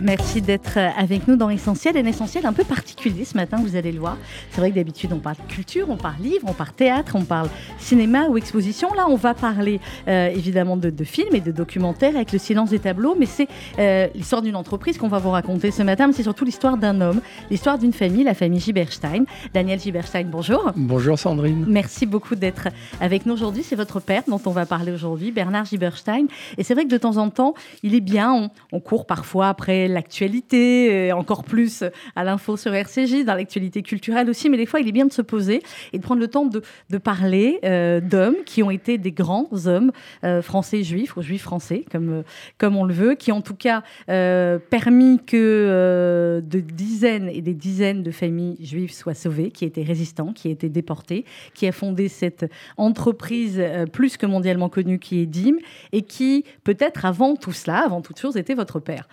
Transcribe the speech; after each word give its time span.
Merci 0.00 0.40
d'être 0.40 0.78
avec 0.96 1.26
nous 1.26 1.34
dans 1.34 1.50
Essentiel. 1.50 1.96
Un 1.96 2.06
essentiel 2.06 2.46
un 2.46 2.52
peu 2.52 2.62
particulier 2.62 3.24
ce 3.24 3.36
matin, 3.36 3.58
vous 3.60 3.74
allez 3.74 3.90
le 3.90 3.98
voir. 3.98 4.16
C'est 4.50 4.60
vrai 4.60 4.70
que 4.70 4.76
d'habitude, 4.76 5.12
on 5.12 5.18
parle 5.18 5.36
culture, 5.48 5.90
on 5.90 5.96
parle 5.96 6.22
livre, 6.22 6.46
on 6.46 6.52
parle 6.52 6.72
théâtre, 6.72 7.16
on 7.16 7.24
parle 7.24 7.48
cinéma 7.78 8.26
ou 8.28 8.36
exposition. 8.36 8.94
Là, 8.94 9.06
on 9.08 9.16
va 9.16 9.34
parler 9.34 9.80
euh, 10.06 10.28
évidemment 10.28 10.76
de, 10.76 10.92
films 11.04 11.34
et 11.34 11.40
de 11.40 11.50
documentaires 11.50 12.14
avec 12.14 12.32
le 12.32 12.38
silence 12.38 12.70
des 12.70 12.78
tableaux, 12.78 13.16
mais 13.18 13.26
c'est 13.26 13.48
euh, 13.78 14.06
l'histoire 14.14 14.42
d'une 14.42 14.54
entreprise 14.54 14.98
qu'on 14.98 15.08
va 15.08 15.18
vous 15.18 15.30
raconter 15.30 15.72
ce 15.72 15.82
matin, 15.82 16.06
mais 16.06 16.12
c'est 16.12 16.22
surtout 16.22 16.44
l'histoire 16.44 16.76
d'un 16.76 17.00
homme, 17.00 17.20
l'histoire 17.50 17.78
d'une 17.78 17.92
famille, 17.92 18.22
la 18.22 18.34
famille 18.34 18.60
Giberstein. 18.60 19.24
Daniel 19.52 19.80
Giberstein, 19.80 20.28
bonjour. 20.30 20.70
Bonjour 20.76 21.18
Sandrine. 21.18 21.64
Merci 21.66 22.06
beaucoup 22.06 22.36
d'être 22.36 22.68
avec 23.00 23.26
nous 23.26 23.34
aujourd'hui. 23.34 23.64
C'est 23.64 23.76
votre 23.76 23.98
père 23.98 24.22
dont 24.28 24.40
on 24.46 24.52
va 24.52 24.64
parler 24.64 24.92
aujourd'hui, 24.92 25.32
Bernard 25.32 25.64
Giberstein. 25.64 26.26
Et 26.56 26.62
c'est 26.62 26.74
vrai 26.74 26.84
que 26.84 26.90
de 26.90 26.98
temps 26.98 27.16
en 27.16 27.30
temps, 27.30 27.54
il 27.82 27.96
est 27.96 28.00
bien, 28.00 28.32
on, 28.32 28.50
on 28.70 28.80
court 28.80 29.04
parfois 29.04 29.48
après 29.48 29.87
l'actualité, 29.92 31.06
et 31.06 31.12
encore 31.12 31.44
plus 31.44 31.84
à 32.16 32.24
l'info 32.24 32.56
sur 32.56 32.74
RCJ, 32.74 33.24
dans 33.24 33.34
l'actualité 33.34 33.82
culturelle 33.82 34.28
aussi, 34.30 34.48
mais 34.48 34.56
des 34.56 34.66
fois, 34.66 34.80
il 34.80 34.88
est 34.88 34.92
bien 34.92 35.06
de 35.06 35.12
se 35.12 35.22
poser 35.22 35.62
et 35.92 35.98
de 35.98 36.02
prendre 36.02 36.20
le 36.20 36.28
temps 36.28 36.46
de, 36.46 36.62
de 36.90 36.98
parler 36.98 37.58
euh, 37.64 38.00
d'hommes 38.00 38.36
qui 38.44 38.62
ont 38.62 38.70
été 38.70 38.98
des 38.98 39.12
grands 39.12 39.48
hommes 39.66 39.92
euh, 40.24 40.42
français 40.42 40.82
juifs, 40.82 41.16
ou 41.16 41.22
juifs 41.22 41.42
français, 41.42 41.84
comme, 41.90 42.10
euh, 42.10 42.22
comme 42.58 42.76
on 42.76 42.84
le 42.84 42.94
veut, 42.94 43.14
qui 43.14 43.32
ont 43.32 43.38
en 43.38 43.40
tout 43.40 43.54
cas 43.54 43.84
permis 44.08 45.20
que 45.24 46.42
de 46.44 46.60
dizaines 46.60 47.28
et 47.28 47.40
des 47.40 47.54
dizaines 47.54 48.02
de 48.02 48.10
familles 48.10 48.56
juives 48.60 48.92
soient 48.92 49.14
sauvées, 49.14 49.50
qui 49.50 49.64
étaient 49.64 49.84
résistants, 49.84 50.32
qui 50.32 50.50
étaient 50.50 50.68
déportés, 50.68 51.24
qui 51.54 51.68
a 51.68 51.72
fondé 51.72 52.08
cette 52.08 52.50
entreprise 52.76 53.62
plus 53.92 54.16
que 54.16 54.26
mondialement 54.26 54.68
connue 54.68 54.98
qui 54.98 55.20
est 55.20 55.26
DIM, 55.26 55.56
et 55.92 56.02
qui, 56.02 56.44
peut-être 56.64 57.04
avant 57.04 57.36
tout 57.36 57.52
cela, 57.52 57.84
avant 57.84 58.00
toute 58.00 58.18
chose, 58.18 58.36
était 58.36 58.54
votre 58.54 58.80
père. 58.80 59.08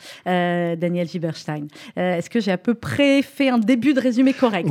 Daniel 0.75 1.07
Giberstein. 1.07 1.67
Euh, 1.97 2.17
est-ce 2.17 2.29
que 2.29 2.39
j'ai 2.39 2.51
à 2.51 2.57
peu 2.57 2.73
près 2.73 3.21
fait 3.21 3.49
un 3.49 3.59
début 3.59 3.93
de 3.93 3.99
résumé 3.99 4.33
correct? 4.33 4.67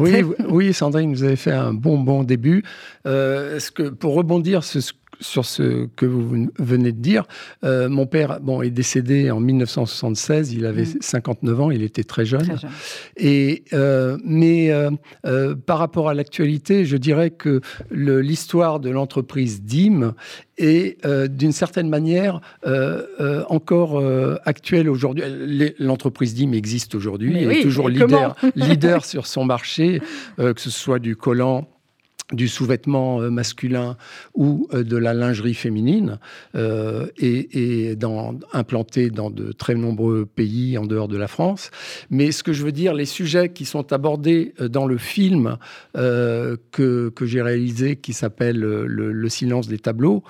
Oui, 0.49 0.75
Sandrine, 0.75 1.15
vous 1.15 1.23
avez 1.23 1.37
fait 1.37 1.53
un 1.53 1.73
bon, 1.73 1.99
bon 1.99 2.25
début. 2.25 2.65
Euh, 3.07 3.57
est-ce 3.57 3.71
que 3.71 3.85
pour 3.89 4.15
rebondir 4.15 4.65
sur 4.65 4.83
ce 4.83 4.93
sur 5.21 5.45
ce 5.45 5.87
que 5.97 6.07
vous 6.07 6.49
venez 6.59 6.93
de 6.93 7.01
dire. 7.01 7.25
Euh, 7.65 7.89
mon 7.89 8.07
père 8.07 8.41
bon, 8.41 8.63
est 8.63 8.71
décédé 8.71 9.31
en 9.31 9.41
1976, 9.41 10.53
il 10.53 10.67
avait 10.67 10.85
59 11.01 11.57
mm. 11.57 11.61
ans, 11.61 11.71
il 11.71 11.83
était 11.83 12.05
très 12.05 12.25
jeune. 12.25 12.59
Et, 13.17 13.65
euh, 13.73 14.19
mais 14.25 14.71
euh, 14.71 15.55
par 15.55 15.79
rapport 15.79 16.09
à 16.09 16.15
l'actualité, 16.15 16.85
je 16.85 16.97
dirais 16.97 17.31
que 17.31 17.61
l'histoire 17.91 18.81
de 18.81 18.91
l'entreprise 18.91 19.63
DIM 19.63 20.15
est 20.59 21.05
d'une 21.29 21.53
certaine 21.53 21.89
manière 21.89 22.41
encore 23.49 24.03
actuelle 24.45 24.89
aujourd'hui. 24.89 25.25
L'entreprise 25.79 26.35
DIM 26.35 26.53
existe 26.53 26.95
aujourd'hui, 26.95 27.43
elle 27.43 27.53
est 27.53 27.63
toujours 27.63 27.89
leader, 27.89 28.37
leader 28.55 29.05
sur 29.05 29.27
son 29.27 29.45
marché, 29.45 30.01
que 30.37 30.61
ce 30.61 30.71
soit 30.71 30.99
du 30.99 31.17
collant 31.17 31.69
du 32.33 32.49
sous-vêtement 32.49 33.21
euh, 33.21 33.31
masculin 33.31 33.97
ou 34.35 34.67
euh, 34.73 34.83
de 34.83 34.97
la 34.97 35.13
lingerie 35.13 35.55
féminine 35.55 36.19
euh, 36.55 37.07
et, 37.19 37.97
dans, 37.97 38.39
implanté 38.53 39.11
dans 39.11 39.31
de 39.31 39.53
très 39.53 39.75
nombreux 39.75 40.25
pays 40.25 40.79
en 40.79 40.87
dehors 40.87 41.09
de 41.09 41.19
la 41.19 41.29
France. 41.29 41.71
Mais 42.09 42.33
ce 42.33 42.43
que 42.43 42.53
je 42.53 42.65
veux 42.65 42.73
dire, 42.73 42.95
les 42.95 43.05
sujets 43.05 43.51
qui 43.51 43.67
sont 43.67 43.93
abordés 43.93 44.55
dans 44.59 44.87
le 44.87 44.99
film 44.99 45.57
que, 45.95 47.09
que 47.09 47.27
j'ai 47.27 47.43
réalisé, 47.43 47.97
qui 47.97 48.13
s'appelle 48.13 48.59
le, 48.59 49.29
silence 49.29 49.69
des 49.69 49.79
tableaux, 49.79 50.23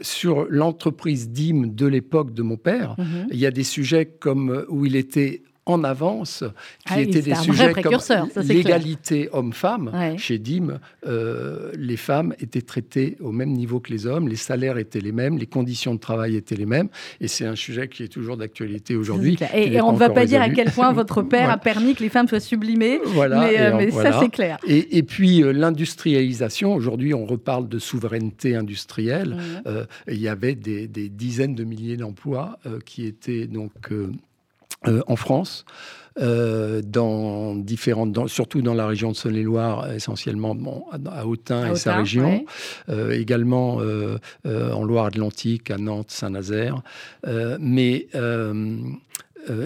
sur 0.00 0.46
l'entreprise 0.48 1.30
DIM 1.30 1.68
de 1.68 1.86
l'époque 1.86 2.34
de 2.34 2.42
mon 2.42 2.56
père, 2.56 2.94
mhm. 2.98 3.28
il 3.30 3.38
y 3.38 3.46
a 3.46 3.50
des 3.50 3.64
sujets 3.64 4.06
comme 4.06 4.64
où 4.68 4.84
il 4.84 4.96
était 4.96 5.42
en 5.64 5.84
avance, 5.84 6.42
qui 6.86 6.94
ah 6.94 7.00
étaient 7.00 7.22
des 7.22 7.36
sujets 7.36 7.72
comme 7.72 7.98
l'égalité 8.42 9.28
homme-femme. 9.32 9.92
Chez 10.18 10.38
DIM, 10.38 10.80
euh, 11.06 11.70
les 11.76 11.96
femmes 11.96 12.34
étaient 12.40 12.62
traitées 12.62 13.16
au 13.20 13.30
même 13.30 13.50
niveau 13.50 13.78
que 13.78 13.92
les 13.92 14.06
hommes, 14.06 14.28
les 14.28 14.36
salaires 14.36 14.78
étaient 14.78 15.00
les 15.00 15.12
mêmes, 15.12 15.38
les 15.38 15.46
conditions 15.46 15.94
de 15.94 16.00
travail 16.00 16.34
étaient 16.36 16.56
les 16.56 16.66
mêmes, 16.66 16.88
et 17.20 17.28
c'est 17.28 17.46
un 17.46 17.54
sujet 17.54 17.88
qui 17.88 18.02
est 18.02 18.08
toujours 18.08 18.36
d'actualité 18.36 18.96
aujourd'hui. 18.96 19.38
Et, 19.54 19.80
on 19.80 19.92
ne 19.92 19.98
va 19.98 20.10
pas 20.10 20.26
dire 20.26 20.42
à 20.42 20.48
quel 20.48 20.70
point 20.70 20.92
votre 20.92 21.22
père 21.32 21.50
a 21.50 21.58
permis 21.58 21.94
que 21.94 22.02
les 22.02 22.08
femmes 22.08 22.28
soient 22.28 22.40
sublimées, 22.40 23.00
voilà, 23.04 23.40
mais, 23.40 23.60
euh, 23.60 23.90
ça 23.90 24.18
c'est 24.20 24.30
clair. 24.30 24.58
Et, 24.66 25.02
puis 25.02 25.42
euh, 25.42 25.52
l'industrialisation, 25.52 26.74
aujourd'hui 26.74 27.14
on 27.14 27.24
reparle 27.24 27.68
de 27.68 27.78
souveraineté 27.78 28.56
industrielle, 28.56 29.36
il 30.08 30.20
y 30.20 30.28
avait 30.28 30.54
des, 30.54 30.88
des, 30.88 31.08
dizaines 31.08 31.54
de 31.54 31.64
milliers 31.64 31.96
d'emplois 31.96 32.58
qui 32.84 33.06
étaient 33.06 33.46
donc 33.46 33.72
en 35.06 35.16
France. 35.16 35.64
Euh, 36.20 36.82
dans 36.84 37.54
différentes, 37.54 38.28
surtout 38.28 38.60
dans 38.60 38.74
la 38.74 38.86
région 38.86 39.12
de 39.12 39.16
Saône-et-Loire, 39.16 39.90
essentiellement 39.92 40.54
à 41.10 41.26
Autun 41.26 41.72
et 41.72 41.74
sa 41.74 41.96
région, 41.96 42.44
euh, 42.90 43.12
également 43.12 43.80
en 44.44 44.84
Loire-Atlantique, 44.84 45.70
à 45.70 45.78
Nantes, 45.78 46.10
Saint-Nazaire, 46.10 46.82
mais 47.58 48.08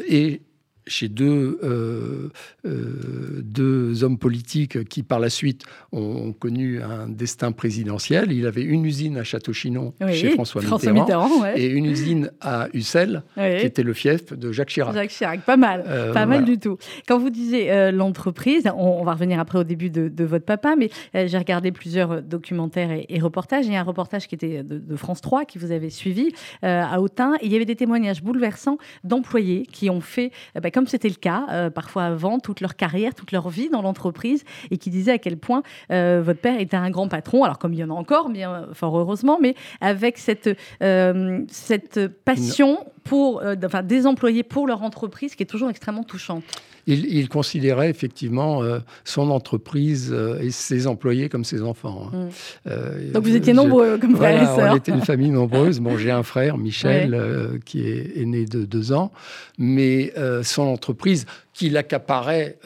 et 0.08 0.40
chez 0.86 1.08
deux, 1.08 1.58
euh, 1.62 2.28
euh, 2.64 3.42
deux 3.42 4.04
hommes 4.04 4.18
politiques 4.18 4.88
qui, 4.88 5.02
par 5.02 5.18
la 5.18 5.30
suite, 5.30 5.64
ont, 5.92 6.32
connu 6.32 6.82
un 6.82 7.08
destin 7.08 7.52
présidentiel. 7.52 8.32
Il 8.32 8.46
avait 8.46 8.62
une 8.62 8.84
usine 8.84 9.16
à 9.16 9.24
Château-Chinon 9.24 9.94
chez 10.12 10.30
François, 10.30 10.62
Mitterrand, 10.92 11.46
et 11.54 11.66
une 11.66 11.86
usine 11.86 12.30
à 12.40 12.68
Ussel, 12.72 13.22
qui 13.34 13.66
était 13.66 13.82
le 13.82 13.92
fief 13.92 14.32
de 14.32 14.52
Jacques 14.52 14.68
Chirac. 14.68 14.94
Jacques 14.94 15.10
Chirac, 15.10 15.40
pas 15.42 15.56
mal, 15.56 15.84
euh, 15.86 16.12
pas 16.12 16.26
mal 16.26 16.44
du 16.44 16.58
tout. 16.58 16.78
Quand 17.08 17.18
vous 17.18 17.30
disiez 17.30 17.90
l'entreprise, 17.90 18.64
on, 18.76 19.04
va 19.04 19.12
revenir 19.12 19.40
après 19.40 19.58
au 19.58 19.64
début 19.64 19.90
de, 19.90 20.24
votre 20.24 20.44
papa, 20.44 20.74
mais 20.76 20.90
j'ai 21.14 21.38
regardé 21.38 21.72
plusieurs 21.72 22.22
documentaires 22.22 22.90
et, 23.08 23.18
reportages. 23.20 23.66
Il 23.66 23.72
y 23.72 23.76
a 23.76 23.80
un 23.80 23.84
reportage 23.84 24.26
qui 24.28 24.34
était 24.34 24.62
de, 24.62 24.96
France 24.96 25.20
3 25.20 25.44
qui 25.44 25.58
vous 25.58 25.72
avait 25.72 25.90
suivi 25.90 26.32
à 26.62 27.00
Autun, 27.00 27.34
et 27.40 27.46
il 27.46 27.52
y 27.52 27.56
avait 27.56 27.64
des 27.64 27.76
témoignages 27.76 28.22
bouleversants 28.22 28.78
d'employés 29.04 29.66
qui 29.70 29.90
ont 29.90 30.00
fait... 30.00 30.30
Bah, 30.60 30.70
comme 30.76 30.86
c'était 30.86 31.08
le 31.08 31.14
cas 31.14 31.46
euh, 31.50 31.70
parfois 31.70 32.02
avant, 32.04 32.38
toute 32.38 32.60
leur 32.60 32.76
carrière, 32.76 33.14
toute 33.14 33.32
leur 33.32 33.48
vie 33.48 33.70
dans 33.70 33.80
l'entreprise, 33.80 34.44
et 34.70 34.76
qui 34.76 34.90
disaient 34.90 35.12
à 35.12 35.18
quel 35.18 35.38
point 35.38 35.62
euh, 35.90 36.20
votre 36.22 36.38
père 36.38 36.60
était 36.60 36.76
un 36.76 36.90
grand 36.90 37.08
patron, 37.08 37.44
alors 37.44 37.58
comme 37.58 37.72
il 37.72 37.78
y 37.78 37.84
en 37.84 37.88
a 37.88 37.94
encore, 37.94 38.28
bien 38.28 38.66
fort 38.74 38.98
heureusement, 38.98 39.38
mais 39.40 39.54
avec 39.80 40.18
cette, 40.18 40.50
euh, 40.82 41.40
cette 41.48 42.08
passion 42.08 42.84
pour, 43.06 43.42
enfin, 43.64 43.82
des 43.82 44.06
employés 44.06 44.42
pour 44.42 44.66
leur 44.66 44.82
entreprise 44.82 45.34
qui 45.34 45.42
est 45.42 45.46
toujours 45.46 45.70
extrêmement 45.70 46.04
touchante 46.04 46.44
il, 46.86 47.28
considérait 47.28 47.90
effectivement 47.90 48.62
euh, 48.62 48.78
son 49.04 49.30
entreprise 49.30 50.10
euh, 50.12 50.38
et 50.40 50.50
ses 50.50 50.86
employés 50.86 51.28
comme 51.28 51.44
ses 51.44 51.62
enfants. 51.62 52.10
Hein. 52.12 52.16
Mm. 52.16 52.28
Euh, 52.68 53.12
Donc 53.12 53.24
vous 53.24 53.34
étiez 53.34 53.52
nombreux 53.52 53.98
comme 53.98 54.16
frères 54.16 54.42
et 54.42 54.46
sœurs. 54.46 54.72
On 54.72 54.76
était 54.76 54.92
une 54.92 55.00
famille 55.00 55.30
nombreuse. 55.30 55.80
Bon, 55.80 55.96
j'ai 55.98 56.10
un 56.10 56.22
frère, 56.22 56.58
Michel, 56.66 57.60
qui 57.64 57.86
est, 57.86 58.24
né 58.24 58.44
de 58.44 58.64
deux 58.64 58.92
ans, 58.92 59.12
mais 59.58 60.12
son 60.42 60.62
entreprise, 60.62 61.26
qu'il 61.56 61.76
accaparait 61.76 62.58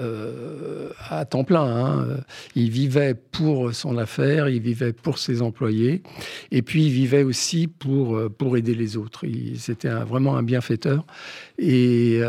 à 1.08 1.24
temps 1.24 1.44
plein. 1.44 1.64
Hein. 1.64 2.06
Il 2.54 2.70
vivait 2.70 3.14
pour 3.14 3.72
son 3.74 3.98
affaire, 3.98 4.48
il 4.48 4.60
vivait 4.60 4.92
pour 4.92 5.18
ses 5.18 5.42
employés, 5.42 6.02
et 6.50 6.62
puis 6.62 6.86
il 6.86 6.92
vivait 6.92 7.22
aussi 7.22 7.68
pour, 7.68 8.20
pour 8.36 8.56
aider 8.56 8.74
les 8.74 8.96
autres. 8.96 9.24
C'était 9.56 9.90
vraiment 9.90 10.36
un 10.36 10.42
bienfaiteur. 10.42 11.04
Et 11.58 12.20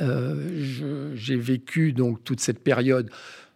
euh, 0.00 1.12
j'ai 1.14 1.36
vécu 1.36 1.92
donc 1.92 2.22
toute 2.24 2.40
cette 2.40 2.60
période 2.60 3.10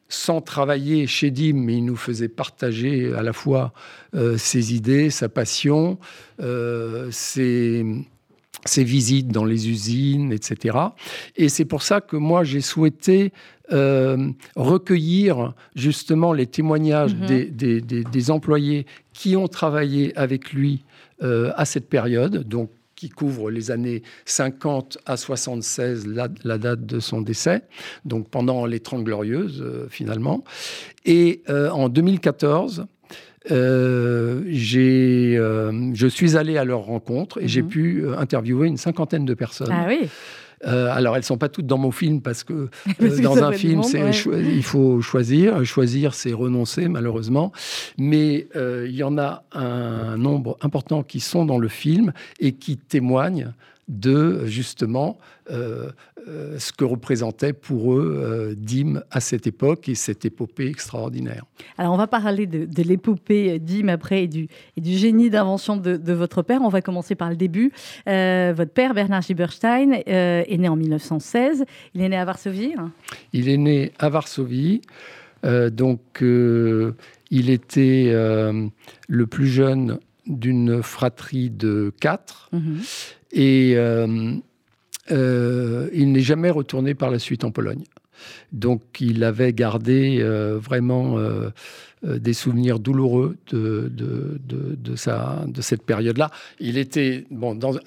sans 0.09 0.41
travailler 0.42 1.06
chez 1.06 1.31
DIM, 1.31 1.54
mais 1.54 1.76
il 1.76 1.84
nous 1.84 1.97
faisait 1.97 2.28
partager 2.28 3.12
à 3.15 3.22
la 3.22 3.32
fois 3.32 3.72
euh, 4.15 4.36
ses 4.36 4.74
idées, 4.74 5.09
sa 5.09 5.28
passion, 5.28 5.98
euh, 6.41 7.10
ses, 8.64 8.84
visites 8.84 9.28
dans 9.28 9.44
les 9.44 9.68
usines, 9.68 10.32
etc. 10.32 10.78
Et 11.36 11.48
c'est 11.48 11.64
pour 11.64 11.82
ça 11.82 12.00
que 12.00 12.16
moi, 12.16 12.44
j'ai 12.44 12.60
souhaité 12.60 13.32
recueillir 14.54 15.54
justement 15.74 16.34
les 16.34 16.47
témoignages 16.47 17.14
mm-hmm. 17.14 18.10
des, 18.10 18.30
employés 18.30 18.84
qui 19.14 19.34
ont 19.34 19.48
travaillé 19.48 20.14
avec 20.14 20.53
lui 20.53 20.84
à 21.22 21.64
cette 21.64 21.88
période, 21.88 22.47
donc 22.47 22.68
qui 23.03 23.09
couvre 23.09 23.50
les 23.50 23.72
années 23.72 24.04
50 24.26 24.98
à 25.06 25.16
76, 25.16 26.06
la, 26.06 26.28
date 26.28 26.86
de 26.86 27.00
son 27.00 27.20
décès, 27.20 27.62
donc 28.04 28.28
pendant 28.28 28.64
les 28.64 28.78
Trente 28.78 29.03
Glorieuses 29.03 29.60
euh, 29.60 29.88
finalement. 29.88 30.44
Et 31.04 31.42
euh, 31.48 31.68
en 31.70 31.88
2014, 31.88 32.86
euh, 33.50 34.42
j'ai, 34.47 35.36
je 35.94 36.06
suis 36.06 36.36
allé 36.36 36.56
à 36.59 36.65
leur 36.65 36.80
rencontre 36.80 37.41
et 37.42 37.48
j'ai 37.48 37.62
mhm. 37.62 37.68
pu 37.68 38.04
interviewer 38.16 38.68
une 38.68 38.77
cinquantaine 38.77 39.24
de 39.24 39.34
personnes. 39.34 39.71
Ah 39.71 39.86
oui. 39.89 40.09
alors, 40.65 41.16
elles 41.16 41.24
sont 41.24 41.39
pas 41.39 41.48
toutes 41.48 41.66
dans 41.66 41.78
mon 41.78 41.91
film 41.91 42.21
parce 42.21 42.44
que 42.44 42.68
dans 43.22 43.42
un 43.42 43.53
film, 43.53 43.83
il 44.34 44.62
faut 44.62 45.00
choisir. 45.00 45.65
Choisir, 45.65 46.15
c'est 46.15 46.33
renoncer, 46.33 46.89
malheureusement. 46.89 47.53
Mais 47.98 48.47
il 48.54 48.94
y 48.94 49.03
en 49.03 49.18
a 49.18 49.45
un 49.53 50.16
nombre 50.16 50.56
important 50.60 51.03
qui 51.03 51.21
sont 51.21 51.45
dans 51.45 51.59
le 51.59 51.68
film 51.68 52.12
et 52.38 52.53
qui 52.53 52.77
témoignent 52.77 53.53
de 53.89 54.47
justement 54.47 55.19
euh, 55.51 55.91
euh, 56.29 56.59
ce 56.59 56.73
que 56.73 56.84
représentait 56.84 57.53
pour 57.53 57.95
eux 57.95 58.23
euh, 58.23 58.55
Dîme 58.57 59.03
à 59.11 59.21
cette 59.21 59.47
époque 59.47 59.89
et 59.89 59.95
cette 59.95 60.25
épopée 60.25 60.69
extraordinaire. 60.69 61.45
Alors 61.79 61.93
on 61.93 61.97
va 61.97 62.07
parler 62.07 62.47
de, 62.47 62.83
l'épopée 62.83 63.59
Dîme 63.59 63.89
après 63.89 64.25
et 64.25 64.29
du, 64.29 64.49
et 64.77 64.81
du 64.81 64.93
génie 64.93 65.31
d'invention 65.31 65.77
de, 65.77 66.13
votre 66.13 66.43
père. 66.43 66.63
On 66.63 66.69
va 66.69 66.81
commencer 66.81 67.15
par 67.15 67.29
le 67.29 67.37
début. 67.37 67.73
votre 68.07 68.73
père, 68.73 68.95
Bernard 68.95 69.23
Giberstein, 69.23 69.93
est 70.07 70.59
né 70.59 70.69
en 70.69 70.77
1916. 70.77 71.65
Il 71.95 72.03
est 72.03 72.09
né 72.09 72.17
à 72.17 72.25
Varsovie 72.25 72.75
hein? 72.79 72.93
Il 73.33 73.49
est 73.49 73.57
né 73.57 73.93
à 73.99 74.09
Varsovie. 74.09 74.83
donc 75.45 76.23
il 76.23 77.51
était 77.51 78.13
le 78.13 79.27
plus 79.27 79.47
jeune 79.47 79.99
d'une 80.27 80.83
fratrie 80.83 81.51
de 81.51 81.93
quatre. 82.01 82.49
Mhm. 82.53 82.81
Et 83.33 83.75
euh, 83.77 84.34
euh, 85.11 85.89
il 85.93 86.13
n'est 86.13 86.21
jamais 86.21 86.51
retourné 86.51 86.95
par 86.95 87.11
la 87.11 87.19
suite 87.19 87.45
en 87.45 87.51
Pologne. 87.51 87.84
Donc 88.53 88.83
il 89.01 89.25
avait 89.25 89.53
gardé 89.53 90.19
euh, 90.21 90.59
vraiment 90.59 91.17
des 92.03 92.33
souvenirs 92.34 92.79
douloureux 92.79 93.37
de, 93.51 93.91
de, 93.91 94.39
de, 94.77 94.97
sa, 94.97 95.45
de 95.47 95.63
cette 95.63 95.83
période-là. 95.83 96.31
Il 96.61 96.77
était... 96.77 97.25
Bon, 97.31 97.55
dans, 97.55 97.79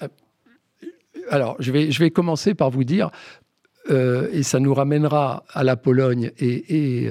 alors, 1.30 1.56
je 1.58 1.72
vais, 1.72 1.90
je 1.90 1.98
vais 2.00 2.10
commencer 2.10 2.54
par 2.54 2.70
vous 2.70 2.84
dire, 2.84 3.10
et 3.88 4.42
ça 4.42 4.58
nous 4.58 4.74
ramènera 4.74 5.44
à 5.48 5.62
la 5.64 5.76
Pologne 5.76 6.32
et, 6.38 7.04
et 7.04 7.10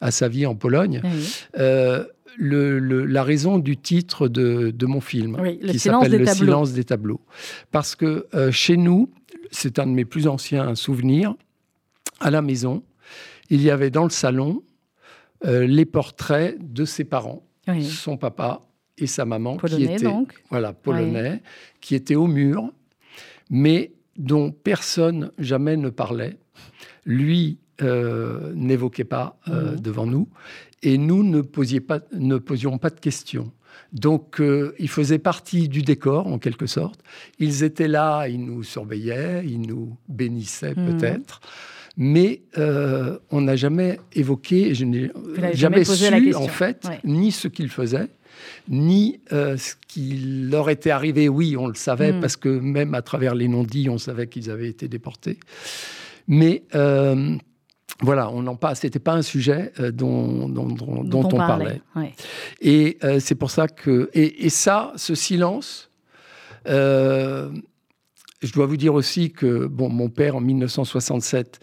à 0.00 0.10
sa 0.10 0.28
vie 0.28 0.46
en 0.46 0.54
Pologne. 0.54 1.02
Oui 1.04 1.64
le, 2.38 2.78
la 3.04 3.22
raison 3.22 3.58
du 3.58 3.76
titre 3.76 4.28
de, 4.28 4.86
mon 4.86 5.00
film, 5.00 5.36
qui 5.68 5.78
s'appelle 5.78 6.12
Le 6.12 6.26
silence 6.26 6.72
des 6.72 6.84
tableaux. 6.84 7.20
Parce 7.70 7.94
que 7.94 8.26
euh, 8.34 8.50
chez 8.50 8.76
nous, 8.76 9.10
c'est 9.50 9.78
un 9.78 9.86
de 9.86 9.92
mes 9.92 10.04
plus 10.04 10.26
anciens 10.26 10.74
souvenirs, 10.74 11.34
à 12.20 12.30
la 12.30 12.42
maison, 12.42 12.82
il 13.50 13.62
y 13.62 13.70
avait 13.70 13.90
dans 13.90 14.04
le 14.04 14.10
salon 14.10 14.62
euh, 15.44 15.66
les 15.66 15.84
portraits 15.84 16.56
de 16.60 16.84
ses 16.84 17.04
parents, 17.04 17.42
son 17.82 18.16
papa 18.16 18.66
et 18.98 19.06
sa 19.06 19.24
maman, 19.24 19.56
qui 19.56 19.84
étaient 19.84 20.06
voilà 20.50 20.72
polonais, 20.72 21.42
qui 21.80 21.94
étaient 21.94 22.14
au 22.14 22.26
mur, 22.26 22.70
mais 23.50 23.92
dont 24.16 24.52
personne 24.52 25.32
jamais 25.38 25.76
ne 25.76 25.90
parlait. 25.90 26.38
Lui 27.04 27.58
euh, 27.80 28.52
n'évoquait 28.54 29.04
pas 29.04 29.38
mhm. 29.46 29.80
devant 29.80 30.06
nous 30.06 30.28
et 30.82 30.98
nous 30.98 31.22
ne, 31.22 31.40
pas, 31.40 32.00
ne 32.12 32.36
posions 32.38 32.78
pas 32.78 32.90
de 32.90 33.00
questions. 33.00 33.52
Donc, 33.92 34.40
euh, 34.40 34.74
ils 34.78 34.88
faisaient 34.88 35.18
partie 35.18 35.68
du 35.68 35.82
décor, 35.82 36.26
en 36.26 36.38
quelque 36.38 36.66
sorte. 36.66 37.00
Ils 37.38 37.62
étaient 37.62 37.88
là, 37.88 38.26
ils 38.26 38.42
nous 38.42 38.62
surveillaient, 38.62 39.42
ils 39.44 39.60
nous 39.60 39.96
bénissaient 40.08 40.74
mhm. 40.74 40.98
peut-être. 40.98 41.40
Mais 41.98 42.42
euh, 42.56 43.18
on 43.30 43.42
n'a 43.42 43.54
jamais 43.54 44.00
évoqué, 44.14 44.74
je 44.74 44.86
n'ai 44.86 45.10
jamais, 45.52 45.84
su, 45.84 46.34
en 46.34 46.48
fait, 46.48 46.88
ni 47.04 47.32
ce 47.32 47.48
qu'ils 47.48 47.68
faisaient, 47.68 48.08
ni 48.68 49.20
euh, 49.32 49.58
ce 49.58 49.74
qui 49.88 50.48
leur 50.50 50.70
était 50.70 50.90
arrivé. 50.90 51.28
Oui, 51.28 51.54
on 51.58 51.66
le 51.66 51.74
savait, 51.74 52.12
mhm. 52.12 52.20
parce 52.20 52.36
que 52.36 52.48
même 52.48 52.94
à 52.94 53.02
travers 53.02 53.34
les 53.34 53.46
non-dits, 53.46 53.90
on 53.90 53.98
savait 53.98 54.26
qu'ils 54.26 54.50
avaient 54.50 54.70
été 54.70 54.88
déportés. 54.88 55.38
Mais 56.28 56.62
voilà, 58.00 58.30
on 58.30 58.42
n'en 58.42 58.56
pas. 58.56 58.74
C'était 58.74 58.98
pas 58.98 59.12
un 59.12 59.22
sujet 59.22 59.72
euh, 59.78 59.92
dont, 59.92 60.48
dont, 60.48 61.24
on, 61.24 61.36
parlait. 61.36 61.80
Et 62.60 62.98
euh, 63.04 63.20
c'est 63.20 63.34
pour 63.34 63.50
ça 63.50 63.68
que 63.68 64.10
et, 64.14 64.48
ça, 64.50 64.92
ce 64.96 65.14
silence. 65.14 65.90
Euh, 66.68 67.50
je 68.40 68.52
dois 68.52 68.66
vous 68.66 68.76
dire 68.76 68.94
aussi 68.94 69.30
que 69.30 69.66
bon, 69.66 69.88
mon 69.88 70.08
père 70.08 70.36
en 70.36 70.40
1967 70.40 71.60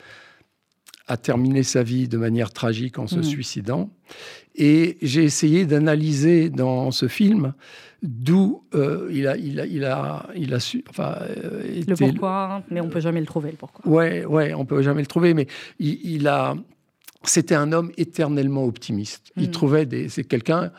a 1.07 1.17
terminé 1.17 1.63
sa 1.63 1.83
vie 1.83 2.07
de 2.07 2.17
manière 2.17 2.51
tragique 2.51 2.99
en 2.99 3.07
se 3.07 3.19
mmh. 3.19 3.23
suicidant. 3.23 3.89
Et 4.55 4.97
j'ai 5.01 5.23
essayé 5.23 5.65
d'analyser 5.65 6.49
dans 6.49 6.91
ce 6.91 7.07
film 7.07 7.53
d'où 8.01 8.63
euh, 8.75 9.09
il, 9.11 9.27
a, 9.27 9.37
il, 9.37 9.59
a, 9.59 9.65
il, 9.65 9.83
a, 9.83 10.27
il 10.35 10.53
a 10.53 10.59
su. 10.59 10.83
Enfin, 10.89 11.17
euh, 11.21 11.81
le 11.87 11.95
pourquoi, 11.95 12.63
mais 12.69 12.81
on 12.81 12.89
peut 12.89 12.99
jamais 12.99 13.19
le 13.19 13.25
trouver, 13.25 13.51
le 13.51 13.57
pourquoi. 13.57 13.89
Ouais, 13.89 14.25
ouais, 14.25 14.53
on 14.53 14.65
peut 14.65 14.81
jamais 14.81 15.01
le 15.01 15.07
trouver, 15.07 15.33
mais 15.33 15.47
il, 15.79 16.27
a. 16.27 16.55
C'était 17.23 17.55
un 17.55 17.71
homme 17.73 17.91
éternellement 17.97 18.63
optimiste. 18.63 19.31
Il 19.35 19.49
mm. 19.49 19.51
trouvait 19.51 19.85
des. 19.85 20.09
C'est 20.09 20.23
quelqu'un. 20.23 20.71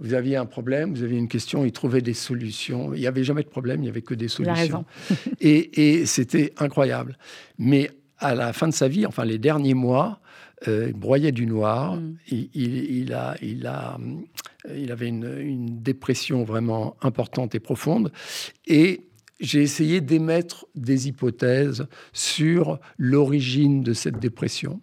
Vous 0.00 0.14
aviez 0.14 0.36
un 0.36 0.46
problème, 0.46 0.94
vous 0.94 1.02
aviez 1.02 1.18
une 1.18 1.26
question, 1.26 1.64
il 1.64 1.72
trouvait 1.72 2.02
des 2.02 2.14
solutions. 2.14 2.94
Il 2.94 3.00
n'y 3.00 3.08
avait 3.08 3.24
jamais 3.24 3.42
de 3.42 3.48
problème, 3.48 3.80
il 3.80 3.84
n'y 3.84 3.88
avait 3.88 4.02
que 4.02 4.14
des 4.14 4.28
solutions. 4.28 4.84
et, 5.40 5.98
et 5.98 6.06
c'était 6.06 6.52
incroyable. 6.58 7.18
Mais 7.58 7.90
à 8.18 8.36
la 8.36 8.52
fin 8.52 8.68
de 8.68 8.72
sa 8.72 8.86
vie, 8.86 9.06
enfin 9.06 9.24
les 9.24 9.38
derniers 9.38 9.74
mois, 9.74 10.20
euh, 10.66 10.86
il 10.88 10.94
broyait 10.94 11.32
du 11.32 11.46
noir. 11.46 11.96
Mm. 11.96 12.16
Il, 12.30 13.12
a, 13.12 13.36
il, 13.42 13.66
a, 13.66 13.98
il 14.74 14.92
avait 14.92 15.08
une, 15.08 15.80
dépression 15.80 16.44
vraiment 16.44 16.96
importante 17.02 17.54
et 17.54 17.60
profonde. 17.60 18.12
Et 18.66 19.04
j'ai 19.40 19.62
essayé 19.62 20.00
d'émettre 20.00 20.66
des 20.74 21.08
hypothèses 21.08 21.86
sur 22.12 22.80
l'origine 22.98 23.82
de 23.82 23.92
cette 23.92 24.18
dépression. 24.18 24.80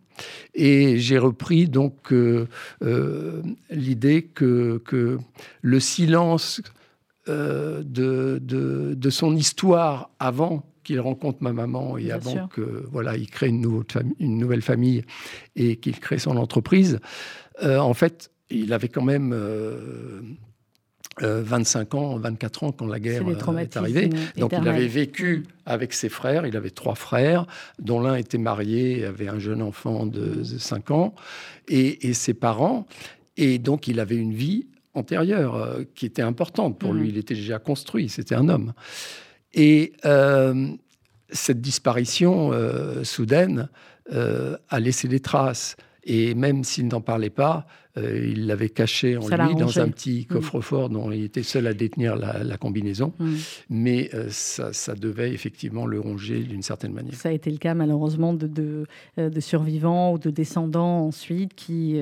Et 0.53 0.97
j'ai 0.97 1.17
repris 1.17 1.67
donc 1.67 2.13
euh, 2.13 2.47
euh, 2.81 3.43
l'idée 3.69 4.23
que, 4.23 4.81
que, 4.85 5.17
le 5.61 5.79
silence 5.79 6.61
de, 7.27 7.83
de, 7.83 8.93
de, 8.95 9.09
son 9.09 9.35
histoire 9.35 10.11
avant 10.19 10.63
qu'il 10.85 11.01
rencontre 11.01 11.39
ma 11.41 11.51
maman 11.51 11.97
et 11.97 12.11
avant 12.11 12.47
que 12.47 12.85
voilà, 12.91 13.17
il 13.17 13.29
crée 13.29 13.49
une 13.49 13.59
nouvelle 13.59 13.91
famille, 13.91 14.15
une 14.19 14.37
nouvelle 14.37 14.61
famille 14.61 15.03
et 15.57 15.75
qu'il 15.75 15.99
crée 15.99 16.19
son 16.19 16.37
entreprise. 16.37 16.99
Euh, 17.63 17.79
en 17.79 17.93
fait, 17.93 18.31
il 18.49 18.73
avait 18.73 18.89
quand 18.89 19.03
même 19.03 19.31
25 21.19 21.23
euh, 21.23 21.97
euh, 21.97 21.97
ans, 21.97 22.17
24 22.17 22.63
ans 22.63 22.71
quand 22.71 22.87
la 22.87 22.99
guerre 22.99 23.23
est 23.59 23.77
arrivée. 23.77 24.09
Donc 24.37 24.53
il 24.59 24.67
avait 24.67 24.87
vécu 24.87 25.45
avec 25.65 25.93
ses 25.93 26.09
frères. 26.09 26.45
Il 26.45 26.55
avait 26.57 26.69
trois 26.69 26.95
frères, 26.95 27.45
dont 27.79 27.99
l'un 27.99 28.15
était 28.15 28.37
marié, 28.37 29.05
avait 29.05 29.27
un 29.27 29.39
jeune 29.39 29.61
enfant 29.61 30.05
de 30.05 30.43
5 30.43 30.91
ans, 30.91 31.15
et, 31.67 32.13
ses 32.13 32.33
parents. 32.33 32.87
Et 33.37 33.57
donc 33.59 33.87
il 33.87 33.99
avait 33.99 34.17
une 34.17 34.33
vie 34.33 34.67
antérieure 34.93 35.79
qui 35.93 36.05
était 36.05 36.21
importante 36.21 36.79
pour 36.79 36.93
mmh. 36.93 36.97
lui. 36.97 37.09
Il 37.09 37.17
était 37.17 37.35
déjà 37.35 37.59
construit, 37.59 38.09
c'était 38.09 38.35
un 38.35 38.47
homme. 38.47 38.73
Et 39.55 39.93
euh, 40.05 40.67
cette 41.29 41.61
disparition 41.61 42.51
euh, 42.51 43.03
soudaine 43.03 43.69
euh, 44.11 44.57
a 44.69 44.79
laissé 44.79 45.07
des 45.07 45.21
traces. 45.21 45.77
Et 46.03 46.35
même 46.35 46.63
s'il 46.63 46.87
n'en 46.87 47.01
parlait 47.01 47.31
pas, 47.31 47.65
euh, 47.97 48.31
il 48.31 48.47
l'avait 48.47 48.69
caché 48.69 49.15
en 49.17 49.27
lui 49.27 49.55
dans 49.55 49.79
un 49.79 49.87
petit 49.87 50.27
mm. 50.29 50.33
coffre-fort 50.33 50.89
dont 50.89 51.11
il 51.11 51.23
était 51.23 51.43
seul 51.43 51.67
à 51.67 51.73
détenir 51.73 52.15
la, 52.15 52.57
combinaison. 52.57 53.13
Mm. 53.19 53.33
Mais 53.69 54.09
euh, 54.13 54.27
ça, 54.29 54.95
devait 54.95 55.31
effectivement 55.31 55.85
le 55.85 55.99
ronger 55.99 56.39
d'une 56.39 56.61
certaine 56.61 56.93
manière. 56.93 57.15
Ça 57.15 57.29
a 57.29 57.31
été 57.31 57.49
le 57.49 57.57
cas 57.57 57.73
malheureusement 57.73 58.33
de, 58.33 58.47
de, 58.47 58.85
euh, 59.17 59.29
survivants 59.39 60.13
ou 60.13 60.17
de 60.17 60.29
descendants 60.29 61.05
ensuite 61.07 61.53
qui... 61.55 61.99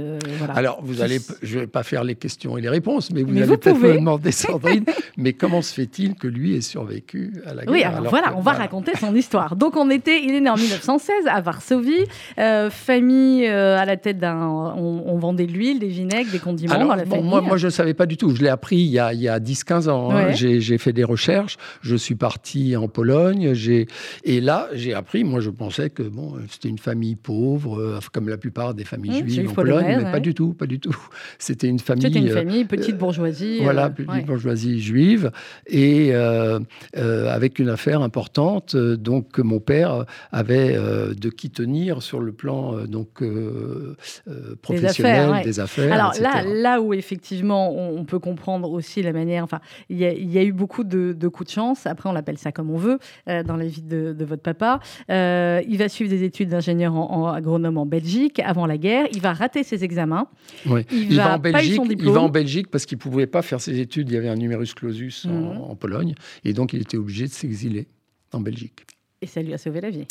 Alors, 0.50 0.80
vous 0.84 1.02
allez, 1.02 1.20
je 1.42 1.56
ne 1.56 1.62
vais 1.62 1.68
pas 1.68 1.84
faire 1.84 2.04
les 2.04 2.16
questions 2.16 2.58
et 2.58 2.62
les 2.62 2.70
réponses, 2.70 3.12
mais 3.12 3.24
vous 3.24 3.38
allez 3.38 3.58
peut-être 3.58 3.80
me 3.80 3.96
demander, 3.96 4.32
Sandrine, 4.32 4.86
mais 5.18 5.34
comment 5.34 5.62
se 5.62 5.74
fait-il 5.74 6.16
que 6.16 6.28
lui 6.28 6.56
ait 6.56 6.62
survécu 6.62 7.34
à 7.46 7.54
la 7.54 7.66
guerre 7.66 7.74
Oui, 7.74 7.84
alors, 7.84 8.10
voilà, 8.10 8.36
on 8.38 8.42
va 8.42 8.54
raconter 8.54 8.94
son 9.00 9.16
histoire. 9.16 9.56
Donc, 9.56 9.76
on 9.76 9.90
était, 9.90 10.24
il 10.24 10.34
est 10.34 10.42
né 10.42 10.50
en 10.50 10.56
1916 10.56 11.28
à 11.28 11.42
Varsovie, 11.42 12.06
famille 12.70 13.46
à 13.46 13.86
la 13.86 13.98
tête 13.98 14.18
d'un... 14.18 14.48
On, 14.48 15.04
on 15.06 15.18
vendait 15.18 15.46
de 15.46 15.52
l'huile, 15.52 15.83
des 15.84 15.90
vinaigres, 15.90 16.32
des 16.32 16.40
condiments 16.40 16.80
dans 16.80 16.96
la 16.96 17.06
famille 17.06 17.24
moi, 17.24 17.42
moi, 17.42 17.58
je 17.58 17.68
ne 17.68 17.72
savais 17.72 17.94
pas 17.94 18.06
du 18.06 18.18
tout. 18.18 18.36
Je 18.36 18.42
l'ai 18.42 18.50
appris 18.50 18.78
il 18.78 18.92
y 18.92 19.00
a, 19.00 19.08
a 19.08 19.40
10-15 19.40 19.90
ans. 19.90 20.12
Hein. 20.12 20.32
J'ai 20.32 20.78
fait 20.78 20.94
des 20.94 21.04
recherches. 21.04 21.58
Je 21.82 21.96
suis 21.96 22.16
parti 22.16 22.76
en 22.76 22.88
Pologne. 22.88 23.54
Et 24.24 24.42
là, 24.42 24.70
j'ai 24.74 24.94
appris. 24.94 25.24
Moi, 25.24 25.40
je 25.40 25.50
pensais 25.50 25.90
que 25.90 26.04
bon, 26.04 26.36
c'était 26.50 26.70
une 26.70 26.78
famille 26.78 27.16
pauvre, 27.16 27.80
euh, 27.80 28.00
comme 28.12 28.30
la 28.30 28.38
plupart 28.38 28.74
des 28.74 28.84
familles 28.84 29.24
mmh, 29.24 29.30
juives 29.30 29.50
en 29.50 29.54
Pologne. 29.54 29.98
Mais 30.04 30.12
pas 30.12 30.20
du 30.20 30.34
tout, 30.34 30.54
pas 30.54 30.66
du 30.66 30.80
tout. 30.80 30.96
C'était 31.40 31.68
une 31.68 31.80
famille. 31.80 32.04
C'était 32.04 32.20
une 32.20 32.30
euh, 32.30 32.34
famille, 32.34 32.66
petite 32.66 32.98
bourgeoisie. 32.98 33.60
voilà, 33.62 33.86
euh, 33.86 33.90
petite 33.90 34.26
bourgeoisie 34.26 34.82
juive. 34.82 35.32
Et 35.68 36.14
avec 36.94 37.60
une 37.60 37.70
affaire 37.70 38.02
importante. 38.02 38.76
donc, 38.76 39.38
mon 39.40 39.60
père 39.60 40.06
avait 40.32 40.74
de 40.74 41.30
qui 41.30 41.50
tenir 41.50 42.02
sur 42.02 42.20
le 42.20 42.32
plan 42.32 42.86
donc, 42.86 43.24
professionnel, 44.62 45.44
des 45.44 45.60
affaires 45.60 45.73
Alors 45.78 46.14
là, 46.20 46.44
là 46.44 46.82
où 46.82 46.94
effectivement 46.94 47.74
on, 47.74 48.04
peut 48.06 48.20
comprendre 48.20 48.70
aussi 48.72 49.02
la 49.02 49.14
manière, 49.14 49.44
enfin, 49.44 49.60
il 49.90 49.98
y, 49.98 50.38
a 50.38 50.44
eu 50.44 50.52
beaucoup 50.52 50.84
de, 50.84 51.28
coups 51.28 51.50
de 51.50 51.54
chance. 51.54 51.86
Après, 51.88 52.10
on 52.10 52.14
l'appelle 52.14 52.38
ça 52.38 52.52
comme 52.52 52.70
on 52.70 52.78
veut 52.78 53.00
euh, 53.30 53.44
dans 53.44 53.56
la 53.56 53.66
vie 53.66 53.82
de, 53.82 54.16
votre 54.24 54.42
papa. 54.42 54.80
Euh, 55.10 55.62
il 55.68 55.78
va 55.78 55.90
suivre 55.90 56.10
des 56.10 56.24
études 56.24 56.50
d'ingénieur 56.50 56.96
en, 56.96 57.28
agronome 57.28 57.78
en 57.78 57.86
Belgique 57.86 58.40
avant 58.40 58.66
la 58.66 58.78
guerre. 58.78 59.08
Il 59.12 59.22
va 59.22 59.34
rater 59.34 59.64
ses 59.64 59.84
examens. 59.84 60.28
Il, 60.66 61.16
va, 61.16 61.36
en 61.36 61.40
Belgique. 61.40 61.82
Il 62.00 62.10
va 62.10 62.22
en 62.22 62.30
Belgique 62.30 62.70
parce 62.70 62.86
qu'il 62.86 62.98
pouvait 62.98 63.28
pas 63.28 63.42
faire 63.42 63.62
ses 63.62 63.80
études. 63.80 64.10
Il 64.10 64.14
y 64.14 64.18
avait 64.18 64.30
un 64.30 64.36
numerus 64.36 64.74
clausus 64.74 65.26
en 65.26 65.70
mhm. 65.70 65.78
Pologne 65.78 66.16
et 66.44 66.54
donc 66.54 66.74
il 66.74 66.82
était 66.82 66.98
obligé 66.98 67.26
de 67.26 67.32
s'exiler 67.32 67.88
en 68.32 68.40
Belgique. 68.40 68.86
Et 69.24 69.26
ça 69.26 69.42
lui 69.42 69.54
a 69.54 69.58
sauvé 69.58 69.80
la 69.80 69.90
vie. 69.90 70.06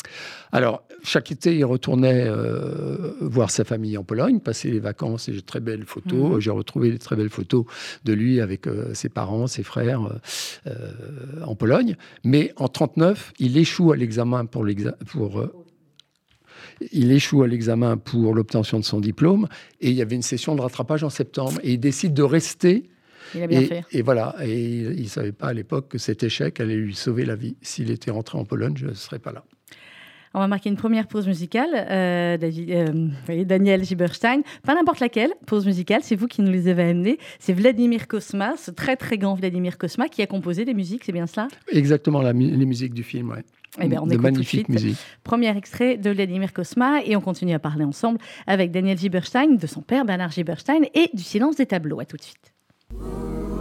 Alors, 0.51 0.81
chaque 1.03 1.31
été, 1.31 1.55
il 1.55 1.63
retournait 1.65 2.25
euh, 2.25 3.13
voir 3.21 3.51
sa 3.51 3.63
famille 3.63 3.95
en 3.95 4.03
Pologne, 4.03 4.39
passer 4.39 4.71
les 4.71 4.79
vacances, 4.79 5.29
et 5.29 5.33
j'ai 5.33 5.43
très 5.43 5.59
belles 5.59 5.85
photos. 5.85 6.31
Mhm. 6.31 6.39
J'ai 6.39 6.49
retrouvé 6.49 6.89
des 6.89 6.97
très 6.97 7.15
belles 7.15 7.29
photos 7.29 7.65
de 8.05 8.13
lui 8.13 8.41
avec 8.41 8.65
euh, 8.65 8.91
ses 8.95 9.09
parents, 9.09 9.45
ses 9.45 9.61
frères 9.61 10.01
euh, 10.65 10.71
en 11.45 11.53
Pologne. 11.53 11.95
Mais 12.23 12.53
en 12.55 12.67
39, 12.67 13.33
il 13.37 13.55
échoue 13.55 13.91
à 13.91 13.95
l'examen 13.95 14.47
pour 14.47 14.65
pour 15.05 15.47
il 16.91 17.11
échoue 17.11 17.43
à 17.43 17.47
l'examen 17.47 17.97
pour 17.97 18.33
l'obtention 18.33 18.79
de 18.79 18.83
son 18.83 18.99
diplôme 18.99 19.47
et 19.79 19.91
il 19.91 19.95
y 19.95 20.01
avait 20.01 20.15
une 20.15 20.23
session 20.23 20.55
de 20.55 20.61
rattrapage 20.61 21.03
en 21.03 21.09
septembre 21.09 21.59
et 21.61 21.73
il 21.73 21.79
décide 21.79 22.15
de 22.15 22.23
rester 22.23 22.89
il 23.35 23.43
a 23.43 23.47
bien 23.47 23.61
et, 23.61 23.65
fait. 23.65 23.83
Et 23.91 24.01
voilà, 24.01 24.35
et 24.43 24.61
il 24.61 25.03
ne 25.03 25.07
savait 25.07 25.31
pas 25.31 25.47
à 25.47 25.53
l'époque 25.53 25.89
que 25.89 25.97
cet 25.97 26.23
échec 26.23 26.59
allait 26.59 26.75
lui 26.75 26.95
sauver 26.95 27.25
la 27.25 27.35
vie. 27.35 27.55
S'il 27.61 27.91
était 27.91 28.11
rentré 28.11 28.37
en 28.37 28.45
Pologne, 28.45 28.73
je 28.75 28.87
ne 28.87 28.93
serais 28.93 29.19
pas 29.19 29.31
là. 29.31 29.43
On 30.35 30.39
va 30.39 30.47
marquer 30.47 30.69
une 30.69 30.77
première 30.77 31.07
pause 31.07 31.27
musicale. 31.27 31.69
Euh, 31.73 32.37
euh, 32.41 33.43
Daniel 33.43 33.83
Giberstein, 33.83 34.41
pas 34.63 34.73
n'importe 34.73 34.99
laquelle 34.99 35.31
pause 35.45 35.65
musicale, 35.65 36.01
c'est 36.03 36.15
vous 36.15 36.27
qui 36.27 36.41
nous 36.41 36.51
les 36.51 36.67
avez 36.67 36.83
amenés. 36.83 37.19
C'est 37.37 37.53
Vladimir 37.53 38.07
Kosma, 38.07 38.55
ce 38.57 38.71
très 38.71 38.95
très 38.95 39.19
grand 39.19 39.35
Vladimir 39.35 39.77
Kosma, 39.77 40.09
qui 40.09 40.23
a 40.23 40.27
composé 40.27 40.65
les 40.65 40.73
musiques, 40.73 41.03
c'est 41.03 41.11
bien 41.11 41.27
cela? 41.27 41.49
Exactement, 41.71 42.21
les 42.21 42.33
musiques 42.33 42.95
du 42.95 43.03
film, 43.03 43.31
oui. 43.35 43.43
Eh 43.81 43.87
bien, 43.87 44.01
on 44.01 44.07
de 44.07 44.17
magnifiques 44.17 44.69
musiques. 44.69 44.97
Premier 45.23 45.55
extrait 45.57 45.97
de 45.97 46.11
Vladimir 46.11 46.53
Kosma 46.53 47.03
et 47.03 47.15
on 47.15 47.21
continue 47.21 47.53
à 47.53 47.59
parler 47.59 47.83
ensemble 47.83 48.19
avec 48.45 48.71
Daniel 48.71 48.97
Giberstein, 48.97 49.55
de 49.55 49.67
son 49.67 49.81
père 49.81 50.05
Bernard 50.05 50.31
Giberstein 50.31 50.83
et 50.93 51.09
du 51.13 51.23
silence 51.23 51.55
des 51.55 51.65
tableaux. 51.65 51.99
À 51.99 52.05
tout 52.05 52.17
de 52.17 52.21
suite. 52.21 52.52
Ooh. 53.01 53.52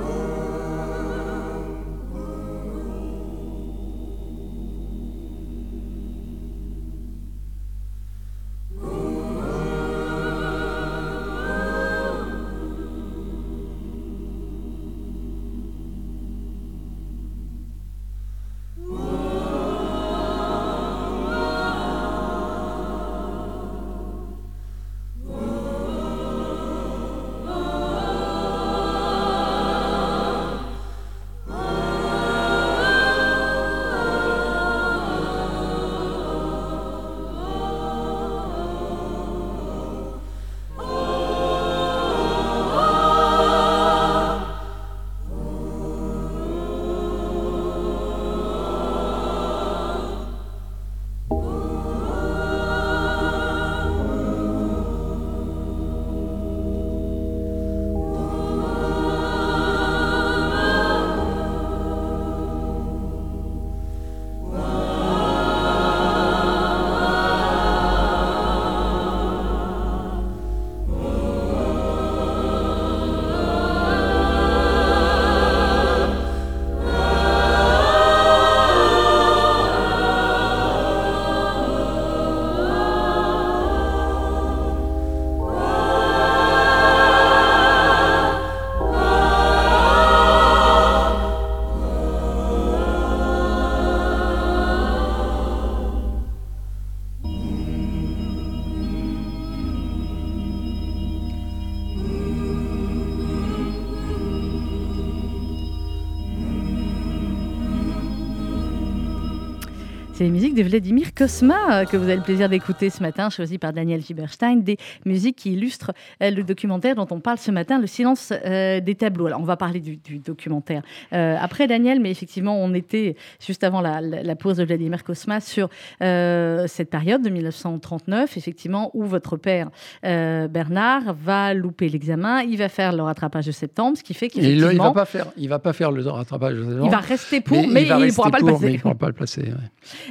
Les 110.23 110.31
musiques 110.31 110.55
de 110.55 110.62
Vladimir 110.62 111.14
Kosma 111.14 111.81
euh, 111.81 111.85
que 111.85 111.97
vous 111.97 112.05
avez 112.05 112.17
le 112.17 112.23
plaisir 112.23 112.49
d'écouter 112.49 112.91
ce 112.91 113.02
matin, 113.02 113.29
choisies 113.29 113.59
par 113.59 113.73
Daniel 113.73 114.00
Giberstein, 114.00 114.57
des 114.57 114.76
musiques 115.05 115.37
qui 115.37 115.52
illustrent 115.52 115.93
euh, 116.23 116.31
le 116.31 116.45
documentaire 116.45 116.95
dont 116.95 117.09
on 117.11 117.19
parle 117.19 117.38
ce 117.38 117.50
matin, 117.50 117.81
Le 117.81 117.88
silence 117.88 118.33
euh, 118.33 118.81
des 118.81 118.95
tableaux. 118.95 119.26
Alors, 119.26 119.41
on 119.41 119.45
va 119.45 119.57
parler 119.57 119.81
du, 119.81 119.99
documentaire 120.19 120.83
après 121.11 121.67
Daniel, 121.67 122.00
mais 122.00 122.11
effectivement, 122.11 122.57
on 122.57 122.73
était 122.75 123.17
juste 123.45 123.64
avant 123.64 123.81
la, 123.81 124.37
pause 124.37 124.59
de 124.59 124.64
Vladimir 124.64 125.02
Kosma 125.02 125.41
sur 125.41 125.69
cette 126.00 126.91
période 126.91 127.23
de 127.23 127.31
1939, 127.31 128.37
effectivement, 128.37 128.91
où 128.95 129.05
votre 129.05 129.37
père 129.37 129.71
Bernard 130.02 131.14
va 131.14 131.55
louper 131.55 131.88
l'examen, 131.88 132.43
il 132.43 132.59
va 132.59 132.69
faire 132.69 132.93
le 132.93 133.02
rattrapage 133.02 133.47
de 133.47 133.52
septembre, 133.52 133.97
ce 133.97 134.02
qui 134.02 134.14
fait 134.14 134.29
qu'il 134.29 134.45
il, 134.45 134.61
va 134.61 134.93
pas 134.93 135.05
faire, 135.05 135.26
il 135.37 135.49
va 135.49 135.59
pas 135.59 135.73
faire 135.73 135.91
le 135.91 136.07
rattrapage 136.09 136.55
de 136.55 136.62
septembre. 136.62 136.85
Il 136.85 136.91
va 136.91 136.99
rester 136.99 137.41
pour, 137.41 137.67
mais, 137.67 137.83
il 137.83 137.88
ne 137.88 138.14
pourra 138.14 138.31
passer. 138.31 138.79
Pourra 138.79 138.95
pas 138.95 139.09
le 139.09 139.12
placer. 139.14 139.52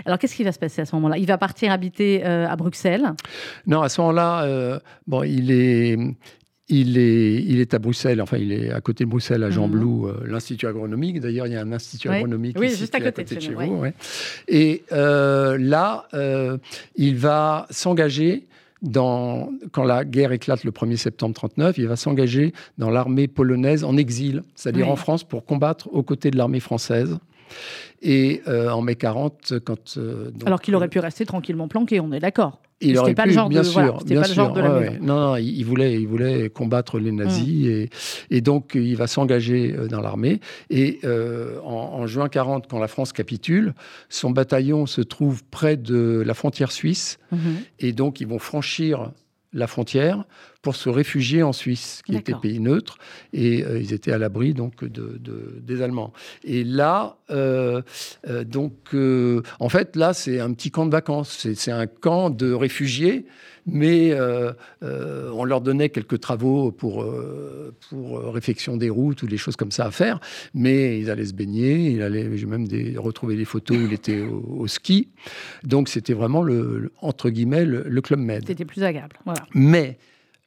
Alors, 0.06 0.18
qu'est-ce 0.20 0.36
qui 0.36 0.44
va 0.44 0.52
se 0.52 0.60
passer 0.60 0.82
à 0.82 0.86
ce 0.86 0.96
moment-là? 0.96 1.18
Il 1.18 1.28
va 1.28 1.38
partir 1.38 1.72
habiter 1.72 2.26
euh, 2.26 2.48
à 2.48 2.56
Bruxelles? 2.56 3.14
Non, 3.68 3.82
à 3.82 3.90
ce 3.90 4.02
moment-là, 4.02 4.44
euh, 4.44 4.80
bon, 5.08 5.24
il 5.24 5.52
est, 5.52 5.98
il 6.70 6.98
est, 6.98 7.44
il 7.44 7.60
est 7.60 7.74
à 7.74 7.80
Bruxelles, 7.80 8.22
enfin, 8.22 8.38
il 8.38 8.52
est 8.52 8.72
à 8.72 8.82
côté 8.82 9.06
de 9.06 9.10
Bruxelles, 9.10 9.44
à 9.44 9.50
Jean 9.50 9.68
mhm. 9.68 9.72
Blou, 9.72 10.08
euh, 10.08 10.24
l'Institut 10.26 10.68
agronomique. 10.68 11.20
D'ailleurs, 11.20 11.48
il 11.48 11.54
y 11.54 11.56
a 11.56 11.62
un 11.62 11.72
institut 11.72 12.10
agronomique 12.10 12.58
oui, 12.60 12.70
juste 12.70 12.96
à 12.96 13.00
côté, 13.00 13.24
de, 13.24 13.40
chez 13.40 13.54
vous. 13.54 13.86
Et 14.48 14.84
là, 14.92 16.08
il 16.96 17.16
va 17.18 17.68
s'engager 17.70 18.48
dans, 18.82 19.52
quand 19.72 19.84
la 19.84 20.04
guerre 20.06 20.32
éclate 20.32 20.64
le 20.64 20.72
1er 20.72 20.98
septembre 20.98 21.36
1939, 21.36 21.78
il 21.78 21.88
va 21.88 21.96
s'engager 21.96 22.54
dans 22.78 22.90
l'armée 22.90 23.28
polonaise 23.28 23.84
en 23.84 23.96
exil, 23.96 24.44
c'est-à-dire 24.56 24.90
en 24.90 24.96
France, 24.96 25.24
pour 25.24 25.46
combattre 25.46 25.88
aux 25.94 26.04
côtés 26.04 26.32
de 26.32 26.38
l'armée 26.38 26.60
française. 26.60 27.18
Et 28.02 28.42
euh, 28.48 28.70
en 28.70 28.82
mai 28.82 28.96
40, 28.96 29.60
quand. 29.64 29.98
Euh, 29.98 30.32
Alors 30.46 30.62
qu'il 30.62 30.76
aurait 30.76 30.88
pu 30.88 31.00
rester 31.00 31.26
tranquillement 31.26 31.68
planqué, 31.68 32.00
on 32.00 32.12
est 32.12 32.20
d'accord. 32.20 32.60
Il 32.84 32.98
aurait 32.98 33.14
pas 33.14 33.28
le 33.28 33.32
genre 33.32 33.48
bien 33.48 33.62
de, 33.62 33.66
sûr, 33.68 34.04
bien 34.04 34.22
pas 34.22 34.28
sûr. 34.28 34.42
Le 34.42 34.48
genre 34.48 34.54
de 34.54 34.62
la 34.62 34.90
Non, 35.00 35.20
non, 35.20 35.36
il, 35.36 35.64
voulait, 35.64 36.02
il 36.02 36.08
voulait 36.08 36.50
combattre 36.50 36.98
les 36.98 37.12
nazis 37.12 37.68
mm. 37.68 37.70
et, 37.70 37.90
et, 38.32 38.42
donc 38.42 38.72
il 38.74 38.96
va 38.96 39.06
s'engager 39.06 39.76
euh, 39.78 39.88
dans 39.88 40.02
l'armée. 40.02 40.40
Et 40.72 41.00
en, 41.64 42.08
juin 42.08 42.28
40, 42.28 42.68
quand 42.68 42.80
la 42.80 42.88
France 42.88 43.14
capitule, 43.14 43.76
son 44.10 44.32
bataillon 44.32 44.88
se 44.88 45.02
trouve 45.02 45.44
près 45.44 45.78
de 45.78 46.24
la 46.26 46.34
frontière 46.34 46.72
suisse 46.72 47.20
mm-hmm. 47.32 47.38
et 47.82 47.94
donc 47.94 48.20
ils 48.20 48.28
vont 48.28 48.40
franchir 48.40 49.12
la 49.54 49.68
frontière 49.68 50.24
pour 50.62 50.76
se 50.76 50.90
réfugier 50.90 51.44
en 51.44 51.54
Suisse, 51.54 52.02
qui 52.06 52.16
était 52.16 52.36
pays 52.36 52.60
neutre, 52.60 52.98
et 53.34 53.64
euh, 53.64 53.80
ils 53.80 53.94
étaient 53.94 54.12
à 54.12 54.18
l'abri 54.18 54.54
donc 54.54 54.84
de, 54.84 55.20
des 55.60 55.82
Allemands. 55.82 56.14
Et 56.44 56.64
là, 56.64 57.18
euh, 57.32 57.82
euh, 58.28 58.44
donc, 58.44 58.94
en 59.60 59.70
fait, 59.70 59.96
là, 59.96 60.14
c'est 60.14 60.40
un 60.40 60.54
petit 60.54 60.72
camp 60.72 60.86
de 60.86 60.92
vacances, 60.92 61.48
c'est 61.56 61.72
un 61.72 61.88
camp 61.88 62.30
de 62.30 62.54
réfugiés, 62.54 63.26
mais 63.66 64.16
on 64.82 65.44
leur 65.44 65.62
donnait 65.62 65.90
quelques 65.90 66.20
travaux 66.20 66.72
pour, 66.72 67.06
pour 67.90 68.34
réfection 68.34 68.78
des 68.78 68.90
routes 68.90 69.24
ou 69.24 69.28
des 69.28 69.38
choses 69.38 69.56
comme 69.56 69.72
ça 69.72 69.86
à 69.86 69.92
faire, 69.92 70.20
mais 70.54 71.00
ils 71.00 71.10
allaient 71.10 71.26
se 71.26 71.34
baigner, 71.34 71.92
il 71.92 72.02
allait, 72.02 72.38
j'ai 72.38 72.46
même 72.46 72.68
des, 72.68 72.98
retrouvé 72.98 73.36
des 73.36 73.46
photos 73.46 73.78
où 73.78 73.82
il 73.82 73.94
était 73.94 74.22
au, 74.22 74.68
ski, 74.68 75.10
donc 75.64 75.90
c'était 75.90 76.14
vraiment 76.14 76.44
le, 76.44 76.92
entre 77.02 77.30
guillemets 77.30 77.66
le, 77.66 77.84
le 77.88 78.02
club 78.02 78.20
med. 78.20 78.44
C'était 78.48 78.66
plus 78.66 78.84
agréable, 78.84 79.18
voilà. 79.26 79.44
Mais 79.54 79.98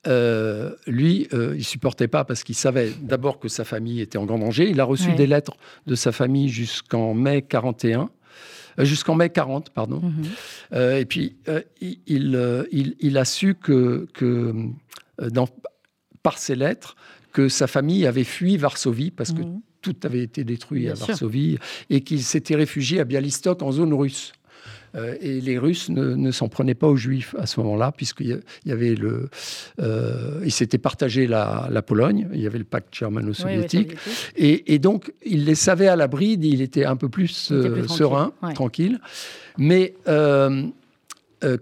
euh, 0.06 0.74
lui, 0.86 1.28
euh, 1.32 1.54
il 1.56 1.64
supportait 1.64 2.08
pas 2.08 2.24
parce 2.24 2.44
qu'il 2.44 2.54
savait 2.54 2.90
d'abord 3.00 3.38
que 3.38 3.48
sa 3.48 3.64
famille 3.64 4.00
était 4.00 4.18
en 4.18 4.24
grand 4.24 4.38
danger. 4.38 4.68
Il 4.68 4.80
a 4.80 4.84
reçu 4.84 5.12
des 5.12 5.26
lettres 5.26 5.56
de 5.86 5.94
sa 5.94 6.12
famille 6.12 6.48
jusqu'en 6.48 7.14
mai 7.14 7.42
41. 7.42 8.10
Euh, 8.78 8.84
jusqu'en 8.84 9.14
mai 9.14 9.30
40, 9.30 9.70
pardon. 9.70 10.00
Mhm. 10.00 10.98
et 10.98 11.04
puis, 11.04 11.36
il, 11.80 11.96
il, 12.72 12.96
il, 12.98 13.18
a 13.18 13.24
su 13.24 13.54
que, 13.54 14.06
que 14.12 14.54
dans, 15.30 15.48
par 16.22 16.38
ses 16.38 16.56
lettres, 16.56 16.96
que 17.34 17.48
sa 17.48 17.66
famille 17.66 18.06
avait 18.06 18.24
fui 18.24 18.56
Varsovie 18.56 19.10
parce 19.10 19.32
que 19.32 19.42
mhm. 19.42 19.60
tout 19.82 19.96
avait 20.04 20.22
été 20.22 20.44
détruit 20.44 20.88
à 20.88 20.94
Varsovie 20.94 21.58
et 21.90 22.00
qu'il 22.00 22.22
s'était 22.22 22.54
réfugié 22.54 23.00
à 23.00 23.04
Bialystok 23.04 23.60
en 23.62 23.72
zone 23.72 23.92
russe. 23.92 24.32
Euh, 24.96 25.16
et 25.20 25.40
les 25.40 25.58
Russes 25.58 25.88
ne, 25.88 26.30
s'en 26.30 26.48
prenaient 26.48 26.74
pas 26.74 26.86
aux 26.86 26.96
Juifs 26.96 27.34
à 27.38 27.46
ce 27.46 27.60
moment-là, 27.60 27.92
puisqu'il 27.92 28.40
y 28.64 28.72
avait 28.72 28.94
le, 28.94 29.28
euh, 29.80 30.40
ils 30.44 30.52
s'étaient 30.52 30.78
partagé 30.78 31.26
la, 31.26 31.82
Pologne, 31.86 32.28
il 32.32 32.40
y 32.40 32.46
avait 32.46 32.58
le 32.58 32.64
pacte 32.64 32.94
germano-soviétique, 32.94 33.94
et, 34.36 34.78
donc 34.78 35.12
il 35.24 35.44
les 35.44 35.54
savait 35.54 35.88
à 35.88 35.96
l'abri, 35.96 36.38
il 36.40 36.62
était 36.62 36.84
un 36.84 36.96
peu 36.96 37.08
plus, 37.08 37.50
euh, 37.52 37.86
serein, 37.88 38.32
tranquille. 38.54 39.00
Mais 39.58 39.94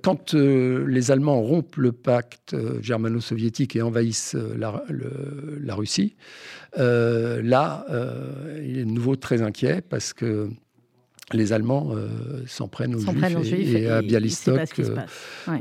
quand 0.03 0.35
les 0.35 1.11
Allemands 1.11 1.41
rompent 1.41 1.77
le 1.77 1.93
pacte 1.93 2.55
germano-soviétique 2.81 3.75
et 3.77 3.83
envahissent 3.83 4.37
la, 4.57 4.85
la 4.89 5.75
Russie, 5.75 6.15
là, 6.77 7.87
il 8.65 8.79
est 8.79 8.85
de 8.85 8.91
nouveau 8.91 9.17
très 9.17 9.43
inquiet 9.43 9.83
parce 9.89 10.13
que 10.13 10.51
les 11.37 11.53
Allemands 11.53 11.91
euh, 11.93 12.09
s'en 12.47 12.69
prennent 12.69 12.95
aux 12.95 13.43
Juifs, 13.43 13.75
et, 13.75 13.89
à 13.89 14.03
Bialystok, 14.03 14.79
il 14.79 14.85
euh, 14.85 14.97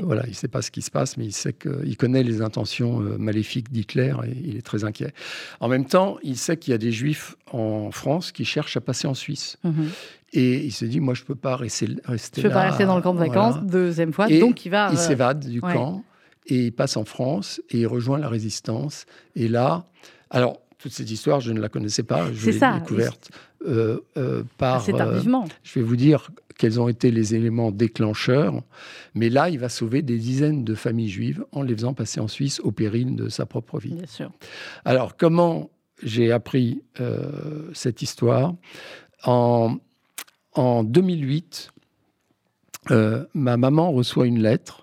voilà, 0.02 0.24
il 0.26 0.30
ne 0.30 0.34
sait 0.34 0.48
pas 0.48 0.62
ce 0.62 0.70
qui 0.70 0.82
se 0.82 0.90
passe, 0.90 1.16
mais 1.16 1.24
il 1.24 1.32
sait 1.32 1.52
qu'il 1.52 1.96
connaît 1.96 2.22
les 2.22 2.42
intentions 2.42 3.00
euh, 3.00 3.16
maléfiques 3.18 3.72
d'Hitler 3.72 4.14
et 4.24 4.36
il 4.44 4.56
est 4.56 4.62
très 4.62 4.84
inquiet. 4.84 5.12
En 5.60 5.68
même 5.68 5.86
temps, 5.86 6.18
il 6.22 6.36
sait 6.36 6.56
qu'il 6.56 6.72
y 6.72 6.74
a 6.74 6.78
des 6.78 6.92
Juifs 6.92 7.36
en 7.50 7.90
France 7.90 8.32
qui 8.32 8.44
cherchent 8.44 8.76
à 8.76 8.80
passer 8.80 9.06
en 9.06 9.14
Suisse. 9.14 9.58
Mhm. 9.64 9.88
Et 10.34 10.64
il 10.64 10.72
se 10.72 10.84
dit, 10.84 11.00
moi, 11.00 11.14
je 11.14 11.22
ne 11.22 11.26
peux 11.26 11.34
pas 11.34 11.56
rester, 11.56 11.88
rester 12.04 12.40
je 12.40 12.46
peux 12.46 12.52
pas 12.52 12.62
rester 12.62 12.86
dans 12.86 12.96
le 12.96 13.02
camp 13.02 13.12
de 13.12 13.18
vacances, 13.18 13.62
deuxième 13.62 14.12
fois, 14.12 14.28
donc 14.28 14.64
il 14.64 14.70
va... 14.70 14.88
Il 14.90 14.98
s'évade 14.98 15.46
du 15.46 15.60
camp 15.60 16.04
et 16.46 16.66
il 16.66 16.72
passe 16.72 16.96
en 16.96 17.04
France 17.04 17.60
et 17.70 17.80
il 17.80 17.86
rejoint 17.86 18.18
la 18.18 18.28
résistance. 18.28 19.04
Et 19.36 19.48
là, 19.48 19.84
alors, 20.30 20.61
toute 20.82 20.92
cette 20.92 21.10
histoire, 21.12 21.40
je 21.40 21.52
ne 21.52 21.60
la 21.60 21.68
connaissais 21.68 22.02
pas, 22.02 22.32
je 22.32 22.50
l'ai 22.50 22.80
découverte 22.80 23.30
euh, 23.64 24.00
euh, 24.16 24.42
par. 24.58 24.84
Tardivement. 24.84 25.44
Euh, 25.44 25.54
je 25.62 25.78
vais 25.78 25.84
vous 25.84 25.94
dire 25.94 26.32
quels 26.58 26.80
ont 26.80 26.88
été 26.88 27.12
les 27.12 27.36
éléments 27.36 27.70
déclencheurs, 27.70 28.62
mais 29.14 29.28
là, 29.28 29.48
il 29.48 29.60
va 29.60 29.68
sauver 29.68 30.02
des 30.02 30.18
dizaines 30.18 30.64
de 30.64 30.74
familles 30.74 31.08
juives 31.08 31.44
en 31.52 31.62
les 31.62 31.74
faisant 31.74 31.94
passer 31.94 32.18
en 32.18 32.26
Suisse 32.26 32.58
au 32.60 32.72
péril 32.72 33.14
de 33.14 33.28
sa 33.28 33.46
propre 33.46 33.78
vie. 33.78 33.94
Bien 33.94 34.06
sûr. 34.06 34.32
Alors, 34.84 35.16
comment 35.16 35.70
j'ai 36.02 36.32
appris 36.32 36.82
cette 37.72 38.02
histoire? 38.02 38.54
En, 39.24 39.76
en 40.54 40.82
2008, 40.82 41.70
ma 42.90 43.56
maman 43.56 43.92
reçoit 43.92 44.26
une 44.26 44.42
lettre 44.42 44.81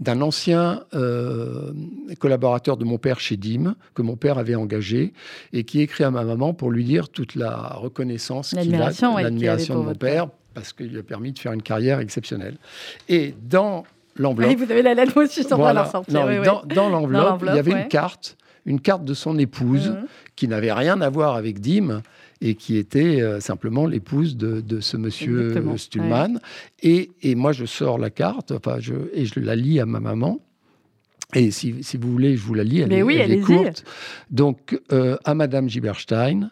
d'un 0.00 0.22
ancien 0.22 0.84
euh, 0.94 1.72
collaborateur 2.18 2.76
de 2.76 2.84
mon 2.84 2.98
père 2.98 3.20
chez 3.20 3.36
DIM, 3.36 3.74
que 3.94 4.02
mon 4.02 4.16
père 4.16 4.38
avait 4.38 4.54
engagé, 4.54 5.12
et 5.52 5.64
qui 5.64 5.80
écrit 5.80 6.04
à 6.04 6.10
ma 6.10 6.24
maman 6.24 6.54
pour 6.54 6.70
lui 6.70 6.84
dire 6.84 7.10
toute 7.10 7.34
la 7.34 7.74
reconnaissance 7.74 8.50
qu'il 8.50 8.74
a, 8.74 8.90
l'admiration 9.22 9.80
de 9.80 9.84
mon 9.84 9.94
père, 9.94 10.28
parce 10.54 10.72
qu'il 10.72 10.88
lui 10.88 10.98
a 10.98 11.02
permis 11.02 11.32
de 11.32 11.38
faire 11.38 11.52
une 11.52 11.62
carrière 11.62 12.00
exceptionnelle. 12.00 12.56
Et 13.08 13.34
dans 13.42 13.84
l'enveloppe... 14.16 14.50
Oui, 14.50 14.56
vous 14.56 14.70
avez 14.70 14.82
la 14.82 14.94
lettre 14.94 15.16
aussi, 15.22 15.42
je 15.42 15.54
voilà, 15.54 15.84
sortir. 15.84 16.26
dans, 16.64 16.88
l'enveloppe, 16.88 17.44
il 17.46 17.54
y 17.54 17.58
avait 17.58 17.72
une 17.72 17.88
carte, 17.88 18.36
une 18.66 18.80
carte 18.80 19.04
de 19.04 19.14
son 19.14 19.38
épouse, 19.38 19.90
mhm. 19.90 20.06
qui 20.36 20.48
n'avait 20.48 20.72
rien 20.72 21.00
à 21.00 21.10
voir 21.10 21.36
avec 21.36 21.60
DIM, 21.60 22.02
et 22.40 22.54
qui 22.54 22.76
était 22.76 23.20
euh, 23.20 23.40
simplement 23.40 23.86
l'épouse 23.86 24.36
de, 24.36 24.80
ce 24.80 24.96
monsieur 24.96 25.52
Stulman. 25.76 26.40
Et, 26.82 27.10
moi, 27.34 27.52
je 27.52 27.66
sors 27.66 27.98
la 27.98 28.10
carte 28.10 28.52
enfin, 28.52 28.76
je, 28.80 28.94
et 29.12 29.26
je 29.26 29.40
la 29.40 29.56
lis 29.56 29.80
à 29.80 29.86
ma 29.86 30.00
maman. 30.00 30.40
Et 31.34 31.50
si, 31.50 31.72
vous 31.72 32.10
voulez, 32.10 32.36
je 32.36 32.42
vous 32.42 32.54
la 32.54 32.64
lis, 32.64 32.80
elle, 32.80 32.92
est, 32.92 33.16
elle 33.16 33.32
est 33.32 33.40
courte. 33.40 33.84
Donc, 34.30 34.80
euh, 34.90 35.16
à 35.24 35.34
Madame 35.34 35.68
Giberstein, 35.68 36.50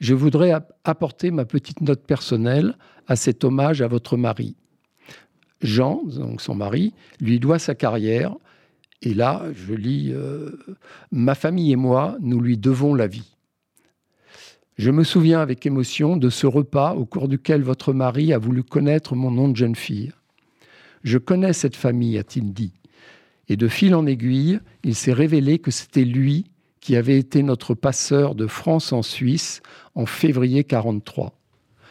je 0.00 0.14
voudrais 0.14 0.52
apporter 0.84 1.30
ma 1.30 1.44
petite 1.44 1.80
note 1.80 2.04
personnelle 2.04 2.76
à 3.06 3.14
cet 3.14 3.44
hommage 3.44 3.82
à 3.82 3.88
votre 3.88 4.16
mari. 4.16 4.56
Jean, 5.62 6.02
donc 6.04 6.40
son 6.40 6.54
mari, 6.54 6.92
lui 7.20 7.38
doit 7.38 7.58
sa 7.58 7.74
carrière. 7.74 8.34
Et 9.02 9.14
là, 9.14 9.44
je 9.54 9.74
lis 9.74 10.12
euh, 10.12 10.50
Ma 11.12 11.34
famille 11.34 11.72
et 11.72 11.76
moi, 11.76 12.16
nous 12.20 12.40
lui 12.40 12.56
devons 12.56 12.94
la 12.94 13.06
vie. 13.06 13.36
Je 14.78 14.90
me 14.90 15.04
souviens 15.04 15.40
avec 15.40 15.64
émotion 15.64 16.16
de 16.16 16.28
ce 16.28 16.46
repas 16.46 16.94
au 16.94 17.06
cours 17.06 17.28
duquel 17.28 17.62
votre 17.62 17.92
mari 17.92 18.32
a 18.32 18.38
voulu 18.38 18.62
connaître 18.62 19.14
mon 19.14 19.30
nom 19.30 19.48
de 19.48 19.56
jeune 19.56 19.76
fille. 19.76 20.12
Je 21.02 21.18
connais 21.18 21.52
cette 21.52 21.76
famille, 21.76 22.18
a-t-il 22.18 22.52
dit. 22.52 22.74
Et 23.48 23.56
de 23.56 23.68
fil 23.68 23.94
en 23.94 24.06
aiguille, 24.06 24.60
il 24.82 24.94
s'est 24.94 25.12
révélé 25.12 25.58
que 25.58 25.70
c'était 25.70 26.04
lui 26.04 26.46
qui 26.80 26.96
avait 26.96 27.18
été 27.18 27.42
notre 27.42 27.74
passeur 27.74 28.34
de 28.34 28.46
France 28.46 28.92
en 28.92 29.02
Suisse 29.02 29.62
en 29.94 30.04
février 30.04 30.62
43. 30.62 31.32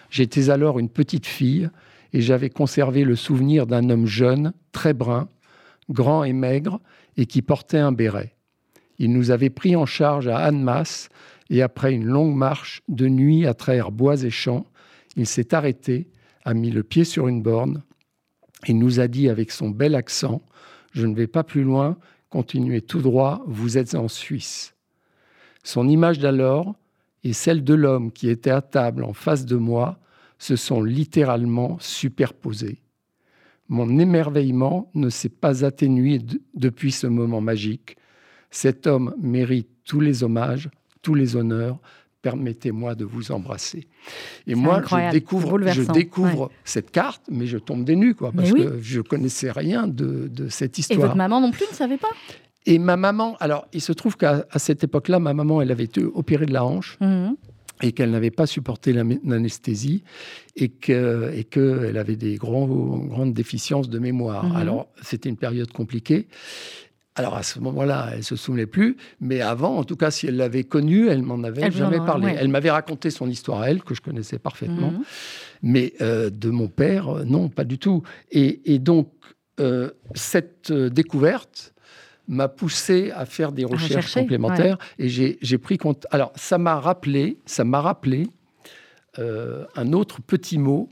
J'étais 0.09 0.49
alors 0.49 0.79
une 0.79 0.89
petite 0.89 1.25
fille 1.25 1.69
et 2.13 2.21
j'avais 2.21 2.49
conservé 2.49 3.03
le 3.03 3.15
souvenir 3.15 3.67
d'un 3.67 3.89
homme 3.89 4.05
jeune, 4.05 4.53
très 4.71 4.93
brun, 4.93 5.27
grand 5.89 6.23
et 6.23 6.33
maigre, 6.33 6.79
et 7.17 7.25
qui 7.25 7.41
portait 7.41 7.77
un 7.77 7.91
béret. 7.91 8.35
Il 8.97 9.11
nous 9.11 9.31
avait 9.31 9.49
pris 9.49 9.75
en 9.75 9.85
charge 9.85 10.27
à 10.27 10.37
Annemasse 10.37 11.09
et 11.49 11.61
après 11.61 11.93
une 11.93 12.05
longue 12.05 12.35
marche 12.35 12.81
de 12.87 13.07
nuit 13.07 13.45
à 13.45 13.53
travers 13.53 13.91
bois 13.91 14.23
et 14.23 14.29
champs, 14.29 14.65
il 15.15 15.27
s'est 15.27 15.53
arrêté, 15.53 16.09
a 16.43 16.53
mis 16.53 16.71
le 16.71 16.83
pied 16.83 17.03
sur 17.03 17.27
une 17.27 17.41
borne 17.41 17.83
et 18.67 18.73
nous 18.73 18.99
a 18.99 19.07
dit 19.07 19.29
avec 19.29 19.51
son 19.51 19.69
bel 19.69 19.95
accent 19.95 20.41
Je 20.91 21.05
ne 21.05 21.15
vais 21.15 21.27
pas 21.27 21.43
plus 21.43 21.63
loin, 21.63 21.97
continuez 22.29 22.81
tout 22.81 23.01
droit, 23.01 23.43
vous 23.47 23.77
êtes 23.77 23.95
en 23.95 24.07
Suisse. 24.07 24.75
Son 25.63 25.87
image 25.87 26.19
d'alors 26.19 26.75
et 27.23 27.33
celle 27.33 27.63
de 27.63 27.73
l'homme 27.73 28.11
qui 28.11 28.29
était 28.29 28.51
à 28.51 28.61
table 28.61 29.03
en 29.03 29.13
face 29.13 29.45
de 29.45 29.55
moi 29.55 29.99
se 30.37 30.55
sont 30.55 30.81
littéralement 30.83 31.77
superposées. 31.79 32.81
Mon 33.67 33.97
émerveillement 33.97 34.89
ne 34.93 35.09
s'est 35.09 35.29
pas 35.29 35.65
atténué 35.65 36.21
depuis 36.53 36.91
ce 36.91 37.07
moment 37.07 37.41
magique. 37.41 37.97
Cet 38.51 38.87
homme 38.87 39.15
mérite 39.19 39.67
tous 39.85 39.99
les 39.99 40.23
hommages, 40.23 40.69
tous 41.01 41.15
les 41.15 41.35
honneurs. 41.35 41.79
Permettez-moi 42.21 42.95
de 42.95 43.05
vous 43.05 43.31
embrasser. 43.31 43.87
Et 44.47 44.55
moi, 44.55 44.81
je 44.87 45.11
découvre, 45.11 45.59
je 45.61 45.83
découvre 45.83 46.49
cette 46.63 46.89
carte, 46.89 47.21
mais 47.29 47.45
je 47.45 47.59
tombe 47.59 47.83
des 47.83 47.95
nues, 47.95 48.15
quoi, 48.15 48.31
parce 48.31 48.51
que 48.51 48.79
je 48.81 49.01
connaissais 49.01 49.51
rien 49.51 49.87
de, 49.87 50.47
cette 50.49 50.77
histoire. 50.77 50.99
Et 50.99 51.03
votre 51.03 51.15
maman 51.15 51.39
non 51.39 51.51
plus 51.51 51.65
ne 51.69 51.75
savait 51.75 51.97
pas? 51.97 52.09
Et 52.65 52.79
ma 52.79 52.97
maman, 52.97 53.35
alors 53.39 53.67
il 53.73 53.81
se 53.81 53.93
trouve 53.93 54.17
qu'à 54.17 54.45
cette 54.55 54.83
époque-là, 54.83 55.19
ma 55.19 55.35
maman, 55.35 55.61
elle 55.61 55.71
avait 55.71 55.83
été 55.83 56.03
opérée 56.03 56.47
de 56.47 56.53
la 56.53 56.65
hanche. 56.65 56.97
Mhm. 56.99 57.35
Et 57.81 57.91
qu'elle 57.91 58.11
n'avait 58.11 58.31
pas 58.31 58.47
supporté 58.47 58.93
l'anesthésie 58.93 60.03
et 60.55 60.69
qu'elle 60.69 61.33
et 61.35 61.43
que 61.43 61.95
avait 61.97 62.15
des 62.15 62.35
grands, 62.35 62.67
grandes 62.67 63.33
déficiences 63.33 63.89
de 63.89 63.99
mémoire. 63.99 64.45
Mhm. 64.45 64.55
Alors, 64.55 64.87
c'était 65.01 65.29
une 65.29 65.37
période 65.37 65.71
compliquée. 65.71 66.27
Alors 67.17 67.35
à 67.35 67.43
ce 67.43 67.59
moment-là, 67.59 68.09
elle 68.13 68.23
se 68.23 68.35
souvenait 68.35 68.65
plus, 68.65 68.97
mais 69.21 69.39
avant, 69.39 69.77
en 69.77 69.85
tout 69.85 69.95
cas, 69.95 70.11
si 70.11 70.27
elle 70.27 70.35
l'avait 70.35 70.65
connue, 70.65 71.07
elle 71.07 71.21
m'en 71.21 71.41
avait 71.43 71.71
jamais 71.71 71.97
parlé. 71.97 72.35
Elle 72.37 72.49
m'avait 72.49 72.71
raconté 72.71 73.09
son 73.09 73.29
histoire 73.29 73.61
à 73.61 73.69
elle, 73.69 73.83
que 73.83 73.95
je 73.95 74.01
connaissais 74.01 74.37
parfaitement, 74.37 74.91
mhm. 74.91 75.03
mais 75.63 75.93
euh, 76.01 76.29
de 76.29 76.49
mon 76.49 76.67
père, 76.67 77.09
euh, 77.09 77.23
non, 77.23 77.47
pas 77.47 77.63
du 77.63 77.79
tout. 77.79 78.03
Et, 78.31 78.79
donc, 78.79 79.09
euh, 79.61 79.91
cette 80.13 80.73
découverte 80.73 81.73
m'a 82.27 82.47
poussé 82.47 83.11
à 83.11 83.25
faire 83.25 83.51
des 83.51 83.65
recherches 83.65 84.13
complémentaires, 84.13 84.77
et 84.99 85.09
j'ai 85.09 85.57
pris 85.57 85.77
compte. 85.77 86.07
Alors, 86.11 86.31
ça 86.35 86.57
m'a 86.57 86.79
rappelé, 86.79 87.37
ça 87.45 87.63
m'a 87.63 87.81
rappelé 87.81 88.27
un 89.17 89.93
autre 89.93 90.21
petit 90.21 90.57
mot 90.57 90.89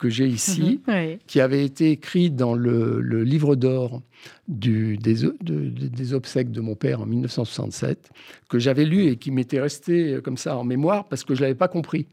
que 0.00 0.08
j'ai 0.08 0.26
ici, 0.26 0.80
mhm, 0.88 1.18
qui 1.26 1.40
avait 1.40 1.64
été 1.64 1.90
écrit 1.90 2.30
dans 2.30 2.54
le, 2.54 3.00
livre 3.22 3.54
d'or 3.54 4.02
des, 4.48 4.96
des, 4.96 6.14
obsèques 6.14 6.50
de 6.50 6.60
mon 6.60 6.74
père 6.74 7.02
en 7.02 7.06
1967, 7.06 8.10
que 8.48 8.58
j'avais 8.58 8.84
lu 8.84 9.06
et 9.06 9.16
qui 9.16 9.30
m'était 9.30 9.60
resté 9.60 10.18
comme 10.24 10.38
ça 10.38 10.56
en 10.56 10.64
mémoire 10.64 11.06
parce 11.06 11.22
que 11.22 11.34
je 11.34 11.40
ne 11.40 11.44
l'avais 11.44 11.54
pas 11.54 11.68
compris. 11.68 12.06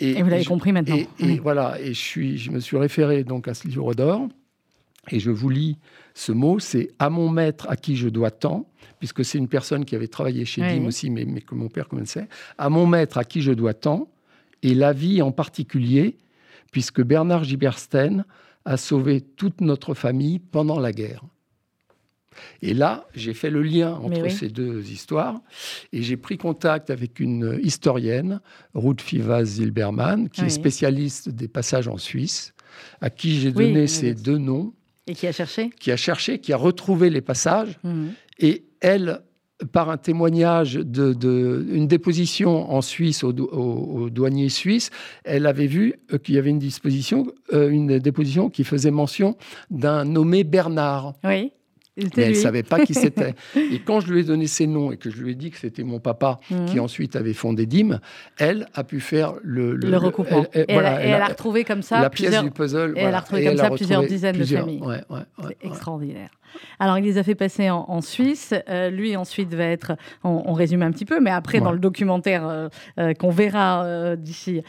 Et, 0.00 0.22
vous 0.22 0.30
l'avez 0.30 0.44
compris 0.44 0.72
maintenant. 0.72 0.96
Et, 1.18 1.38
voilà, 1.38 1.78
et 1.80 1.92
je, 1.92 2.00
suis, 2.00 2.38
je 2.38 2.50
me 2.50 2.60
suis 2.60 2.76
référé 2.76 3.24
donc 3.24 3.48
à 3.48 3.54
ce 3.54 3.66
livre 3.68 3.94
d'or, 3.94 4.28
et 5.10 5.18
je 5.18 5.30
vous 5.30 5.50
lis 5.50 5.78
ce 6.14 6.32
mot, 6.32 6.58
c'est 6.58 6.90
«à 6.98 7.10
mon 7.10 7.28
maître 7.28 7.66
à 7.68 7.76
qui 7.76 7.96
je 7.96 8.08
dois 8.08 8.30
tant», 8.30 8.68
puisque 8.98 9.24
c'est 9.24 9.38
une 9.38 9.48
personne 9.48 9.84
qui 9.84 9.96
avait 9.96 10.08
travaillé 10.08 10.44
chez 10.44 10.62
Dim 10.62 10.86
aussi, 10.86 11.10
mais, 11.10 11.24
mais 11.24 11.40
que 11.40 11.54
mon 11.54 11.68
père 11.68 11.88
connaissait, 11.88 12.28
«à 12.58 12.68
mon 12.68 12.86
maître 12.86 13.18
à 13.18 13.24
qui 13.24 13.42
je 13.42 13.52
dois 13.52 13.74
tant, 13.74 14.08
et 14.62 14.74
la 14.74 14.92
vie 14.92 15.22
en 15.22 15.32
particulier, 15.32 16.16
puisque 16.70 17.02
Bernard 17.02 17.44
Giberstein 17.44 18.24
a 18.64 18.76
sauvé 18.76 19.20
toute 19.20 19.60
notre 19.60 19.94
famille 19.94 20.38
pendant 20.38 20.78
la 20.78 20.92
guerre. 20.92 21.22
Et 22.62 22.74
là, 22.74 23.06
j'ai 23.14 23.34
fait 23.34 23.50
le 23.50 23.62
lien 23.62 23.94
entre 23.94 24.30
ces 24.30 24.48
deux 24.48 24.90
histoires 24.90 25.40
et 25.92 26.02
j'ai 26.02 26.16
pris 26.16 26.38
contact 26.38 26.88
avec 26.88 27.20
une 27.20 27.60
historienne, 27.62 28.40
Ruth 28.74 29.02
Fivas 29.02 29.44
Zilberman, 29.44 30.30
qui 30.30 30.42
est 30.42 30.48
spécialiste 30.48 31.28
des 31.28 31.48
passages 31.48 31.88
en 31.88 31.98
Suisse, 31.98 32.54
à 33.00 33.10
qui 33.10 33.38
j'ai 33.38 33.52
donné 33.52 33.86
ces 33.86 34.14
deux 34.14 34.38
noms. 34.38 34.72
Et 35.06 35.14
qui 35.14 35.26
a 35.26 35.32
cherché? 35.32 35.70
Qui 35.70 35.90
a 35.90 35.96
cherché, 35.96 36.38
qui 36.38 36.52
a 36.52 36.56
retrouvé 36.56 37.10
les 37.10 37.20
passages. 37.20 37.78
Mmh. 37.82 38.08
Et 38.38 38.64
elle, 38.80 39.22
par 39.72 39.90
un 39.90 39.96
témoignage 39.96 40.74
d'une 40.74 41.14
de, 41.14 41.84
déposition 41.86 42.72
en 42.72 42.80
Suisse 42.82 43.24
au, 43.24 43.32
douanier 44.10 44.48
suisse, 44.48 44.90
elle 45.24 45.46
avait 45.46 45.66
vu 45.66 45.94
euh, 46.12 46.18
qu'il 46.18 46.34
y 46.34 46.38
avait 46.38 46.50
une 46.50 46.58
disposition, 46.58 47.26
euh, 47.52 47.68
une 47.68 47.98
déposition 47.98 48.50
qui 48.50 48.64
faisait 48.64 48.90
mention 48.90 49.36
d'un 49.70 50.04
nommé 50.04 50.44
Bernard. 50.44 51.14
Oui. 51.24 51.52
Mais 51.96 52.04
elle 52.16 52.30
ne 52.30 52.34
savait 52.34 52.62
pas 52.62 52.84
qui 52.84 52.94
c'était. 52.94 53.34
et 53.56 53.80
quand 53.80 54.00
je 54.00 54.12
lui 54.12 54.20
ai 54.20 54.24
donné 54.24 54.46
ses 54.46 54.66
noms 54.66 54.92
et 54.92 54.96
que 54.96 55.10
je 55.10 55.22
lui 55.22 55.32
ai 55.32 55.34
dit 55.34 55.50
que 55.50 55.58
c'était 55.58 55.82
mon 55.82 56.00
papa 56.00 56.40
mhm. 56.50 56.66
qui 56.66 56.80
ensuite 56.80 57.16
avait 57.16 57.34
fondé 57.34 57.66
DIM, 57.66 58.00
elle 58.38 58.66
a 58.74 58.82
pu 58.82 59.00
faire 59.00 59.34
le, 59.42 59.74
le, 59.76 59.96
recoupement. 59.98 60.46
et, 60.54 60.64
elle, 60.68 60.84
a 60.86 61.26
retrouvé 61.26 61.64
comme 61.64 61.82
ça 61.82 62.00
la 62.00 62.10
pièce 62.10 62.42
du 62.42 62.50
puzzle. 62.50 62.94
Et 62.96 63.00
elle 63.00 63.14
a 63.14 63.20
retrouvé 63.20 63.44
comme 63.44 63.56
ça 63.58 63.70
plusieurs 63.70 64.06
dizaines 64.06 64.38
de 64.38 64.44
familles. 64.44 64.82
C'est 65.46 65.66
extraordinaire. 65.66 66.30
Alors, 66.78 66.98
il 66.98 67.04
les 67.04 67.18
a 67.18 67.22
fait 67.22 67.34
passer 67.34 67.70
en, 67.70 68.00
Suisse. 68.00 68.54
Euh, 68.68 68.90
lui, 68.90 69.16
ensuite, 69.16 69.54
va 69.54 69.64
être, 69.64 69.92
on, 70.24 70.52
résume 70.52 70.82
un 70.82 70.90
petit 70.90 71.04
peu, 71.04 71.20
mais 71.20 71.30
après, 71.30 71.60
dans 71.60 71.72
le 71.72 71.78
documentaire 71.78 72.46
euh, 72.46 72.68
euh, 72.98 73.14
qu'on 73.14 73.30
verra 73.30 74.16
d'ici 74.16 74.62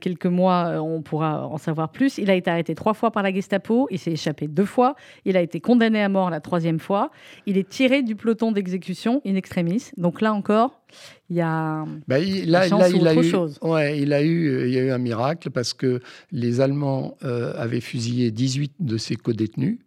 quelques 0.00 0.26
mois, 0.26 0.80
on 0.80 1.02
pourra 1.02 1.46
en 1.46 1.58
savoir 1.58 1.90
plus. 1.90 2.18
Il 2.18 2.30
a 2.30 2.34
été 2.34 2.50
arrêté 2.50 2.74
trois 2.74 2.94
fois 2.94 3.10
par 3.10 3.22
la 3.22 3.32
Gestapo. 3.32 3.88
Il 3.90 3.98
s'est 3.98 4.12
échappé 4.12 4.48
deux 4.48 4.64
fois. 4.64 4.94
Il 5.24 5.36
a 5.36 5.40
été 5.40 5.60
condamné 5.60 6.02
à 6.02 6.08
mort 6.08 6.30
la 6.30 6.40
troisième 6.40 6.78
fois. 6.78 7.10
Il 7.46 7.56
est 7.56 7.68
tiré 7.68 8.02
du 8.02 8.16
peloton 8.16 8.52
d'exécution 8.52 9.20
in 9.26 9.34
extremis. 9.34 9.90
Donc 9.96 10.20
là 10.20 10.32
encore, 10.32 10.80
il 11.28 11.36
y 11.36 11.40
a 11.40 11.84
bah, 12.08 12.18
il, 12.18 12.50
là, 12.50 12.66
il 12.66 13.06
a 13.06 13.14
eu, 13.14 13.22
chose. 13.22 13.58
Ouais, 13.62 14.00
il 14.00 14.12
a 14.12 14.22
eu, 14.22 14.66
il 14.66 14.74
y 14.74 14.78
a 14.78 14.82
eu 14.82 14.90
un 14.90 14.98
miracle 14.98 15.50
parce 15.50 15.72
que 15.72 16.00
les 16.32 16.60
Allemands 16.60 17.16
avaient 17.22 17.80
fusillé 17.80 18.30
18 18.30 18.72
de 18.80 18.96
ses 18.96 19.16
co-détenus. 19.16 19.78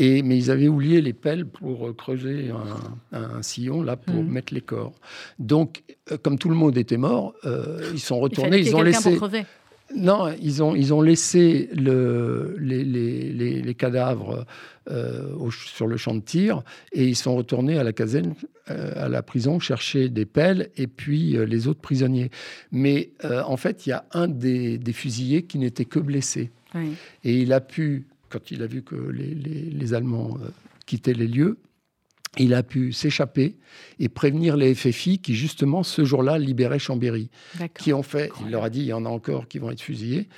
Mais 0.00 0.36
ils 0.38 0.50
avaient 0.50 0.68
oublié 0.68 1.02
les 1.02 1.12
pelles 1.12 1.44
pour 1.44 1.88
euh, 1.88 1.92
creuser 1.92 2.50
un, 3.12 3.42
sillon 3.42 3.82
là 3.82 3.96
pour 3.96 4.22
mm. 4.22 4.28
mettre 4.28 4.54
les 4.54 4.62
corps. 4.62 4.94
Donc, 5.38 5.82
euh, 6.10 6.16
comme 6.16 6.38
tout 6.38 6.48
le 6.48 6.54
monde 6.54 6.78
était 6.78 6.96
mort, 6.96 7.34
euh, 7.44 7.90
ils 7.92 8.00
sont 8.00 8.18
retournés. 8.18 8.58
ils 8.58 8.74
ont 8.74 8.82
laissé. 8.82 9.18
Non, 9.94 10.32
ils 10.40 10.62
ont, 10.62 10.76
ils 10.76 10.94
ont 10.94 11.02
laissé 11.02 11.68
le, 11.74 12.56
les, 12.60 12.84
les, 12.84 13.60
les, 13.60 13.74
cadavres 13.74 14.46
sur 15.50 15.88
le 15.88 15.96
champ 15.96 16.14
de 16.14 16.20
tir 16.20 16.62
et 16.92 17.06
ils 17.06 17.16
sont 17.16 17.34
retournés 17.34 17.76
à 17.76 17.82
la 17.82 17.92
caserne, 17.92 18.34
à 18.68 19.08
la 19.08 19.22
prison, 19.24 19.58
chercher 19.58 20.08
des 20.08 20.26
pelles 20.26 20.70
et 20.76 20.86
puis 20.86 21.36
les 21.44 21.66
autres 21.66 21.80
prisonniers. 21.80 22.30
Mais 22.70 23.10
en 23.24 23.56
fait, 23.56 23.84
il 23.84 23.88
y 23.88 23.92
a 23.92 24.04
un 24.12 24.28
des, 24.28 24.78
des 24.78 24.92
fusillés 24.92 25.42
qui 25.42 25.58
n'était 25.58 25.86
que 25.86 25.98
blessé. 25.98 26.52
Et 27.24 27.40
il 27.40 27.52
a 27.52 27.60
pu 27.60 28.06
quand 28.30 28.50
il 28.50 28.62
a 28.62 28.66
vu 28.66 28.82
que 28.82 28.94
les, 28.94 29.94
Allemands 29.94 30.38
euh, 30.42 30.48
quittaient 30.86 31.14
les 31.14 31.26
lieux, 31.26 31.58
il 32.38 32.54
a 32.54 32.62
pu 32.62 32.92
s'échapper 32.92 33.56
et 33.98 34.08
prévenir 34.08 34.56
les 34.56 34.74
FFI 34.74 35.18
qui, 35.18 35.34
justement, 35.34 35.82
ce 35.82 36.04
jour-là, 36.04 36.38
libéraient 36.38 36.78
Chambéry. 36.78 37.28
Qui 37.78 37.92
ont 37.92 38.04
fait, 38.04 38.30
il 38.44 38.52
leur 38.52 38.62
a 38.62 38.70
dit, 38.70 38.80
il 38.80 38.86
y 38.86 38.92
en 38.92 39.04
a 39.04 39.08
encore 39.08 39.48
qui 39.48 39.58
vont 39.58 39.70
être 39.70 39.80
fusillés, 39.80 40.28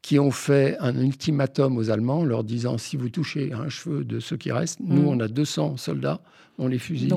qui 0.00 0.18
ont 0.18 0.30
fait 0.30 0.76
un 0.80 0.98
ultimatum 0.98 1.76
aux 1.76 1.90
Allemands, 1.90 2.24
leur 2.24 2.44
disant 2.44 2.78
si 2.78 2.96
vous 2.96 3.10
touchez 3.10 3.52
un 3.52 3.68
cheveu 3.68 4.04
de 4.04 4.20
ceux 4.20 4.38
qui 4.38 4.52
restent, 4.52 4.80
nous, 4.80 5.02
mm. 5.02 5.08
on 5.08 5.20
a 5.20 5.28
200 5.28 5.76
soldats, 5.76 6.22
on 6.56 6.66
les 6.66 6.78
fusille. 6.78 7.12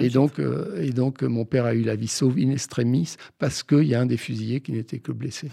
et, 0.00 0.10
donc, 0.10 0.38
euh, 0.38 0.82
et 0.82 0.90
donc, 0.90 1.22
mon 1.22 1.46
père 1.46 1.64
a 1.64 1.74
eu 1.74 1.82
la 1.82 1.96
vie 1.96 2.08
sauve 2.08 2.36
in 2.38 2.50
extremis 2.50 3.16
parce 3.38 3.62
qu'il 3.62 3.84
y 3.84 3.94
a 3.94 4.00
un 4.00 4.06
des 4.06 4.16
fusillés 4.18 4.60
qui 4.60 4.72
n'était 4.72 4.98
que 4.98 5.12
blessé. 5.12 5.48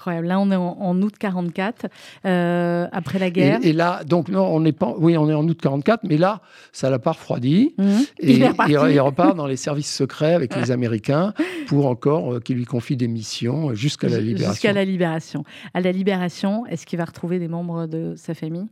Incroyable. 0.00 0.28
Là, 0.28 0.40
on 0.40 0.50
est 0.50 0.56
en, 0.56 1.02
août 1.02 1.12
44, 1.18 1.86
euh, 2.24 2.86
après 2.90 3.18
la 3.18 3.28
guerre. 3.28 3.58
Et, 3.62 3.74
là, 3.74 4.02
donc, 4.04 4.30
non, 4.30 4.46
on 4.46 4.60
n'est 4.60 4.72
pas. 4.72 4.94
Oui, 4.96 5.18
on 5.18 5.28
est 5.28 5.34
en 5.34 5.46
août 5.46 5.58
44, 5.60 6.04
mais 6.04 6.16
là, 6.16 6.40
ça 6.72 6.88
l'a 6.88 6.98
pas 6.98 7.12
refroidi. 7.12 7.74
Mmh. 7.76 7.84
Et 8.20 8.36
il, 8.36 9.00
repart 9.00 9.36
dans 9.36 9.46
les 9.46 9.56
services 9.56 9.94
secrets 9.94 10.32
avec 10.32 10.56
les 10.56 10.70
Américains 10.70 11.34
pour 11.66 11.86
encore 11.86 12.32
euh, 12.32 12.40
qu'ils 12.40 12.56
lui 12.56 12.64
confient 12.64 12.96
des 12.96 13.08
missions 13.08 13.74
jusqu'à 13.74 14.08
la 14.08 14.20
libération. 14.20 14.52
Jusqu'à 14.52 14.72
la 14.72 14.86
libération. 14.86 15.44
À 15.74 15.82
la 15.82 15.92
libération, 15.92 16.64
est-ce 16.64 16.86
qu'il 16.86 16.98
va 16.98 17.04
retrouver 17.04 17.38
des 17.38 17.48
membres 17.48 17.86
de 17.86 18.14
sa 18.16 18.32
famille? 18.32 18.68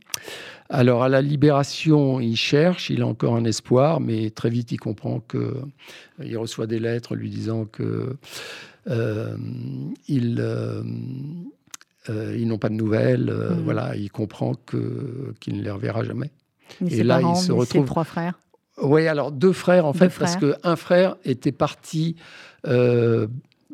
Alors, 0.71 1.03
à 1.03 1.09
la 1.09 1.21
libération, 1.21 2.19
il 2.19 2.35
cherche, 2.35 2.89
il 2.89 3.03
a 3.03 3.07
encore 3.07 3.35
un 3.35 3.45
espoir, 3.45 3.99
mais 3.99 4.31
très 4.31 4.49
vite, 4.49 4.71
il 4.71 4.77
comprend 4.77 5.19
qu'il 5.19 5.39
euh, 5.39 6.39
reçoit 6.39 6.67
des 6.67 6.79
lettres 6.79 7.15
lui 7.15 7.29
disant 7.29 7.65
que 7.65 8.15
ils, 8.87 10.37
euh, 10.39 10.83
euh, 12.09 12.35
ils 12.37 12.47
n'ont 12.47 12.57
pas 12.57 12.69
de 12.69 12.75
nouvelles. 12.75 13.31
Mmh. 13.31 13.63
Voilà, 13.63 13.95
il 13.95 14.11
comprend 14.11 14.55
que 14.55 15.33
qu'il 15.39 15.57
ne 15.57 15.63
les 15.63 15.71
reverra 15.71 16.03
jamais. 16.03 16.31
et 16.87 17.03
là, 17.03 17.21
il 17.21 17.35
se 17.35 17.51
retrouve. 17.51 17.85
trois 17.85 18.03
frères. 18.03 18.39
Oui, 18.81 19.07
alors 19.07 19.31
deux 19.31 19.51
frères 19.51 19.85
en 19.85 19.93
fait, 19.93 20.09
parce 20.17 20.37
qu'un 20.37 20.75
frère 20.75 21.17
était 21.25 21.51
parti 21.51 22.15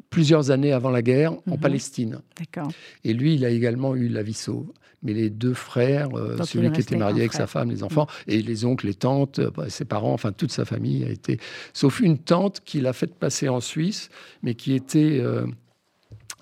plusieurs 0.09 0.51
années 0.51 0.71
avant 0.71 0.89
la 0.89 1.01
guerre 1.01 1.33
en 1.49 1.55
mmh. 1.55 1.59
Palestine. 1.59 2.19
D'accord. 2.39 2.71
Et 3.03 3.13
lui, 3.13 3.35
il 3.35 3.45
a 3.45 3.49
également 3.49 3.95
eu 3.95 4.07
la 4.07 4.23
vie 4.23 4.33
sauve 4.33 4.71
mais 5.05 5.13
les 5.13 5.29
deux 5.29 5.53
frères, 5.53 6.09
euh, 6.17 6.35
celui 6.43 6.71
qui 6.71 6.81
était 6.81 6.97
marié 6.97 7.21
avec 7.21 7.33
sa 7.33 7.47
femme, 7.47 7.69
les 7.69 7.83
enfants, 7.83 8.07
mm. 8.27 8.31
et 8.31 8.41
les 8.41 8.65
oncles, 8.65 8.87
les 8.87 8.95
tantes, 8.95 9.39
euh, 9.39 9.51
bah, 9.55 9.69
ses 9.69 9.85
parents, 9.85 10.13
enfin 10.13 10.31
toute 10.31 10.51
sa 10.51 10.65
famille 10.65 11.05
a 11.05 11.09
été, 11.09 11.39
sauf 11.73 11.99
une 12.01 12.17
tante 12.17 12.61
qui 12.65 12.81
l'a 12.81 12.91
fait 12.91 13.13
passer 13.13 13.47
en 13.47 13.61
Suisse, 13.61 14.09
mais 14.41 14.55
qui 14.55 14.73
était, 14.73 15.19
euh, 15.21 15.45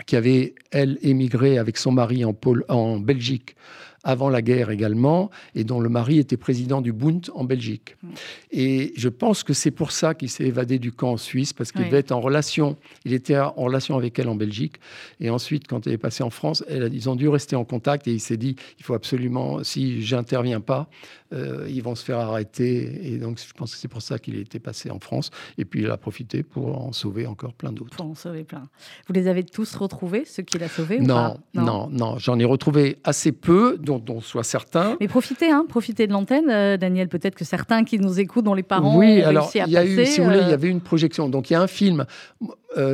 qui 0.07 0.15
avait 0.15 0.55
elle 0.71 0.97
émigré 1.01 1.57
avec 1.57 1.77
son 1.77 1.91
mari 1.91 2.23
en, 2.25 2.35
en 2.69 2.97
Belgique 2.99 3.55
avant 4.03 4.29
la 4.29 4.41
guerre 4.41 4.69
également, 4.69 5.29
et 5.55 5.63
dont 5.63 5.79
le 5.79 5.89
mari 5.89 6.19
était 6.19 6.37
président 6.37 6.81
du 6.81 6.91
Bund 6.91 7.29
en 7.33 7.43
Belgique. 7.43 7.95
Mm. 8.01 8.07
Et 8.51 8.93
je 8.95 9.09
pense 9.09 9.43
que 9.43 9.53
c'est 9.53 9.71
pour 9.71 9.91
ça 9.91 10.13
qu'il 10.13 10.29
s'est 10.29 10.45
évadé 10.45 10.79
du 10.79 10.91
camp 10.91 11.13
en 11.13 11.17
Suisse, 11.17 11.53
parce 11.53 11.71
qu'il 11.71 11.85
devait 11.85 11.99
être 11.99 12.11
en 12.11 12.21
relation, 12.21 12.77
il 13.05 13.13
était 13.13 13.37
en 13.37 13.51
relation 13.53 13.97
avec 13.97 14.19
elle 14.19 14.27
en 14.27 14.35
Belgique, 14.35 14.75
et 15.19 15.29
ensuite, 15.29 15.67
quand 15.67 15.87
elle 15.87 15.93
est 15.93 15.97
passée 15.97 16.23
en 16.23 16.29
France, 16.29 16.63
elle, 16.67 16.93
ils 16.93 17.09
ont 17.09 17.15
dû 17.15 17.27
rester 17.27 17.55
en 17.55 17.65
contact, 17.65 18.07
et 18.07 18.11
il 18.11 18.19
s'est 18.19 18.37
dit, 18.37 18.55
il 18.79 18.83
faut 18.83 18.93
absolument, 18.93 19.63
si 19.63 20.01
j'interviens 20.01 20.59
pas, 20.59 20.89
euh, 21.33 21.65
ils 21.69 21.81
vont 21.81 21.95
se 21.95 22.03
faire 22.03 22.19
arrêter. 22.19 23.13
Et 23.13 23.17
donc, 23.17 23.39
je 23.39 23.53
pense 23.53 23.73
que 23.73 23.77
c'est 23.77 23.87
pour 23.87 24.01
ça 24.01 24.19
qu'il 24.19 24.37
était 24.37 24.59
passé 24.59 24.91
en 24.91 24.99
France. 24.99 25.31
Et 25.57 25.65
puis, 25.65 25.81
il 25.81 25.89
a 25.89 25.97
profité 25.97 26.43
pour 26.43 26.79
en 26.79 26.91
sauver 26.91 27.25
encore 27.25 27.53
plein 27.53 27.71
d'autres. 27.71 27.95
Pour 27.95 28.05
en 28.05 28.15
sauver 28.15 28.43
plein. 28.43 28.63
Vous 29.07 29.13
les 29.13 29.27
avez 29.27 29.43
tous 29.43 29.75
retrouvés, 29.75 30.25
ceux 30.25 30.43
qu'il 30.43 30.61
a 30.63 30.67
sauvés 30.67 30.99
non, 30.99 31.37
non, 31.53 31.89
non, 31.89 32.17
J'en 32.17 32.37
ai 32.39 32.45
retrouvé 32.45 32.99
assez 33.03 33.31
peu, 33.31 33.77
dont, 33.81 33.99
dont 33.99 34.21
soit 34.21 34.43
certains. 34.43 34.97
Mais 34.99 35.07
profitez, 35.07 35.51
hein, 35.51 35.65
profitez 35.67 36.07
de 36.07 36.11
l'antenne, 36.11 36.49
euh, 36.49 36.77
Daniel. 36.77 37.07
Peut-être 37.09 37.35
que 37.35 37.45
certains 37.45 37.83
qui 37.83 37.99
nous 37.99 38.19
écoutent, 38.19 38.45
dont 38.45 38.53
les 38.53 38.63
parents 38.63 38.97
oui, 38.97 39.21
ont 39.23 39.27
alors, 39.27 39.43
réussi 39.43 39.59
à 39.59 39.65
il 39.65 39.71
y 39.71 39.77
a 39.77 39.85
eu, 39.85 40.05
si 40.05 40.19
vous 40.19 40.25
voulez, 40.25 40.39
il 40.39 40.47
y 40.47 40.51
euh, 40.51 40.53
avait 40.53 40.69
une 40.69 40.81
projection. 40.81 41.29
Donc, 41.29 41.49
il 41.49 41.53
y 41.53 41.55
a 41.55 41.61
un 41.61 41.67
film 41.67 42.05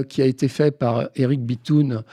qui 0.10 0.22
a 0.22 0.26
été 0.26 0.50
fait 0.50 0.78
par 0.78 1.08
Eric 1.16 1.42
Bitoun, 1.42 2.04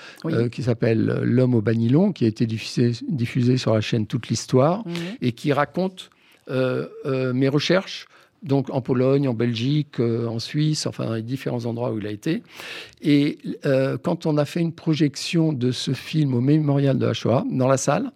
qui 0.53 0.63
s'appelle 0.63 1.21
L'homme 1.25 1.57
au 1.57 1.63
banilon, 1.63 2.13
qui 2.13 2.25
a 2.25 2.29
été 2.29 2.47
diffusé, 2.47 2.93
diffusé 3.09 3.57
sur 3.57 3.75
la 3.75 3.81
chaîne 3.81 4.07
Toute 4.07 4.29
l'Histoire, 4.29 4.87
mhm. 4.87 4.95
et 5.21 5.33
qui 5.33 5.53
raconte 5.53 5.97
euh, 5.97 5.99
euh, 5.99 6.16
mes 6.49 7.49
recherches 7.49 8.07
donc 8.43 8.71
en 8.71 8.81
Pologne, 8.81 9.29
en 9.29 9.35
Belgique, 9.35 10.01
euh, 10.01 10.27
en 10.27 10.39
Suisse, 10.39 10.87
enfin 10.87 11.07
dans 11.07 11.15
les 11.15 11.23
différents 11.23 11.65
endroits 11.67 11.93
où 11.93 11.99
il 11.99 12.07
a 12.07 12.11
été. 12.11 12.43
Et 13.03 13.39
quand 14.03 14.27
on 14.27 14.37
a 14.39 14.45
fait 14.45 14.61
une 14.61 14.73
projection 14.73 15.53
de 15.53 15.71
ce 15.73 15.93
film 15.93 16.35
au 16.35 16.41
mémorial 16.41 16.99
de 16.99 17.07
la 17.07 17.13
Shoah, 17.13 17.45
dans 17.51 17.69
la 17.69 17.77
salle, 17.77 18.13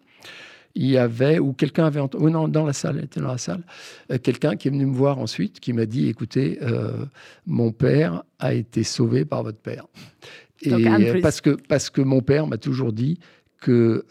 il 0.76 0.86
y 0.86 0.96
avait, 0.96 1.40
ou 1.40 1.52
quelqu'un 1.52 1.86
avait 1.86 1.98
entendu, 1.98 2.24
oh 2.26 2.30
non, 2.30 2.46
dans 2.46 2.64
la 2.64 2.72
salle, 2.72 3.02
était 3.02 3.20
dans 3.20 3.32
la 3.32 3.38
salle, 3.38 3.64
quelqu'un 4.22 4.54
qui 4.54 4.68
est 4.68 4.70
venu 4.70 4.86
me 4.86 4.94
voir 4.94 5.18
ensuite, 5.18 5.58
qui 5.58 5.72
m'a 5.72 5.84
dit, 5.84 6.08
écoutez, 6.08 6.60
mon 7.44 7.72
père 7.72 8.22
a 8.38 8.54
été 8.54 8.84
sauvé 8.84 9.24
par 9.24 9.42
votre 9.42 9.58
père. 9.58 9.86
Et 10.62 11.20
parce 11.20 11.40
que, 11.40 11.50
parce 11.50 11.90
que 11.90 12.00
mon 12.00 12.20
père 12.20 12.46
m'a 12.46 12.56
toujours 12.56 12.92
dit 12.92 13.18
que 13.60 14.06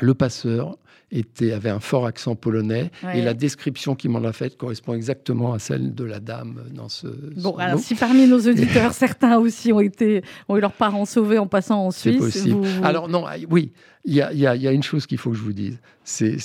le 0.00 0.14
passeur 0.14 0.78
était, 1.10 1.52
avait 1.52 1.70
un 1.70 1.80
fort 1.80 2.06
accent 2.06 2.34
polonais 2.34 2.90
et 3.14 3.22
la 3.22 3.34
description 3.34 3.94
qu'il 3.94 4.10
m'en 4.10 4.22
a 4.24 4.32
faite 4.32 4.56
correspond 4.56 4.94
exactement 4.94 5.52
à 5.52 5.58
celle 5.58 5.94
de 5.94 6.04
la 6.04 6.20
dame 6.20 6.64
dans 6.74 6.88
ce. 6.88 7.06
Bon, 7.36 7.56
alors 7.56 7.78
si 7.78 7.94
parmi 7.94 8.26
nos 8.26 8.40
auditeurs, 8.40 8.92
certains 8.92 9.38
aussi 9.38 9.72
ont, 9.72 9.80
été, 9.80 10.22
ont 10.48 10.56
eu 10.56 10.60
leurs 10.60 10.72
parents 10.72 11.06
sauvés 11.06 11.38
en 11.38 11.46
passant 11.46 11.86
en 11.86 11.90
Suisse. 11.90 12.14
C'est 12.14 12.18
possible. 12.18 12.66
Alors, 12.82 13.08
non, 13.08 13.24
ah, 13.26 13.36
oui, 13.50 13.72
il 14.04 14.14
y 14.14 14.22
a, 14.22 14.32
y, 14.32 14.38
y 14.38 14.68
a, 14.68 14.72
une 14.72 14.82
chose 14.82 15.06
qu'il 15.06 15.18
faut 15.18 15.30
que 15.30 15.36
je 15.36 15.42
vous 15.42 15.52
dise. 15.52 15.78
C'est 16.04 16.36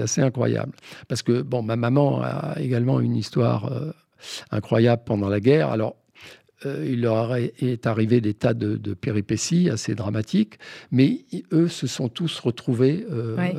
assez 0.00 0.20
incroyable. 0.20 0.72
Parce 1.08 1.22
que, 1.22 1.42
bon, 1.42 1.62
ma 1.62 1.76
maman 1.76 2.20
a 2.22 2.56
également 2.60 3.00
une 3.00 3.16
histoire 3.16 3.72
euh, 3.72 3.92
incroyable 4.50 5.02
pendant 5.04 5.28
la 5.28 5.40
guerre. 5.40 5.70
Alors, 5.70 5.96
euh, 6.66 6.86
il 6.88 7.02
leur 7.02 7.36
est 7.36 7.86
arrivé 7.86 8.20
des 8.20 8.34
tas 8.34 8.54
de, 8.54 8.94
péripéties 8.94 9.70
assez 9.70 9.94
dramatiques, 9.94 10.58
mais 10.90 11.24
eux 11.52 11.68
se 11.68 11.86
sont 11.86 12.08
tous 12.08 12.38
retrouvés 12.40 13.06
euh, 13.10 13.52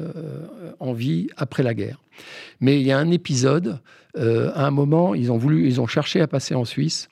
en 0.80 0.94
vie 0.94 1.30
après 1.38 1.64
la 1.64 1.74
guerre. 1.74 2.02
Mais 2.60 2.80
il 2.80 2.86
y 2.86 2.92
a 2.92 2.98
un 2.98 3.12
épisode, 3.12 3.80
à 4.16 4.66
un 4.66 4.72
moment, 4.72 5.16
ils 5.16 5.32
ont 5.32 5.38
voulu, 5.38 5.68
ils 5.68 5.80
ont 5.80 5.88
cherché 5.88 6.20
à 6.22 6.28
passer 6.28 6.56
en 6.56 6.66
Suisse. 6.66 7.08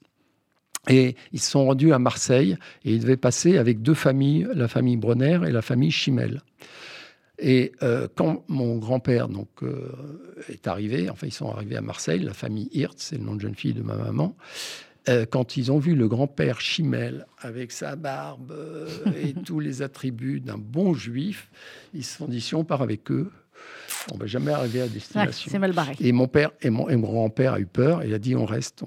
Et 0.89 1.15
ils 1.33 1.39
se 1.39 1.51
sont 1.51 1.65
rendus 1.65 1.91
à 1.91 1.99
Marseille 1.99 2.57
et 2.85 2.93
ils 2.93 3.01
devaient 3.01 3.17
passer 3.17 3.57
avec 3.57 3.81
deux 3.81 3.93
familles, 3.93 4.47
la 4.53 4.69
famille 4.69 4.95
Bronner 4.95 5.39
et 5.45 5.51
la 5.51 5.61
famille 5.61 5.91
Chimel. 5.91 6.41
Et 7.39 7.73
euh, 7.83 8.07
quand 8.15 8.43
mon 8.47 8.77
grand-père 8.77 9.27
donc 9.27 9.49
euh, 9.61 9.91
est 10.49 10.67
arrivé, 10.67 11.09
enfin 11.09 11.27
ils 11.27 11.33
sont 11.33 11.51
arrivés 11.51 11.75
à 11.75 11.81
Marseille, 11.81 12.19
la 12.19 12.33
famille 12.33 12.69
Hirtz, 12.71 12.95
c'est 12.97 13.17
le 13.17 13.23
nom 13.23 13.35
de 13.35 13.41
jeune 13.41 13.55
fille 13.55 13.73
de 13.73 13.83
ma 13.83 13.95
maman. 13.95 14.35
Euh, 15.09 15.25
quand 15.29 15.57
ils 15.57 15.71
ont 15.71 15.79
vu 15.79 15.95
le 15.95 16.07
grand-père 16.07 16.59
Chimel 16.59 17.25
avec 17.39 17.71
sa 17.71 17.95
barbe 17.95 18.53
et 19.21 19.33
tous 19.45 19.59
les 19.59 19.81
attributs 19.81 20.39
d'un 20.39 20.57
bon 20.57 20.93
juif, 20.93 21.49
ils 21.93 22.03
se 22.03 22.17
sont 22.17 22.27
dit 22.27 22.41
si 22.41 22.55
on 22.55 22.63
part 22.63 22.81
avec 22.81 23.11
eux, 23.11 23.31
on 24.13 24.17
va 24.17 24.25
jamais 24.25 24.51
arriver 24.51 24.81
à 24.81 24.87
destination. 24.87 25.49
c'est 25.51 25.59
mal 25.59 25.73
barré. 25.73 25.95
Et 25.99 26.11
mon 26.11 26.27
père 26.27 26.51
et 26.61 26.69
mon, 26.69 26.85
grand-père 26.97 27.53
a 27.53 27.59
eu 27.59 27.65
peur. 27.65 28.03
Il 28.03 28.13
a 28.13 28.19
dit 28.19 28.35
on 28.35 28.45
reste. 28.45 28.83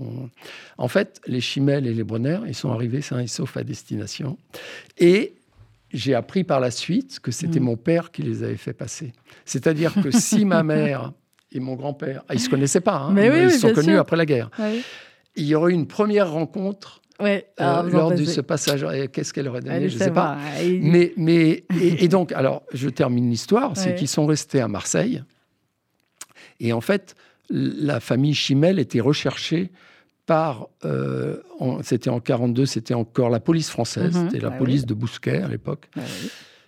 En 0.78 0.88
fait, 0.88 1.20
les 1.26 1.40
Chimel 1.40 1.86
et 1.86 1.94
les 1.94 2.04
Bronner, 2.04 2.40
ils 2.46 2.54
sont 2.54 2.70
arrivés 2.70 3.02
sains 3.02 3.20
et 3.20 3.26
saufs 3.26 3.56
à 3.56 3.64
destination. 3.64 4.38
Et 4.98 5.34
j'ai 5.92 6.14
appris 6.14 6.44
par 6.44 6.60
la 6.60 6.70
suite 6.70 7.20
que 7.20 7.30
c'était 7.30 7.60
mm. 7.60 7.64
mon 7.64 7.76
père 7.76 8.10
qui 8.10 8.22
les 8.22 8.42
avait 8.42 8.56
fait 8.56 8.72
passer. 8.72 9.12
C'est-à-dire 9.44 9.94
que 10.02 10.10
si 10.10 10.44
ma 10.44 10.62
mère 10.62 11.12
et 11.52 11.60
mon 11.60 11.74
grand-père, 11.74 12.22
ah, 12.28 12.34
ils 12.34 12.40
se 12.40 12.48
connaissaient 12.48 12.80
pas, 12.80 12.98
hein, 12.98 13.12
mais 13.12 13.44
ils 13.44 13.52
se 13.52 13.60
sont 13.60 13.72
connus 13.72 13.96
après 13.96 14.16
la 14.16 14.26
guerre. 14.26 14.50
Il 15.36 15.46
y 15.46 15.54
aurait 15.54 15.72
eu 15.72 15.74
une 15.74 15.86
première 15.86 16.30
rencontre 16.32 17.00
euh, 17.22 17.40
lors 17.90 18.12
de 18.12 18.24
ce 18.24 18.40
passage. 18.40 18.86
Qu'est-ce 19.12 19.32
qu'elle 19.32 19.48
aurait 19.48 19.60
donné 19.60 19.88
Je 19.88 19.98
ne 19.98 20.02
sais 20.02 20.10
pas. 20.10 20.38
Mais, 20.80 21.12
mais 21.16 21.64
et, 21.80 22.08
donc, 22.08 22.32
alors, 22.32 22.62
je 22.72 22.88
termine 22.88 23.28
l'histoire, 23.30 23.76
c'est 23.76 23.94
qu'ils 23.94 24.08
sont 24.08 24.26
restés 24.26 24.60
à 24.60 24.68
Marseille. 24.68 25.22
Et 26.60 26.72
en 26.72 26.80
fait, 26.80 27.14
la 27.48 28.00
famille 28.00 28.34
Chimel 28.34 28.78
était 28.78 29.00
recherchée 29.00 29.70
par, 30.26 30.68
euh, 30.84 31.38
c'était 31.82 32.10
en 32.10 32.20
42, 32.20 32.66
c'était 32.66 32.94
encore 32.94 33.30
la 33.30 33.40
police 33.40 33.70
française, 33.70 34.14
mhm. 34.14 34.28
c'était 34.30 34.42
la 34.42 34.52
ah 34.54 34.58
police 34.58 34.86
de 34.86 34.94
Bousquet 34.94 35.42
à 35.42 35.48
l'époque. 35.48 35.88
Ah 35.96 36.02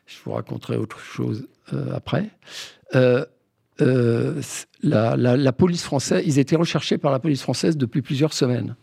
Je 0.07 0.17
vous 0.25 0.33
raconterai 0.33 0.77
autre 0.77 0.99
chose 0.99 1.47
euh, 1.73 1.95
après. 1.95 2.31
Euh, 3.81 4.41
la, 4.83 5.17
la, 5.17 5.53
police 5.53 5.83
française, 5.83 6.23
ils 6.27 6.39
étaient 6.39 6.57
recherchés 6.57 6.99
par 6.99 7.11
la 7.11 7.19
police 7.19 7.43
française 7.43 7.77
depuis 7.77 8.03
plusieurs 8.03 8.33
semaines. 8.33 8.77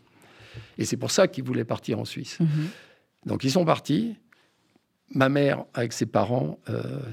Et 0.78 0.86
c'est 0.86 0.98
pour 0.98 1.12
ça 1.12 1.28
qu'ils 1.28 1.44
voulaient 1.44 1.66
partir 1.66 2.00
en 2.00 2.06
Suisse. 2.06 2.40
Mhm. 2.40 2.48
Donc 3.26 3.44
ils 3.44 3.52
sont 3.52 3.66
partis. 3.66 4.16
Ma 5.14 5.30
mère, 5.30 5.66
avec 5.74 5.94
ses 5.94 6.06
parents, 6.06 6.60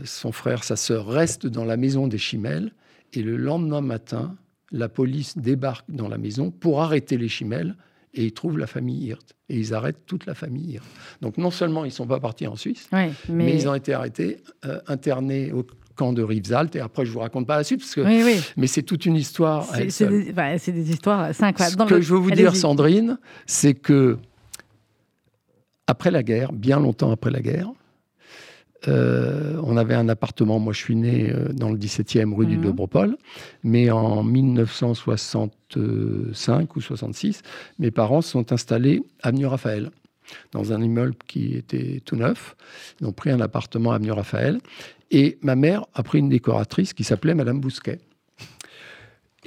son 0.05 0.33
frère, 0.33 0.65
sa 0.65 0.77
sœur, 0.77 1.07
restent 1.07 1.47
dans 1.47 1.65
la 1.65 1.77
maison 1.77 2.09
des 2.09 2.19
Chimelles. 2.19 2.73
Et 3.13 3.23
le 3.23 3.37
lendemain 3.37 3.81
matin, 3.81 4.37
la 4.73 4.89
police 4.89 5.39
débarque 5.39 5.87
dans 5.89 6.09
la 6.09 6.19
maison 6.19 6.51
pour 6.51 6.83
arrêter 6.83 7.17
les 7.17 7.29
chimelles 7.29 7.77
et 8.15 8.25
ils 8.25 8.33
trouvent 8.33 8.59
la 8.59 8.67
famille 8.67 9.07
Hirt. 9.07 9.35
Et 9.49 9.59
ils 9.59 9.75
arrêtent 9.75 10.07
toute 10.07 10.27
la 10.27 10.35
famille 10.35 10.73
Hirt. 10.75 10.87
Donc 11.21 11.39
non 11.39 11.51
seulement 11.51 11.85
ils 11.85 11.89
ne 11.89 11.93
sont 11.93 12.07
pas 12.07 12.21
partis 12.21 12.47
en 12.47 12.57
Suisse, 12.57 12.89
mais... 13.29 13.55
ils 13.55 13.69
ont 13.69 13.75
été 13.75 13.93
arrêtés, 13.93 14.39
euh, 14.65 14.81
internés 14.87 15.53
au 15.53 15.65
camp 15.97 16.13
de 16.13 16.23
Rivesaltes. 16.23 16.77
Et 16.77 16.81
après, 16.81 17.07
je 17.07 17.13
vous 17.13 17.21
raconte 17.21 17.47
pas 17.47 17.57
la 17.57 17.65
suite, 17.65 17.81
parce 17.81 17.95
que... 17.95 18.03
mais 18.57 18.67
c'est 18.67 18.83
toute 18.83 19.07
une 19.07 19.17
histoire. 19.17 19.67
C'est 19.89 20.09
des, 20.09 20.91
histoires 20.91 21.31
incroyables. 21.41 21.83
Ce 21.83 21.95
que 21.95 22.01
je 22.01 22.13
veux 22.13 22.21
vous 22.21 22.31
dire, 22.31 22.55
Sandrine, 22.55 23.19
c'est 23.47 23.75
que 23.75 24.19
après 25.87 26.11
la 26.11 26.23
guerre, 26.23 26.53
bien 26.53 26.81
longtemps 26.81 27.11
après 27.11 27.31
la 27.31 27.41
guerre, 27.41 27.71
euh, 28.89 29.61
on 29.65 29.77
avait 29.77 29.95
un 29.95 30.09
appartement, 30.09 30.59
moi 30.59 30.73
je 30.73 30.79
suis 30.79 30.97
né 30.97 31.31
euh, 31.31 31.53
dans 31.53 31.69
le 31.71 31.79
17e 31.79 32.35
rue 32.35 32.47
du 32.47 32.57
mhm. 32.57 32.65
Dobropol, 32.65 33.19
mais 33.65 33.91
en 33.91 34.23
1965 34.23 36.77
ou 36.77 36.81
66, 36.81 37.43
mes 37.79 37.91
parents 37.91 38.23
sont 38.23 38.53
installés 38.53 39.03
à 39.23 39.29
avenue 39.29 39.47
Raphaël, 39.47 39.91
dans 40.53 40.73
un 40.73 40.83
immeuble 40.83 41.15
qui 41.27 41.55
était 41.55 42.01
tout 42.05 42.17
neuf. 42.17 42.57
Ils 43.01 43.07
ont 43.07 43.13
pris 43.13 43.31
un 43.31 43.41
appartement 43.41 43.93
à 43.93 43.95
avenue 43.97 44.13
Raphaël, 44.13 44.61
et 45.11 45.39
ma 45.43 45.57
mère 45.57 45.87
a 45.95 46.03
pris 46.03 46.19
une 46.19 46.29
décoratrice 46.29 46.93
qui 46.93 47.05
s'appelait 47.05 47.35
Madame 47.35 47.61
Bousquet. 47.61 48.01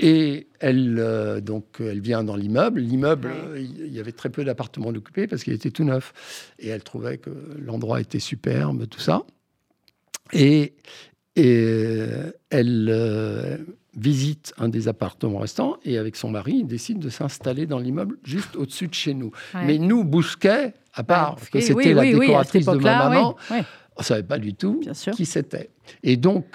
Et 0.01 0.47
elle, 0.61 0.95
euh, 0.97 1.41
donc, 1.41 1.65
elle 1.79 1.99
vient 1.99 2.23
dans 2.23 2.37
l'immeuble. 2.37 2.79
L'immeuble, 2.79 3.33
il 3.57 3.93
y 3.93 3.99
avait 3.99 4.13
très 4.13 4.29
peu 4.29 4.45
d'appartements 4.45 4.87
occupés 4.89 5.27
parce 5.27 5.43
qu'il 5.43 5.51
était 5.51 5.71
tout 5.71 5.83
neuf. 5.83 6.53
Et 6.57 6.69
elle 6.69 6.83
trouvait 6.83 7.17
que 7.17 7.31
l'endroit 7.59 7.99
était 7.99 8.19
superbe, 8.19 8.87
tout 8.87 9.01
ça. 9.01 9.23
Et, 10.31 10.73
euh, 11.37 12.31
elle 12.49 12.87
euh, 12.89 13.57
visite 13.95 14.53
un 14.57 14.69
des 14.69 14.87
appartements 14.87 15.39
restants 15.39 15.77
et 15.85 15.97
avec 15.97 16.15
son 16.15 16.29
mari, 16.29 16.57
il 16.61 16.67
décide 16.67 16.99
de 16.99 17.09
s'installer 17.09 17.65
dans 17.65 17.79
l'immeuble 17.79 18.17
juste 18.23 18.55
au-dessus 18.55 18.87
de 18.87 18.93
chez 18.93 19.13
nous. 19.13 19.31
Mais 19.53 19.77
nous, 19.77 20.03
Bousquet, 20.03 20.73
à 20.93 21.03
part 21.03 21.37
que 21.51 21.59
c'était 21.59 21.93
la 21.93 22.03
décoratrice 22.03 22.65
de 22.65 22.77
ma 22.77 23.09
maman, 23.09 23.35
on 23.99 24.01
ne 24.01 24.05
savait 24.05 24.23
pas 24.23 24.39
du 24.39 24.53
tout 24.53 24.81
qui 25.13 25.25
c'était. 25.25 25.69
Et 26.03 26.15
donc, 26.15 26.45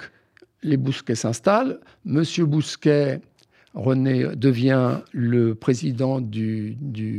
les 0.63 0.77
Bousquet 0.77 1.13
s'installent. 1.13 1.79
Monsieur 2.03 2.45
Bousquet 2.45 3.21
René 3.75 4.35
devient 4.35 5.01
le 5.11 5.53
président 5.53 6.21
du, 6.21 6.75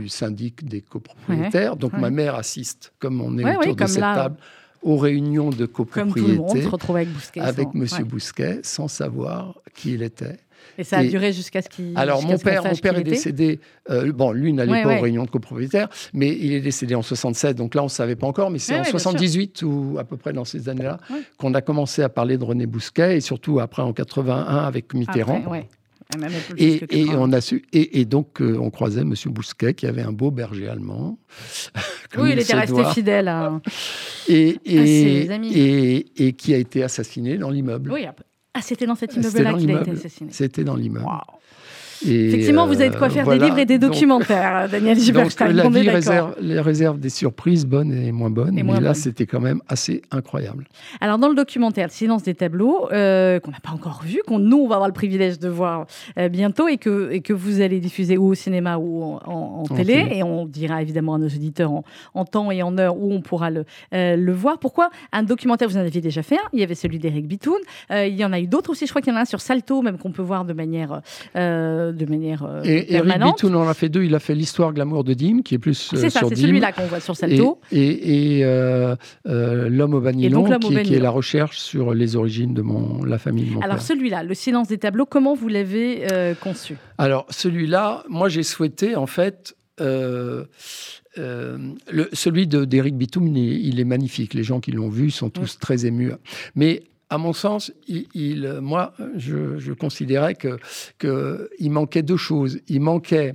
syndic 0.09 0.67
des 0.67 0.81
copropriétaires. 0.81 1.77
Donc 1.77 1.93
ma 1.93 2.11
mère 2.11 2.35
assiste, 2.35 2.93
comme 2.99 3.21
on 3.21 3.39
est 3.39 3.57
autour 3.57 3.77
de 3.77 3.87
cette 3.87 4.01
table, 4.01 4.37
aux 4.83 4.97
réunions 4.97 5.51
de 5.51 5.67
copropriété 5.67 6.65
avec, 6.65 7.37
avec 7.37 7.75
Monsieur 7.75 8.05
Bousquet, 8.05 8.61
sans 8.65 8.89
savoir 8.89 9.61
qui 9.75 9.95
il 9.95 10.03
était. 10.03 10.39
Et 10.79 10.85
ça 10.85 10.99
a 10.99 11.05
duré 11.05 11.33
jusqu'à 11.33 11.63
ce 11.63 11.69
qu'il. 11.69 11.93
Alors 11.97 12.23
mon 12.23 12.39
père, 12.39 12.65
mon 12.65 12.75
père 12.75 12.99
est 12.99 13.05
décédé. 13.05 13.61
Euh, 13.91 14.13
bon, 14.13 14.33
lui 14.33 14.53
n'allait 14.53 14.83
pas 14.83 14.99
aux 14.99 15.03
réunions 15.03 15.25
de 15.25 15.31
copropriétaires, 15.31 15.89
mais 16.13 16.29
il 16.29 16.53
est 16.53 16.61
décédé 16.61 16.95
en 16.95 17.03
67. 17.03 17.57
Donc 17.57 17.75
là, 17.75 17.83
on 17.83 17.87
ne 17.87 17.91
savait 17.91 18.17
pas 18.17 18.27
encore, 18.27 18.51
mais 18.51 18.59
c'est 18.59 18.79
en 18.79 18.85
78 18.85 19.63
ou 19.63 19.97
à 19.99 20.05
peu 20.05 20.17
près 20.17 20.33
dans 20.33 20.45
ces 20.45 20.69
années-là 20.69 20.99
qu'on 21.39 21.55
a 21.55 21.61
commencé 21.61 22.03
à 22.03 22.09
parler 22.09 22.39
de 22.39 22.45
René 22.45 22.67
Bousquet 22.67 23.17
et 23.17 23.21
surtout 23.21 23.61
après 23.61 23.83
en 23.83 23.93
81 23.93 24.57
avec 24.57 24.95
Mitterrand. 24.95 25.43
Ah, 25.49 26.29
et, 26.57 26.81
on 27.17 27.33
a 27.33 27.41
su, 27.41 27.65
et, 27.73 28.05
donc 28.05 28.41
euh, 28.41 28.57
on 28.61 28.71
croisait 28.71 29.01
M. 29.01 29.13
Bousquet 29.27 29.75
qui 29.75 29.87
avait 29.87 30.03
un 30.03 30.13
beau 30.13 30.31
berger 30.31 30.69
allemand. 30.69 31.19
oui, 32.17 32.31
il, 32.33 32.39
était 32.39 32.55
resté 32.55 32.85
fidèle 32.95 33.27
à, 33.27 33.61
et, 34.29 34.57
et, 34.65 36.07
et, 36.29 36.33
qui 36.35 36.55
a 36.55 36.59
été 36.59 36.85
assassiné 36.85 37.39
dans 37.39 37.51
l'immeuble. 37.51 37.91
Oui, 37.91 38.07
ah, 38.57 38.63
c'était 38.63 38.87
dans 38.87 38.95
cet 38.95 39.15
immeuble-là 39.15 39.53
qu'il 39.55 39.71
a 39.71 39.81
été 39.83 39.91
assassiné. 39.91 40.31
C'était 40.33 40.65
dans 40.65 40.77
l'immeuble. 40.77 41.07
Effectivement, 42.05 42.67
vous 42.67 42.81
avez 42.81 42.91
de 42.91 42.97
quoi 42.97 43.11
faire 43.11 43.27
des 43.27 43.39
livres 43.39 43.59
et 43.59 43.67
des 43.67 43.79
documentaires, 43.79 44.69
Daniel 44.69 44.99
Giberstein. 44.99 45.53
Donc, 45.53 45.75
la 45.75 45.81
vie 45.81 45.91
réserve, 45.91 46.35
les 46.41 46.61
réserves 46.61 46.99
des 46.99 47.11
surprises 47.11 47.67
bonnes 47.67 47.93
et 47.93 48.13
moins 48.13 48.31
bonnes. 48.31 48.55
mais 48.55 48.81
là, 48.81 48.95
c'était 48.95 49.27
quand 49.27 49.41
même 49.41 49.61
assez 49.69 50.03
incroyable. 50.11 50.67
Alors, 51.01 51.19
dans 51.19 51.29
le 51.29 51.35
documentaire 51.35 51.91
Silence 51.91 52.23
des 52.23 52.35
tableaux, 52.35 52.89
euh, 52.93 53.41
qu'on 53.41 53.51
n'a 53.51 53.61
pas 53.61 53.71
encore 53.71 54.03
vu, 54.05 54.21
qu'on 54.27 54.39
nous, 54.39 54.59
on 54.59 54.69
va 54.69 54.77
avoir 54.77 54.89
le 54.89 54.95
privilège 54.95 55.39
de 55.39 55.49
voir 55.49 55.87
euh, 56.19 56.29
bientôt 56.29 56.69
et 56.69 56.77
que, 56.77 57.11
et 57.13 57.21
que 57.21 57.33
vous 57.33 57.61
allez 57.61 57.81
diffuser 57.81 58.17
ou 58.17 58.27
au 58.27 58.35
cinéma 58.35 58.79
ou 58.79 59.03
en, 59.03 59.65
télé. 59.75 60.09
Et 60.13 60.23
on 60.23 60.47
dira 60.47 60.83
évidemment 60.83 61.15
à 61.15 61.19
nos 61.19 61.27
auditeurs 61.27 61.73
en, 62.15 62.25
temps 62.25 62.51
et 62.51 62.63
en 62.63 62.77
heure 62.79 62.97
où 62.97 63.13
on 63.13 63.21
pourra 63.21 63.51
le, 63.51 63.65
euh, 63.95 64.17
le 64.17 64.33
voir. 64.33 64.59
Pourquoi 64.59 64.91
un 65.13 65.23
documentaire 65.23 65.69
Vous 65.69 65.77
en 65.77 65.81
aviez 65.81 66.01
déjà 66.01 66.23
fait 66.23 66.37
un. 66.37 66.49
Il 66.53 66.61
y 66.61 66.63
avait 66.63 66.75
celui 66.75 66.99
d'Éric 66.99 67.27
Bitoun. 67.27 67.59
il 67.91 68.15
y 68.15 68.25
en 68.25 68.33
a 68.33 68.41
eu 68.41 68.47
d'autres 68.47 68.71
aussi. 68.71 68.87
Je 68.87 68.91
crois 68.91 69.03
qu'il 69.03 69.13
y 69.13 69.17
en 69.17 69.19
a 69.19 69.23
un 69.23 69.27
sur 69.27 69.41
Salto, 69.41 69.83
même 69.83 69.99
qu'on 69.99 70.13
peut 70.13 70.23
voir 70.23 70.45
de 70.45 70.53
manière 70.53 71.01
de 71.93 72.07
manière 72.07 72.43
euh, 72.45 72.63
et, 72.65 72.85
permanente. 72.85 73.43
Eric 73.43 73.57
en 73.57 73.69
a 73.69 73.75
fait 73.75 73.89
deux. 73.89 74.05
Il 74.05 74.15
a 74.15 74.19
fait 74.19 74.35
l'histoire 74.35 74.73
glamour 74.73 75.05
de 75.05 75.15
Dim, 75.15 75.43
qui 75.43 75.55
est 75.55 75.59
plus 75.59 75.93
euh, 75.93 75.97
c'est 75.97 76.11
ça, 76.11 76.21
c'est 76.29 76.37
celui-là 76.37 76.73
qu'on 76.73 76.87
voit 76.87 77.01
sur 77.01 77.17
Salto. 77.17 77.61
Et, 77.73 78.41
euh, 78.43 78.97
l'homme 79.25 79.95
au 79.95 80.01
vanillon, 80.01 80.45
qui, 80.59 80.95
est 80.95 81.01
la 81.01 81.11
recherche 81.11 81.59
sur 81.59 81.95
les 81.95 82.17
origines 82.17 82.55
de 82.55 82.63
mon, 82.63 83.05
la 83.05 83.19
famille 83.19 83.47
de 83.47 83.55
mon 83.55 83.61
Alors 83.61 83.83
celui-là, 83.83 84.23
le 84.23 84.35
silence 84.35 84.69
des 84.69 84.79
tableaux, 84.79 85.07
comment 85.07 85.35
vous 85.35 85.49
l'avez 85.49 86.07
conçu? 86.41 86.77
Alors 86.99 87.27
celui-là, 87.31 88.05
moi 88.09 88.29
j'ai 88.29 88.43
souhaité 88.43 88.97
en 88.97 89.07
fait. 89.07 89.57
le, 89.79 90.49
celui 92.13 92.47
d'Éric 92.47 92.97
Bitoum, 92.97 93.29
il, 93.29 93.39
il, 93.39 93.81
est 93.81 93.85
magnifique. 93.85 94.35
Les 94.35 94.43
gens 94.43 94.61
qui 94.61 94.73
l'ont 94.73 94.89
vu 94.89 95.11
sont 95.11 95.31
tous 95.31 95.59
très 95.59 95.87
émus. 95.87 96.13
Mais 96.55 96.83
à 97.09 97.19
mon 97.19 97.33
sens, 97.33 97.73
il, 97.87 98.59
moi, 98.61 98.93
je, 99.17 99.73
considérais 99.73 100.35
qu'il 100.35 100.59
que 100.99 101.51
manquait 101.69 102.03
deux 102.03 102.17
choses. 102.17 102.59
Il 102.69 102.81
manquait 102.81 103.35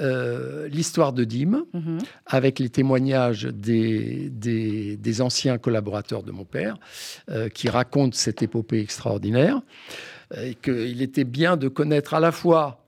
euh, 0.00 0.68
l'histoire 0.68 1.12
de 1.12 1.24
Dîmes, 1.24 1.64
mhm. 1.74 1.98
avec 2.24 2.58
les 2.58 2.70
témoignages 2.70 3.44
des, 3.44 4.30
des, 4.30 5.20
anciens 5.20 5.58
collaborateurs 5.58 6.22
de 6.22 6.30
mon 6.30 6.44
père, 6.44 6.78
euh, 7.30 7.48
qui 7.48 7.68
racontent 7.68 8.16
cette 8.16 8.42
épopée 8.42 8.80
extraordinaire, 8.80 9.60
et 10.36 10.54
qu'il 10.54 11.02
était 11.02 11.24
bien 11.24 11.56
de 11.56 11.68
connaître 11.68 12.14
à 12.14 12.20
la 12.20 12.32
fois 12.32 12.79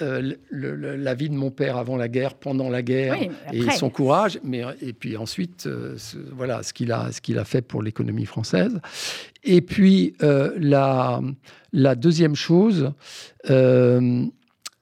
euh, 0.00 0.32
la 0.50 1.14
vie 1.14 1.28
de 1.28 1.34
mon 1.34 1.50
père 1.50 1.76
avant 1.76 1.98
la 1.98 2.08
guerre, 2.08 2.34
pendant 2.34 2.70
la 2.70 2.82
guerre, 2.82 3.18
et 3.52 3.70
son 3.72 3.90
courage, 3.90 4.40
mais 4.42 4.62
et 4.80 4.94
puis 4.94 5.18
ensuite, 5.18 5.66
euh, 5.66 5.98
ce, 5.98 6.16
voilà 6.16 6.62
ce 6.62 6.72
qu'il 6.72 6.92
a, 6.92 7.10
qu'il 7.20 7.38
a 7.38 7.44
fait 7.44 7.60
pour 7.60 7.82
l'économie 7.82 8.24
française. 8.24 8.80
Et 9.44 9.60
puis 9.60 10.14
euh, 10.22 10.54
la, 10.58 11.20
la 11.72 11.94
deuxième 11.94 12.34
chose, 12.34 12.92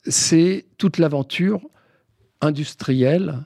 c'est 0.07 0.65
toute 0.79 0.99
l'aventure 0.99 1.61
industrielle 2.41 3.41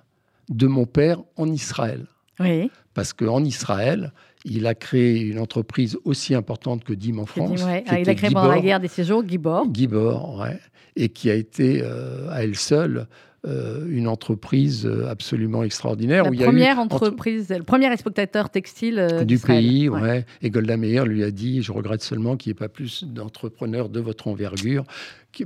de 0.51 0.67
mon 0.67 0.85
père 0.85 1.23
en 1.37 1.51
Israël. 1.51 2.07
Oui. 2.41 2.71
Parce 2.95 3.13
qu'en 3.13 3.45
Israël, 3.45 4.13
il 4.45 4.67
a 4.67 4.75
créé 4.75 5.21
une 5.21 5.39
entreprise 5.39 5.99
aussi 6.05 6.35
importante 6.35 6.85
que 6.85 6.93
DIM 6.93 7.19
en 7.19 7.27
France. 7.27 7.65
Ah, 7.67 7.99
il 7.99 8.09
a 8.09 8.15
créé 8.15 8.31
pendant 8.31 8.49
la 8.49 8.61
guerre 8.61 8.81
des 8.81 8.89
séjours 8.89 9.23
Guibor. 9.23 9.69
Guibor, 9.69 10.39
ouais. 10.41 10.59
Et 10.97 11.09
qui 11.09 11.31
a 11.31 11.35
été 11.35 11.81
euh, 11.83 12.31
à 12.31 12.45
elle 12.45 12.57
seule 12.57 13.07
euh, 13.47 13.85
une 13.89 14.09
entreprise 14.09 14.87
euh, 14.87 15.07
absolument 15.07 15.65
extraordinaire. 15.65 16.25
La 16.25 16.45
première 16.47 16.79
entreprise, 16.79 17.51
le 17.51 17.63
premier 17.63 17.93
exportateur 17.93 18.49
textile 18.49 18.99
euh, 18.99 19.25
du 19.25 19.39
pays, 19.39 19.89
ouais. 19.91 20.25
Et 20.41 20.49
Golda 20.49 20.79
Meir 20.79 21.05
lui 21.05 21.23
a 21.23 21.31
dit 21.31 21.63
Je 21.63 21.71
regrette 21.71 22.03
seulement 22.03 22.39
qu'il 22.39 22.51
n'y 22.51 22.57
ait 22.57 22.59
pas 22.59 22.71
plus 22.71 23.05
d'entrepreneurs 23.05 23.91
de 23.91 24.01
votre 24.01 24.29
envergure, 24.29 24.85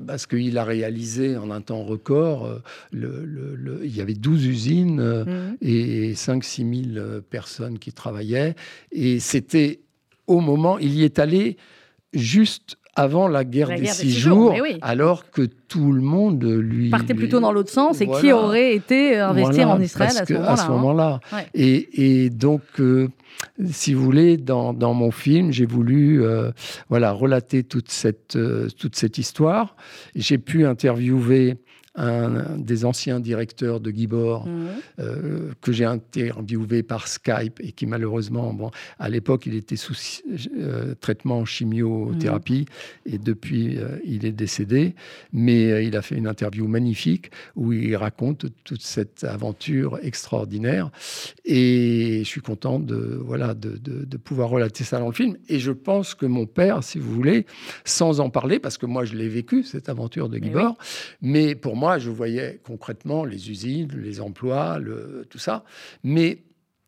parce 0.07 0.27
qu'il 0.27 0.59
a 0.59 0.65
réalisé 0.65 1.37
en 1.37 1.51
un 1.51 1.61
temps 1.61 1.83
record, 1.83 2.61
le, 2.93 3.81
il 3.83 3.97
y 3.97 4.01
avait 4.01 4.15
12 4.15 4.47
usines 4.47 5.03
mmh. 5.03 5.57
et 5.61 6.13
5-6 6.13 6.93
000 6.95 7.21
personnes 7.29 7.81
qui 7.81 7.93
travaillaient. 7.93 8.55
Et 8.93 9.19
c'était 9.19 9.81
au 10.29 10.39
moment, 10.39 10.79
il 10.79 10.95
y 10.95 11.03
est 11.03 11.19
allé 11.19 11.57
juste 12.13 12.78
avant 12.99 13.29
la 13.29 13.45
guerre, 13.45 13.69
des, 13.69 13.87
six 13.87 14.13
jours, 14.13 14.55
alors 14.83 15.31
que 15.31 15.43
tout 15.43 15.93
le 15.93 16.01
monde 16.01 16.45
lui 16.45 16.91
partait 16.91 17.15
plutôt 17.15 17.39
dans 17.39 17.53
l'autre 17.53 17.71
sens. 17.71 18.01
Et 18.01 18.09
qui 18.09 18.33
aurait 18.33 18.75
été 18.75 19.17
investir 19.17 19.71
en 19.71 19.81
Israël 19.81 20.13
à 20.17 20.57
ce 20.57 20.69
moment-là 20.69 21.21
hein. 21.33 21.43
et, 21.55 22.31
donc, 22.31 22.63
euh, 22.81 23.09
si 23.71 23.95
vous 23.95 24.03
voulez, 24.03 24.37
dans, 24.37 24.73
mon 24.75 25.11
film, 25.11 25.53
j'ai 25.53 25.67
voulu 25.67 26.25
euh, 26.25 26.51
voilà 26.89 27.13
relater 27.13 27.63
toute 27.63 27.91
cette 27.91 28.37
euh, 28.37 28.69
toute 28.77 28.97
cette 28.97 29.19
histoire. 29.19 29.77
J'ai 30.15 30.39
pu 30.39 30.67
interviewer 30.67 31.57
un, 31.99 32.57
des 32.57 32.85
anciens 32.85 33.21
directeurs 33.21 33.81
de 33.81 33.91
Gibor 33.91 34.47
mmh. 34.47 34.67
euh, 35.01 35.53
que 35.61 35.73
j'ai 35.73 35.85
interviewé 35.85 36.83
par 36.83 37.09
Skype 37.09 37.61
et 37.61 37.73
qui 37.73 37.87
malheureusement, 37.87 38.53
bon, 38.53 38.71
à 38.99 39.09
l'époque, 39.09 39.47
il 39.47 39.55
était 39.55 39.77
sous 39.77 39.95
euh, 40.57 40.95
traitement 41.01 41.45
chimiothérapie 41.45 42.67
mmh. 42.67 43.15
et 43.15 43.19
depuis, 43.19 43.79
euh, 43.79 43.99
il 44.05 44.25
est 44.25 44.33
décédé. 44.33 44.95
Mais 45.33 45.85
il 45.85 45.97
a 45.97 46.03
fait 46.03 46.15
une 46.15 46.29
interview 46.29 46.67
magnifique 46.69 47.31
où 47.57 47.73
il 47.73 47.97
raconte 47.97 48.47
toute 48.65 48.83
cette 48.83 49.25
aventure 49.25 49.99
extraordinaire. 50.03 50.91
Et 51.45 52.21
je 52.25 52.29
suis 52.29 52.41
content 52.41 52.79
de, 52.79 53.21
voilà, 53.25 53.55
de, 53.55 53.77
de, 53.77 54.17
pouvoir 54.17 54.51
relater 54.51 54.85
ça 54.85 54.99
dans 54.99 55.07
le 55.07 55.13
film. 55.13 55.37
Et 55.49 55.59
je 55.59 55.73
pense 55.73 56.15
que 56.15 56.27
mon 56.27 56.47
père, 56.47 56.85
si 56.85 56.99
vous 56.99 57.13
voulez, 57.13 57.47
sans 57.85 58.21
en 58.21 58.31
parler, 58.31 58.59
parce 58.59 58.79
que 58.79 58.87
moi, 58.87 59.05
je 59.05 59.17
l'ai 59.17 59.29
vécu, 59.29 59.63
cette 59.63 59.89
aventure 59.89 60.29
de 60.29 60.39
Gibor, 60.39 60.77
mais 61.23 61.55
pour 61.55 61.77
moi, 61.77 61.88
je 61.97 62.11
voyais 62.11 62.61
concrètement 62.63 63.25
les 63.25 63.51
usines, 63.51 63.91
les 63.97 64.21
emplois, 64.21 64.79
le, 64.79 65.27
tout 65.31 65.39
ça, 65.39 65.65
mais 66.05 66.43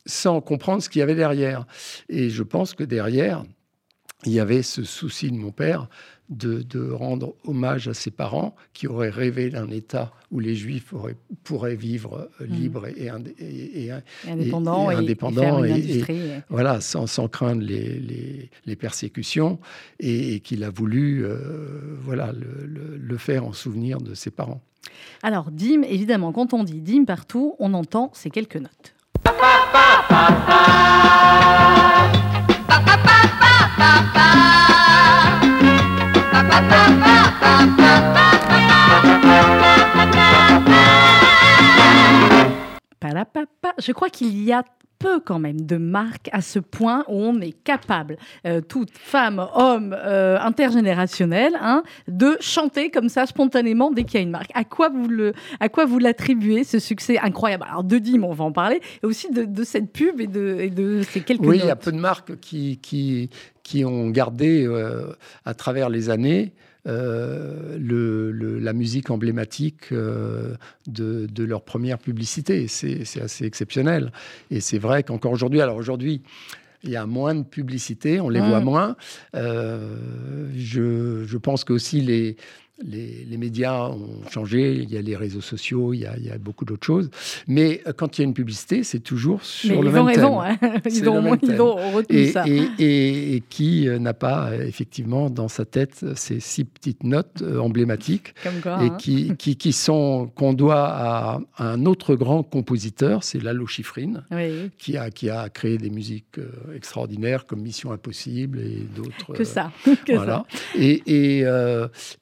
sans 0.04 0.42
comprendre 0.42 0.82
ce 0.82 0.90
qu'il 0.90 0.98
y 0.98 1.02
avait 1.02 1.14
derrière. 1.14 1.64
Et 2.10 2.28
je 2.28 2.42
pense 2.42 2.74
que 2.74 2.84
derrière, 2.84 3.44
il 4.26 4.32
y 4.32 4.40
avait 4.40 4.62
ce 4.62 4.84
souci 4.84 5.30
de 5.30 5.36
mon 5.36 5.52
père 5.52 5.88
de, 6.30 6.90
rendre 6.90 7.34
hommage 7.44 7.88
à 7.88 7.94
ses 7.94 8.10
parents 8.10 8.54
qui 8.72 8.86
auraient 8.86 9.10
rêvé 9.10 9.50
d'un 9.50 9.68
État 9.68 10.12
où 10.30 10.38
les 10.38 10.54
Juifs 10.54 10.94
pourraient 11.42 11.74
vivre 11.74 12.30
euh, 12.40 12.46
mmh. 12.46 12.52
libres 12.52 12.86
et, 12.86 13.10
et, 13.86 13.90
indépendants, 14.28 14.90
et, 15.64 16.04
voilà, 16.48 16.80
sans, 16.80 17.28
craindre 17.28 17.62
les, 17.62 18.76
persécutions, 18.76 19.58
et, 19.98 20.40
qu'il 20.40 20.62
a 20.62 20.70
voulu 20.70 21.24
euh, 21.24 21.96
voilà, 22.00 22.32
le, 22.32 23.16
faire 23.16 23.44
en 23.44 23.52
souvenir 23.52 23.98
de 24.00 24.14
ses 24.14 24.30
parents. 24.30 24.62
Alors, 25.22 25.50
DIM, 25.50 25.82
évidemment, 25.84 26.32
quand 26.32 26.54
on 26.54 26.64
dit 26.64 26.80
DIM 26.80 27.04
partout, 27.04 27.54
on 27.58 27.74
entend 27.74 28.10
ces 28.14 28.30
quelques 28.30 28.56
notes. 28.56 28.94
Je 43.78 43.92
crois 43.92 44.10
qu'il 44.10 44.42
y 44.42 44.52
a 44.52 44.62
peu 45.00 45.18
quand 45.18 45.40
même 45.40 45.62
de 45.62 45.78
marques 45.78 46.28
à 46.30 46.42
ce 46.42 46.60
point 46.60 47.04
où 47.08 47.14
on 47.14 47.40
est 47.40 47.56
capable, 47.64 48.18
euh, 48.46 48.60
toute 48.60 48.90
femme, 48.92 49.44
homme, 49.54 49.96
euh, 49.98 50.38
intergénérationnel, 50.38 51.54
hein, 51.60 51.82
de 52.06 52.36
chanter 52.40 52.90
comme 52.90 53.08
ça 53.08 53.26
spontanément 53.26 53.90
dès 53.90 54.04
qu'il 54.04 54.14
y 54.14 54.18
a 54.18 54.22
une 54.22 54.30
marque. 54.30 54.50
À 54.54 54.62
quoi 54.64 54.90
vous 54.90 55.08
le, 55.08 55.32
à 55.58 55.68
quoi 55.68 55.86
vous 55.86 55.98
l'attribuez 55.98 56.62
ce 56.62 56.78
succès 56.78 57.18
incroyable? 57.18 57.64
Alors 57.68 57.82
de 57.82 57.98
Dim, 57.98 58.22
on 58.22 58.34
va 58.34 58.44
en 58.44 58.52
parler, 58.52 58.80
et 59.02 59.06
aussi 59.06 59.28
de, 59.32 59.64
cette 59.64 59.92
pub 59.92 60.20
et 60.20 60.26
de, 60.26 60.68
de 60.68 61.02
ces 61.02 61.22
quelques. 61.22 61.42
Oui, 61.42 61.58
il 61.62 61.66
y 61.66 61.70
a 61.70 61.76
peu 61.76 61.92
de 61.92 61.98
marques 61.98 62.38
qui 62.38 62.76
qui, 62.78 63.30
qui 63.62 63.84
ont 63.84 64.10
gardé 64.10 64.66
euh, 64.66 65.12
à 65.46 65.54
travers 65.54 65.88
les 65.88 66.10
années 66.10 66.52
euh, 66.86 67.76
le, 67.78 68.58
la 68.58 68.72
musique 68.72 69.10
emblématique 69.10 69.92
euh, 69.92 70.54
de, 70.86 71.26
de, 71.26 71.44
leur 71.44 71.62
première 71.62 71.98
publicité. 71.98 72.68
C'est 72.68 73.20
assez 73.20 73.44
exceptionnel. 73.44 74.12
Et 74.50 74.60
c'est 74.60 74.78
vrai 74.78 75.02
qu'encore 75.02 75.32
aujourd'hui, 75.32 75.60
alors 75.60 75.76
aujourd'hui, 75.76 76.22
il 76.82 76.90
y 76.90 76.96
a 76.96 77.04
moins 77.04 77.34
de 77.34 77.42
publicité, 77.42 78.20
on 78.20 78.30
les 78.30 78.40
voit 78.40 78.60
moins. 78.60 78.96
Euh, 79.34 79.96
je, 80.56 81.24
je, 81.26 81.36
pense 81.36 81.64
que 81.64 81.74
aussi 81.74 82.36
les, 82.84 83.26
les, 83.28 83.36
médias 83.36 83.88
ont 83.88 84.20
changé, 84.30 84.74
il 84.74 84.90
y 84.90 84.96
a 84.96 85.02
les 85.02 85.16
réseaux 85.16 85.40
sociaux, 85.40 85.92
il 85.92 86.00
y 86.00 86.06
a, 86.06 86.38
beaucoup 86.38 86.64
d'autres 86.64 86.86
choses. 86.86 87.10
Mais 87.46 87.82
euh, 87.86 87.92
quand 87.92 88.18
il 88.18 88.22
y 88.22 88.24
a 88.24 88.26
une 88.26 88.34
publicité, 88.34 88.82
c'est 88.84 89.00
toujours 89.00 89.42
sur 89.42 89.82
le 89.82 89.90
même 89.90 90.04
raison, 90.04 90.40
Hein. 90.40 90.56
Ils, 90.90 91.08
ont, 91.08 91.36
ils 91.42 91.60
ont 91.60 91.74
retenu 91.92 92.18
et, 92.18 92.32
ça. 92.32 92.44
Et, 92.46 93.42
qui 93.48 93.88
euh, 93.88 93.98
n'a 93.98 94.14
pas 94.14 94.50
euh, 94.50 94.66
effectivement 94.66 95.30
dans 95.30 95.48
sa 95.48 95.64
tête 95.64 96.04
ces 96.14 96.40
six 96.40 96.64
petites 96.64 97.04
notes 97.04 97.42
emblématiques 97.58 98.34
et 98.44 98.68
hein. 98.68 98.96
qui, 98.98 99.34
qui, 99.36 99.56
qui, 99.56 99.72
sont 99.72 100.30
qu'on 100.34 100.52
doit 100.52 100.86
à, 100.88 101.40
un 101.58 101.86
autre 101.86 102.14
grand 102.14 102.42
compositeur, 102.42 103.24
c'est 103.24 103.42
Lalo 103.42 103.66
Schifrin, 103.66 104.24
qui, 104.78 104.96
a, 104.96 105.10
qui 105.10 105.30
a 105.30 105.48
créé 105.48 105.78
des 105.78 105.90
musiques 105.90 106.38
extraordinaires 106.74 107.46
comme 107.46 107.60
Mission 107.60 107.92
Impossible 107.92 108.60
et 108.60 108.86
d'autres. 108.94 109.32
Que 109.32 109.44
ça. 109.44 109.72
voilà. 110.08 110.44
Et, 110.76 111.02
et, 111.06 111.44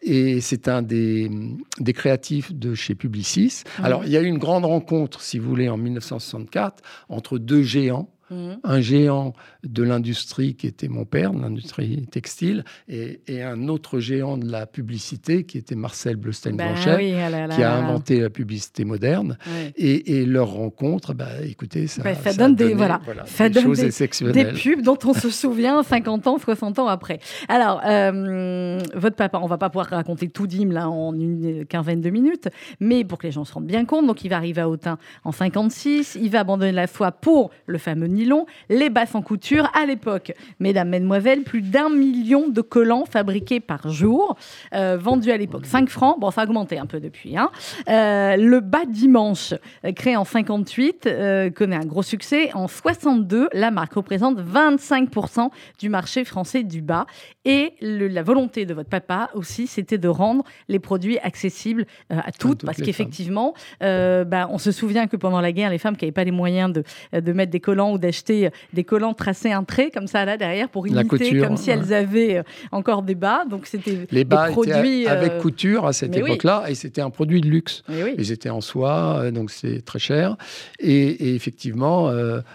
et 0.02 0.40
c'est 0.48 0.66
un 0.66 0.80
des, 0.80 1.30
des, 1.78 1.92
créatifs 1.92 2.54
de 2.54 2.74
chez 2.74 2.94
Publicis. 2.94 3.64
Alors, 3.82 4.06
il 4.06 4.10
y 4.10 4.16
a 4.16 4.22
eu 4.22 4.26
une 4.26 4.38
grande 4.38 4.64
rencontre, 4.64 5.20
si 5.20 5.38
vous 5.38 5.46
voulez, 5.46 5.68
en 5.68 5.76
1964, 5.76 6.82
entre 7.10 7.36
deux 7.36 7.62
géants 7.62 8.08
Mhm. 8.30 8.58
Un 8.62 8.80
géant 8.80 9.32
de 9.64 9.82
l'industrie 9.82 10.54
qui 10.54 10.66
était 10.66 10.88
mon 10.88 11.04
père, 11.04 11.32
de 11.32 11.40
l'industrie 11.40 12.06
textile, 12.06 12.64
et, 12.88 13.20
un 13.42 13.68
autre 13.68 14.00
géant 14.00 14.36
de 14.36 14.50
la 14.50 14.66
publicité 14.66 15.44
qui 15.44 15.58
était 15.58 15.74
Marcel 15.74 16.16
Bleustein-Blanchet, 16.16 16.96
ben 16.96 17.48
qui 17.48 17.62
a 17.62 17.74
inventé 17.74 18.20
la 18.20 18.30
publicité 18.30 18.84
moderne. 18.84 19.38
Et, 19.76 20.24
leur 20.26 20.48
rencontre, 20.48 21.14
bah, 21.14 21.28
écoutez, 21.44 21.86
ça, 21.86 22.02
ça, 22.14 22.32
donne 22.34 22.54
des, 22.54 22.74
voilà, 22.74 23.00
des, 23.38 24.44
pubs 24.44 24.82
dont 24.82 24.98
on 25.04 25.14
se 25.14 25.30
souvient 25.30 25.82
50 25.88 26.26
ans, 26.26 26.38
60 26.38 26.78
ans 26.78 26.86
après. 26.86 27.20
Alors, 27.48 27.80
euh, 27.86 28.80
votre 28.94 29.16
papa, 29.16 29.38
on 29.42 29.46
va 29.46 29.58
pas 29.58 29.70
pouvoir 29.70 29.86
raconter 29.86 30.28
tout 30.28 30.46
d'hymne 30.46 30.72
là 30.72 30.88
en 30.88 31.14
une 31.14 31.64
quinzaine 31.66 32.00
de 32.00 32.10
minutes, 32.10 32.48
mais 32.80 33.04
pour 33.04 33.18
que 33.18 33.26
les 33.26 33.32
gens 33.32 33.44
se 33.44 33.52
rendent 33.52 33.66
bien 33.66 33.84
compte, 33.84 34.06
donc 34.06 34.24
il 34.24 34.28
va 34.28 34.36
arriver 34.36 34.60
à 34.60 34.68
Autun 34.68 34.98
en 35.24 35.32
56, 35.32 36.18
il 36.20 36.30
va 36.30 36.40
abandonner 36.40 36.72
la 36.72 36.86
foi 36.86 37.12
pour 37.12 37.50
le 37.66 37.78
fameux 37.78 38.08
nylon, 38.18 38.46
les 38.68 38.90
baffes 38.90 39.14
en 39.14 39.22
couture. 39.22 39.70
À 39.74 39.86
l'époque, 39.86 40.32
mesdames, 40.60 40.88
mesdemoiselles, 40.88 41.42
plus 41.42 41.62
d'un 41.62 41.88
million 41.88 42.48
de 42.48 42.60
collants 42.60 43.04
fabriqués 43.04 43.60
par 43.60 43.88
jour, 43.90 44.36
euh, 44.74 44.96
vendus 45.00 45.30
à 45.30 45.36
l'époque 45.36 45.66
5 45.66 45.88
francs. 45.88 46.18
Bon, 46.20 46.30
ça 46.30 46.42
a 46.42 46.44
augmenté 46.44 46.78
un 46.78 46.86
peu 46.86 47.00
depuis. 47.00 47.36
Hein. 47.36 47.50
Euh, 47.88 48.36
le 48.36 48.60
bas 48.60 48.84
dimanche, 48.86 49.54
euh, 49.84 49.92
créé 49.92 50.16
en 50.16 50.24
58, 50.24 51.08
connaît 51.54 51.76
un 51.76 51.86
gros 51.86 52.02
succès. 52.02 52.50
En 52.54 52.68
62, 52.68 53.48
la 53.52 53.70
marque 53.70 53.94
représente 53.94 54.40
25% 54.40 55.50
du 55.78 55.88
marché 55.88 56.24
français 56.24 56.62
du 56.62 56.82
bas. 56.82 57.06
Et 57.44 57.74
la 57.80 58.22
volonté 58.22 58.66
de 58.66 58.74
votre 58.74 58.90
papa 58.90 59.30
aussi, 59.34 59.66
c'était 59.66 59.96
de 59.98 60.08
rendre 60.08 60.44
les 60.68 60.78
produits 60.78 61.18
accessibles 61.18 61.86
à 62.10 62.30
toutes, 62.32 62.64
parce 62.64 62.78
qu'effectivement, 62.78 63.54
bah, 63.80 64.48
on 64.50 64.58
se 64.58 64.72
souvient 64.72 65.06
que 65.06 65.16
pendant 65.16 65.40
la 65.40 65.52
guerre, 65.52 65.70
les 65.70 65.78
femmes 65.78 65.96
qui 65.96 66.04
n'avaient 66.04 66.12
pas 66.12 66.24
les 66.24 66.30
moyens 66.30 66.72
de, 66.72 66.84
de 67.18 67.32
mettre 67.32 67.50
des 67.50 67.60
collants 67.60 67.92
ou 67.92 67.98
d'acheter 68.08 68.50
des 68.72 68.84
collants 68.84 69.14
tracés 69.14 69.52
un 69.52 69.64
trait 69.64 69.90
comme 69.90 70.06
ça 70.06 70.24
là 70.24 70.36
derrière 70.36 70.68
pour 70.68 70.86
imiter 70.86 71.40
comme 71.40 71.56
si 71.56 71.70
elles 71.70 71.92
avaient 71.92 72.42
encore 72.72 73.02
des 73.02 73.14
bas. 73.14 73.44
Donc 73.48 73.66
c'était 73.66 74.06
les 74.10 74.24
bas 74.24 74.48
produits 74.50 75.06
avec 75.06 75.38
couture 75.38 75.86
à 75.86 75.92
cette 75.92 76.16
époque-là 76.16 76.64
et 76.68 76.74
c'était 76.74 77.02
un 77.02 77.10
produit 77.10 77.40
de 77.40 77.48
luxe. 77.48 77.82
Ils 78.16 78.32
étaient 78.32 78.50
en 78.50 78.60
soie, 78.60 79.30
donc 79.30 79.50
c'est 79.50 79.84
très 79.84 79.98
cher. 79.98 80.36
Et, 80.78 81.34
effectivement, 81.34 82.10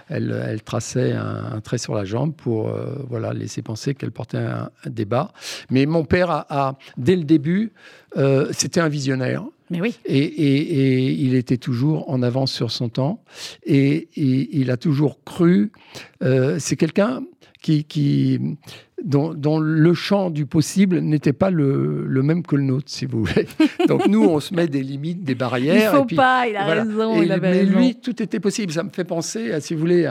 elle, 0.10 0.44
elle, 0.48 0.62
traçait 0.64 1.14
un, 1.14 1.62
trait 1.62 1.78
sur 1.78 1.94
la 1.94 2.06
jambe 2.06 2.34
pour 2.34 2.74
voilà 3.10 3.34
laisser 3.34 3.62
penser 3.62 3.94
qu'elle 3.94 4.12
portait 4.12 4.38
un, 4.38 4.70
des 4.86 5.06
bas. 5.06 5.32
Mais 5.70 5.86
mon 5.86 6.04
père 6.04 6.30
a 6.32 6.78
dès 6.98 7.16
le 7.16 7.24
début, 7.24 7.74
c'était 8.52 8.80
un 8.80 8.90
visionnaire. 8.90 9.44
Mais 9.70 9.82
oui. 9.82 9.98
Et, 10.06 11.12
il 11.12 11.36
était 11.36 11.58
toujours 11.58 12.10
en 12.10 12.22
avance 12.22 12.52
sur 12.52 12.72
son 12.72 12.90
temps. 12.90 13.24
Et, 13.66 14.10
il 14.16 14.72
a 14.72 14.78
toujours 14.78 15.24
cru. 15.24 15.72
Euh, 16.24 16.58
c'est 16.60 16.76
quelqu'un 16.76 17.24
qui, 17.62 17.86
qui 17.86 18.40
dont, 19.04 19.60
le 19.60 19.94
champ 19.94 20.30
du 20.30 20.46
possible 20.46 21.00
n'était 21.00 21.34
pas 21.34 21.50
le, 21.50 22.08
même 22.24 22.44
que 22.44 22.56
le 22.56 22.64
nôtre, 22.64 22.88
si 22.88 23.06
vous 23.06 23.24
voulez. 23.24 23.48
Donc 23.88 24.08
nous, 24.08 24.24
on 24.24 24.40
se 24.40 24.54
met 24.54 24.68
des 24.68 24.84
limites, 24.84 25.24
des 25.24 25.36
barrières. 25.36 25.94
Il 25.94 25.98
faut 25.98 26.16
pas, 26.16 26.48
il 26.48 26.56
a 26.56 26.66
raison. 26.66 27.22
il 27.22 27.40
mais 27.42 27.64
lui, 27.64 27.96
tout 27.96 28.22
était 28.22 28.40
possible. 28.40 28.72
Ça 28.72 28.84
me 28.84 28.90
fait 28.90 29.04
penser, 29.04 29.52
à, 29.52 29.62
si 29.62 29.74
vous 29.74 29.80
voulez, 29.80 30.06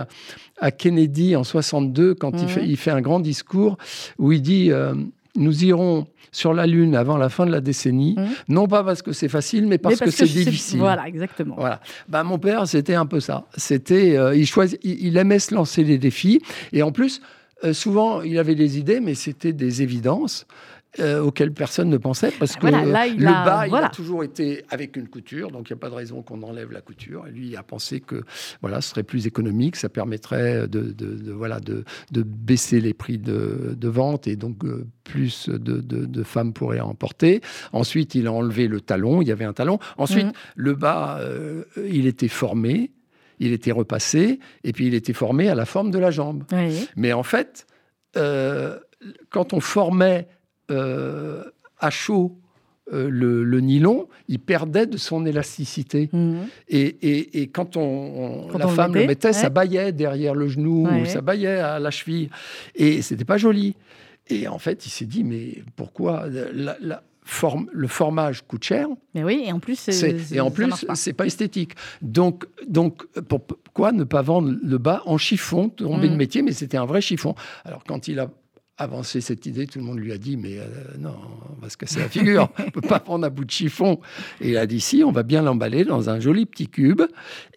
à, 0.61 0.71
Kennedy 0.71 1.37
en 1.37 1.45
62, 1.45 2.15
quand 2.15 2.33
il, 2.41 2.49
fait, 2.49 2.65
il 2.67 2.77
fait 2.77 2.91
un 2.91 3.01
grand 3.01 3.21
discours 3.21 3.77
où 4.19 4.33
il 4.33 4.43
dit 4.43 4.71
euh, 4.71 4.95
Nous 5.35 5.65
irons 5.65 6.07
sur 6.31 6.53
la 6.55 6.67
Lune 6.67 6.95
avant 6.95 7.17
la 7.17 7.29
fin 7.29 7.47
de 7.47 7.51
la 7.51 7.61
décennie, 7.61 8.15
mmh. 8.17 8.53
non 8.53 8.67
pas 8.67 8.83
parce 8.85 9.03
que 9.03 9.13
c'est 9.13 9.29
facile, 9.29 9.67
mais 9.67 9.79
parce, 9.79 10.01
que, 10.01 10.11
c'est 10.11 10.25
difficile. 10.25 10.81
Voilà, 10.81 11.07
exactement. 11.07 11.57
Voilà. 11.59 11.81
Ben, 12.09 12.25
mon 12.25 12.39
père, 12.39 12.67
c'était 12.67 12.95
un 12.95 13.07
peu 13.07 13.21
ça. 13.21 13.47
C'était, 13.57 14.17
euh, 14.17 14.35
il, 14.35 14.47
choisit, 14.47 14.81
il, 14.83 15.17
aimait 15.17 15.39
se 15.39 15.55
lancer 15.55 15.85
des 15.85 15.99
défis, 15.99 16.41
et 16.73 16.83
en 16.83 16.93
plus, 16.93 17.21
euh, 17.65 17.73
souvent, 17.73 18.23
il 18.23 18.39
avait 18.39 18.55
des 18.55 18.79
idées, 18.79 19.01
mais 19.01 19.15
c'était 19.15 19.53
des 19.53 19.83
évidences. 19.83 20.47
Euh, 21.01 21.23
auquel 21.23 21.55
personne 21.55 21.89
ne 21.89 21.97
pensait 21.97 22.31
parce 22.39 22.57
que 22.57 22.67
le 22.67 22.93
bas 22.93 23.67
il 23.67 23.75
a 23.75 23.89
toujours 23.89 24.25
été 24.25 24.63
avec 24.69 24.95
une 24.99 25.09
couture 25.09 25.51
donc 25.51 25.71
il 25.71 25.73
n'y 25.73 25.79
a 25.79 25.81
pas 25.81 25.89
de 25.89 25.95
raison 25.95 26.21
qu'on 26.21 26.43
enlève 26.43 26.71
la 26.71 26.83
couture. 26.83 27.27
Et 27.27 27.31
lui 27.31 27.49
il 27.49 27.57
a 27.57 27.63
pensé 27.63 28.01
que 28.01 28.25
voilà 28.61 28.83
ce 28.83 28.91
serait 28.91 29.03
plus 29.03 29.27
économique 29.27 29.77
ça 29.77 29.89
permettrait 29.89 30.69
de, 30.69 30.95
voilà 31.33 31.61
de, 31.61 31.85
baisser 32.13 32.79
les 32.83 32.93
prix 32.93 33.17
de, 33.17 33.89
vente 33.89 34.27
et 34.27 34.37
donc 34.37 34.67
euh, 34.67 34.87
plus 35.03 35.49
de, 35.49 36.23
femmes 36.25 36.53
pourraient 36.53 36.81
en 36.81 36.95
porter. 36.95 37.41
Ensuite 37.73 38.15
il 38.15 38.27
a 38.27 38.33
enlevé 38.33 38.69
le 38.69 38.83
talon 38.83 39.23
il 39.23 39.29
y 39.29 39.33
avait 39.33 39.47
un 39.47 39.55
talon. 39.55 39.79
Ensuite 39.97 40.27
mhm. 40.27 40.33
le 40.57 40.75
bas 40.75 41.21
euh, 41.21 41.65
il 41.89 42.07
était 42.07 42.29
formé 42.29 42.93
il 43.39 43.55
était 43.55 43.73
repassé 43.73 44.41
et 44.63 44.73
puis 44.73 44.89
il 44.89 44.95
était 44.95 45.15
formé 45.15 45.49
à 45.49 45.55
la 45.55 45.65
forme 45.65 45.91
de 45.91 45.99
la 45.99 46.11
jambe. 46.11 46.45
Mais 46.97 47.15
en 47.15 47.23
fait 47.23 47.67
quand 48.13 49.55
on 49.55 49.61
formait 49.61 50.29
euh, 50.71 51.43
à 51.79 51.91
chaud 51.91 52.37
euh, 52.93 53.09
le, 53.09 53.61
nylon, 53.61 54.09
il 54.29 54.41
perdait 54.41 54.87
de 54.87 54.97
son 54.97 55.25
élasticité. 55.25 56.11
Mhm. 56.13 56.47
Et, 56.69 57.49
quand, 57.53 57.77
on, 57.77 58.49
la 58.59 58.67
femme 58.69 58.95
le 58.95 59.07
mettait, 59.07 59.33
ça 59.33 59.51
baillait 59.51 59.93
derrière 59.93 60.35
le 60.35 60.49
genou, 60.49 60.89
ça 61.07 61.21
baillait 61.21 61.59
à 61.59 61.79
la 61.79 61.91
cheville. 61.91 62.29
Et 62.75 63.03
c'était 63.03 63.25
pas 63.25 63.39
joli. 63.39 63.77
Et 64.29 64.49
en 64.49 64.59
fait, 64.59 64.87
il 64.87 64.91
s'est 64.91 65.07
dit, 65.07 65.25
mais 65.25 65.63
pourquoi 65.77 66.27
la, 66.29 67.03
le 67.73 67.87
formage 67.87 68.43
coûte 68.47 68.65
cher? 68.65 68.89
Mais 69.15 69.23
oui, 69.23 69.45
et 69.47 69.53
en 69.53 69.61
plus, 69.61 69.77
c'est, 69.77 70.33
et 70.33 70.41
en 70.41 70.51
plus, 70.51 70.73
c'est 70.95 71.13
pas 71.13 71.27
esthétique. 71.27 71.75
Donc, 72.03 72.47
donc, 72.67 73.05
pourquoi 73.29 73.93
ne 73.93 74.05
pas 74.05 74.23
vendre 74.23 74.55
le 74.63 74.79
bas 74.79 75.03
en 75.07 75.19
chiffon, 75.19 75.69
tomber 75.69 76.09
de 76.09 76.13
mhm. 76.13 76.19
métier 76.19 76.43
Mais 76.43 76.53
c'était 76.53 76.77
un 76.77 76.87
vrai 76.87 77.01
chiffon. 77.01 77.35
Alors, 77.65 77.85
quand 77.85 78.09
il 78.09 78.19
a 78.19 78.29
avancé 78.79 79.21
cette 79.21 79.47
idée, 79.47 79.67
tout 79.67 79.79
le 79.79 79.85
monde 79.85 79.99
lui 79.99 80.13
a 80.13 80.19
dit 80.19 80.37
Mais 80.37 80.59
euh, 80.59 80.65
non, 80.99 81.15
on 81.57 81.61
va 81.61 81.69
se 81.69 81.77
casser 81.77 82.01
la 82.01 82.09
figure, 82.09 82.49
on 82.59 82.65
ne 82.65 82.71
peut 82.71 82.81
pas 82.81 83.01
prendre 83.01 83.27
un 83.27 83.31
bout 83.31 83.45
de 83.45 83.51
chiffon. 83.51 84.01
Et 84.41 84.51
il 84.51 84.57
a 84.57 84.67
dit 84.67 84.81
Si, 84.81 85.03
on 85.05 85.13
va 85.13 85.23
bien 85.23 85.43
l'emballer 85.43 85.85
dans 85.85 86.11
un 86.11 86.21
joli 86.21 86.47
petit 86.47 86.69
cube. 86.69 87.03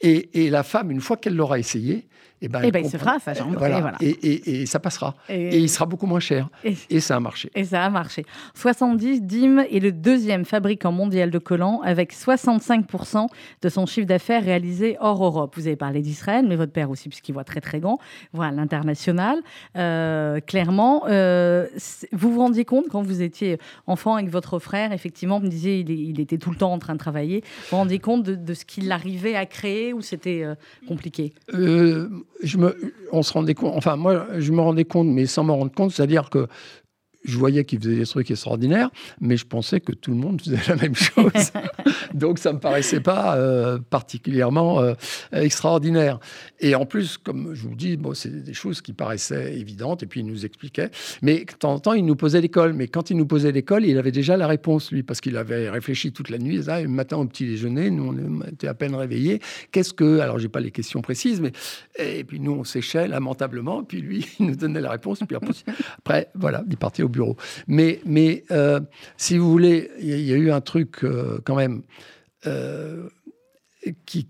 Et, 0.02 0.46
et 0.46 0.50
la 0.50 0.64
femme, 0.64 0.92
une 0.92 1.02
fois 1.02 1.18
qu'elle 1.18 1.36
l'aura 1.36 1.60
essayé, 1.60 2.08
et 2.42 2.46
eh 2.46 2.50
ben, 2.50 2.62
eh 2.66 2.72
ben 2.72 2.84
il 2.84 2.90
se 2.90 2.98
fera 2.98 3.18
sa 3.20 3.34
jambe. 3.34 3.58
Et, 4.02 4.66
ça 4.66 4.80
passera. 4.80 5.16
Et, 5.30 5.58
il 5.58 5.70
sera 5.70 5.86
beaucoup 5.86 6.06
moins 6.06 6.20
cher. 6.20 6.50
Et, 6.64 7.00
ça 7.00 7.16
a 7.16 7.20
marché. 7.22 7.50
Et 7.56 7.64
ça 7.64 7.86
a 7.86 7.90
marché. 7.90 8.26
70, 8.56 9.22
Dim 9.24 9.60
est 9.60 9.80
le 9.80 9.94
deuxième 9.94 10.44
fabricant 10.44 10.92
mondial 10.92 11.32
de 11.32 11.40
collants 11.40 11.82
avec 11.84 12.14
65% 12.14 13.28
de 13.62 13.70
son 13.70 13.86
chiffre 13.86 14.06
d'affaires 14.06 14.44
réalisé 14.44 14.98
hors 15.00 15.24
Europe. 15.24 15.54
Vous 15.56 15.68
avez 15.68 15.78
parlé 15.78 16.02
d'Israël, 16.02 16.46
mais 16.46 16.58
votre 16.58 16.74
père 16.74 16.90
aussi, 16.90 17.08
puisqu'il 17.08 17.32
voit 17.32 17.46
très 17.46 17.62
très 17.62 17.80
grand, 17.80 18.00
voit 18.34 18.52
l'international. 18.52 19.40
Euh, 19.78 20.42
clairement, 20.42 21.04
euh, 21.08 21.68
vous 22.12 22.34
vous 22.34 22.40
rendiez 22.40 22.66
compte 22.66 22.90
quand 22.90 23.02
vous 23.02 23.22
étiez 23.22 23.58
enfant 23.88 24.16
avec 24.16 24.30
votre 24.30 24.60
frère, 24.60 24.92
effectivement, 24.92 25.40
vous 25.40 25.46
me 25.46 25.52
disiez 25.52 25.80
il, 25.80 25.90
il 25.90 26.20
était 26.20 26.38
tout 26.38 26.50
le 26.50 26.58
temps 26.58 26.74
en 26.74 26.80
train 26.80 26.94
de 26.94 27.00
travailler. 27.00 27.42
Vous 27.46 27.68
vous 27.72 27.78
rendiez 27.78 28.00
compte 28.00 28.24
de, 28.24 28.54
ce 28.54 28.66
qu'il 28.66 28.92
arrivait 28.92 29.36
à 29.36 29.46
créer 29.46 29.94
ou 29.94 30.02
c'était 30.02 30.44
euh, 30.44 30.56
compliqué? 30.88 31.34
Je 32.44 32.58
me, 32.58 32.76
on 33.12 33.24
se 33.24 33.34
rendait 33.34 33.54
compte, 33.54 33.74
enfin 33.76 33.96
moi 33.96 34.28
je 34.38 34.52
me 34.52 34.62
rendais 34.62 34.86
compte, 34.86 35.08
mais 35.08 35.26
sans 35.26 35.44
m'en 35.44 35.58
rendre 35.58 35.74
compte, 35.74 35.92
c'est-à-dire 35.92 36.30
que 36.30 36.48
je 37.26 37.38
voyais 37.38 37.66
qu'il 37.66 37.80
faisait 37.80 37.96
des 37.96 38.06
trucs 38.06 38.32
extraordinaires, 38.32 38.90
mais 39.20 39.38
je 39.38 39.46
pensais 39.46 39.80
que 39.80 39.92
tout 39.92 40.12
le 40.12 40.18
monde 40.18 40.42
faisait 40.42 40.60
la 40.68 40.76
même 40.76 40.96
chose. 40.96 41.52
Donc 42.14 42.40
ça 42.40 42.50
ne 42.50 42.56
me 42.56 42.60
paraissait 42.60 43.00
pas 43.00 43.36
euh, 43.36 43.80
particulièrement 43.90 44.80
euh, 44.80 44.94
extraordinaire. 45.32 46.20
Et 46.60 46.76
en 46.76 46.86
plus, 46.86 47.18
comme 47.18 47.54
je 47.54 47.64
vous 47.64 47.76
dis, 47.76 47.98
bon, 47.98 48.14
c'est 48.14 48.44
des 48.44 48.54
choses 48.54 48.82
qui 48.82 48.94
paraissaient 48.94 49.58
évidentes, 49.58 50.04
et 50.04 50.06
puis 50.06 50.22
il 50.22 50.26
nous 50.26 50.46
expliquait. 50.46 50.90
Mais 51.22 51.46
de 51.46 51.54
temps 51.54 51.74
en 51.74 51.80
temps, 51.80 51.94
il 51.94 52.06
nous 52.06 52.16
posait 52.16 52.42
l'école. 52.42 52.74
Mais 52.74 52.88
quand 52.88 53.10
il 53.10 53.18
nous 53.18 53.26
posait 53.26 53.52
l'école, 53.52 53.86
il 53.86 53.98
avait 53.98 54.12
déjà 54.12 54.38
la 54.38 54.48
réponse, 54.48 54.92
lui, 54.92 55.04
parce 55.04 55.22
qu'il 55.22 55.38
avait 55.38 55.70
réfléchi 55.70 56.12
toute 56.12 56.30
la 56.30 56.38
nuit. 56.38 56.64
Ça, 56.64 56.82
le 56.82 56.88
matin 56.88 57.18
au 57.18 57.26
petit 57.26 57.46
déjeuner, 57.46 57.90
nous, 57.90 58.16
on 58.16 58.48
était 58.48 58.68
à 58.68 58.74
peine 58.74 58.96
réveillés. 58.96 59.40
Qu'est-ce 59.72 59.94
que... 59.94 60.20
Alors, 60.20 60.40
j'ai 60.40 60.50
pas 60.50 60.60
les 60.60 60.72
questions 60.72 61.02
précises, 61.02 61.42
mais... 61.42 61.52
Et 61.98 62.24
puis 62.24 62.40
nous, 62.40 62.52
on 62.52 62.64
séchait 62.64 63.08
lamentablement, 63.08 63.82
et 63.82 63.86
puis 63.86 64.02
lui, 64.02 64.28
il 64.40 64.48
nous 64.48 64.56
donnait 64.56 64.82
la 64.82 64.92
réponse. 64.92 65.22
Et 65.22 65.26
puis 65.26 65.36
après, 65.36 66.30
voilà, 66.36 66.64
il 66.70 66.78
partait 66.78 67.04
au 67.04 67.10
bureau. 67.16 67.36
Mais, 67.68 68.00
mais 68.06 68.44
euh, 68.52 68.80
si 69.18 69.38
vous 69.38 69.50
voulez, 69.50 69.90
il 70.00 70.22
y, 70.22 70.34
a 70.34 70.38
eu 70.38 70.52
un 70.52 70.62
truc 70.62 71.04
euh, 71.04 71.40
quand 71.44 71.56
même. 71.56 71.82
Euh, 72.46 73.10
qui, 74.08 74.26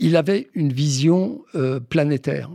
il 0.00 0.16
avait 0.16 0.48
une 0.52 0.70
vision 0.70 1.40
planétaire. 1.88 2.50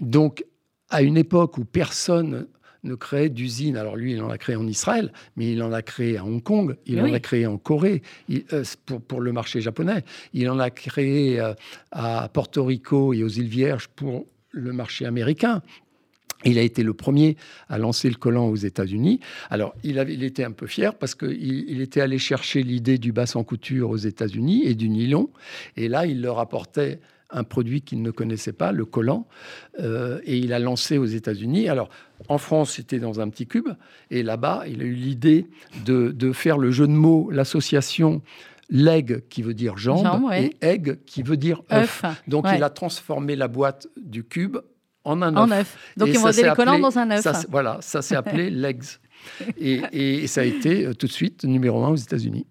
Donc, 0.00 0.44
à 0.88 1.02
une 1.02 1.16
époque 1.16 1.58
où 1.58 1.64
personne 1.64 2.46
ne 2.84 2.94
créait 2.94 3.28
d'usine. 3.28 3.76
Alors 3.76 3.96
lui, 3.96 4.12
il 4.12 4.22
en 4.22 4.30
a 4.30 4.38
créé 4.38 4.54
en 4.54 4.68
Israël, 4.68 5.12
mais 5.34 5.50
il 5.50 5.60
en 5.64 5.72
a 5.72 5.82
créé 5.82 6.16
à 6.16 6.24
Hong 6.24 6.40
Kong, 6.40 6.76
il 6.86 7.00
en 7.00 7.12
a 7.12 7.18
créé 7.18 7.48
en 7.48 7.58
Corée 7.58 8.02
pour, 8.86 9.00
pour, 9.00 9.20
le 9.20 9.32
marché 9.32 9.60
japonais, 9.60 10.04
il 10.32 10.48
en 10.48 10.60
a 10.60 10.70
créé 10.70 11.42
à 11.90 12.30
Porto 12.32 12.64
Rico 12.64 13.12
et 13.12 13.24
aux 13.24 13.28
îles 13.28 13.48
Vierges 13.48 13.88
pour 13.88 14.26
le 14.52 14.72
marché 14.72 15.06
américain. 15.06 15.60
Il 16.46 16.58
a 16.58 16.62
été 16.62 16.82
le 16.82 16.94
premier 16.94 17.36
à 17.68 17.78
lancer 17.78 18.08
le 18.08 18.16
collant 18.16 18.46
aux 18.46 18.56
États-Unis. 18.56 19.20
Alors, 19.50 19.74
il, 19.82 19.98
avait, 19.98 20.14
il 20.14 20.24
était 20.24 20.44
un 20.44 20.52
peu 20.52 20.66
fier 20.66 20.94
parce 20.94 21.14
qu'il 21.14 21.68
il 21.68 21.80
était 21.80 22.00
allé 22.00 22.18
chercher 22.18 22.62
l'idée 22.62 22.98
du 22.98 23.12
bas 23.12 23.26
sans 23.26 23.44
couture 23.44 23.90
aux 23.90 23.96
États-Unis 23.96 24.62
et 24.64 24.74
du 24.74 24.88
nylon. 24.88 25.30
Et 25.76 25.88
là, 25.88 26.06
il 26.06 26.22
leur 26.22 26.38
apportait 26.38 27.00
un 27.30 27.44
produit 27.44 27.82
qu'il 27.82 28.02
ne 28.02 28.10
connaissait 28.10 28.52
pas, 28.52 28.72
le 28.72 28.84
collant, 28.84 29.26
euh, 29.80 30.20
et 30.24 30.38
il 30.38 30.52
a 30.52 30.58
lancé 30.58 30.98
aux 30.98 31.06
États-Unis. 31.06 31.68
Alors, 31.68 31.88
en 32.28 32.38
France, 32.38 32.72
c'était 32.72 32.98
dans 32.98 33.20
un 33.20 33.28
petit 33.28 33.46
cube, 33.46 33.68
et 34.10 34.22
là-bas, 34.22 34.64
il 34.68 34.80
a 34.80 34.84
eu 34.84 34.94
l'idée 34.94 35.46
de, 35.84 36.32
faire 36.32 36.58
le 36.58 36.70
jeu 36.70 36.86
de 36.86 36.92
mots, 36.92 37.30
l'association 37.30 38.22
leg 38.68 39.22
qui 39.28 39.42
veut 39.42 39.54
dire 39.54 39.76
jambe, 39.76 40.30
et 40.32 40.56
egg 40.60 40.98
qui 41.06 41.22
veut 41.22 41.36
dire 41.36 41.62
œuf. 41.72 42.04
Donc, 42.26 42.46
il 42.54 42.62
a 42.62 42.70
transformé 42.70 43.36
la 43.36 43.48
boîte 43.48 43.88
du 43.96 44.24
cube 44.24 44.58
en 45.06 45.22
un 45.22 45.50
œuf. 45.52 45.76
Donc, 45.96 46.08
ils 46.08 46.18
vont 46.18 46.28
les 46.28 46.52
collants 46.54 46.78
dans 46.78 46.98
un 46.98 47.10
œuf. 47.10 47.26
voilà, 47.48 47.78
ça 47.80 48.02
s'est 48.02 48.16
appelé 48.22 48.50
Legs. 48.50 48.84
Et, 49.58 49.80
et, 49.92 50.26
ça 50.26 50.42
a 50.42 50.44
été 50.44 50.86
euh, 50.86 50.94
tout 50.94 51.06
de 51.06 51.12
suite 51.12 51.44
numéro 51.44 51.84
un 51.84 51.88
aux 51.88 51.96
États-Unis. 51.96 52.46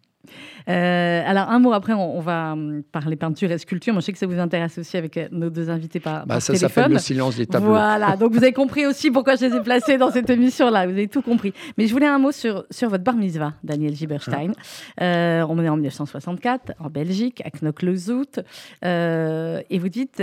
Euh, 0.69 1.23
alors, 1.25 1.49
un 1.49 1.59
mot 1.59 1.73
après, 1.73 1.93
on, 1.93 2.19
va 2.21 2.53
hum, 2.53 2.83
parler 2.91 3.15
peinture 3.15 3.51
et 3.51 3.57
sculpture. 3.57 3.93
Moi, 3.93 4.01
je 4.01 4.05
sais 4.05 4.13
que 4.13 4.17
ça 4.17 4.27
vous 4.27 4.39
intéresse 4.39 4.77
aussi 4.77 4.97
avec 4.97 5.17
euh, 5.17 5.27
nos 5.31 5.49
deux 5.49 5.69
invités 5.69 5.99
par, 5.99 6.25
bah, 6.25 6.39
ça 6.39 6.55
s'appelle 6.55 6.91
le 6.91 6.99
silence 6.99 7.35
des 7.35 7.45
tableaux. 7.45 7.69
Voilà, 7.69 8.15
donc 8.17 8.31
vous 8.31 8.43
avez 8.43 8.53
compris 8.53 8.85
aussi 8.85 9.11
pourquoi 9.11 9.35
je 9.35 9.45
les 9.45 9.55
ai 9.55 9.61
placés 9.61 9.97
dans 9.97 10.11
cette 10.11 10.29
émission-là. 10.29 10.85
Vous 10.85 10.93
avez 10.93 11.07
tout 11.07 11.21
compris. 11.21 11.53
Mais 11.77 11.87
je 11.87 11.93
voulais 11.93 12.07
un 12.07 12.19
mot 12.19 12.31
sur, 12.31 12.65
sur 12.71 12.89
votre 12.89 13.03
bar 13.03 13.15
mitzvah, 13.15 13.53
Daniel 13.63 13.95
Giberstein. 13.95 14.51
Hein 14.51 15.03
euh, 15.03 15.45
on 15.49 15.63
est 15.63 15.69
en 15.69 15.75
1964, 15.75 16.73
en 16.79 16.89
Belgique, 16.89 17.41
à 17.45 17.49
Knokke-le-Zout. 17.51 18.39
et 18.83 19.79
vous 19.79 19.89
dites, 19.89 20.21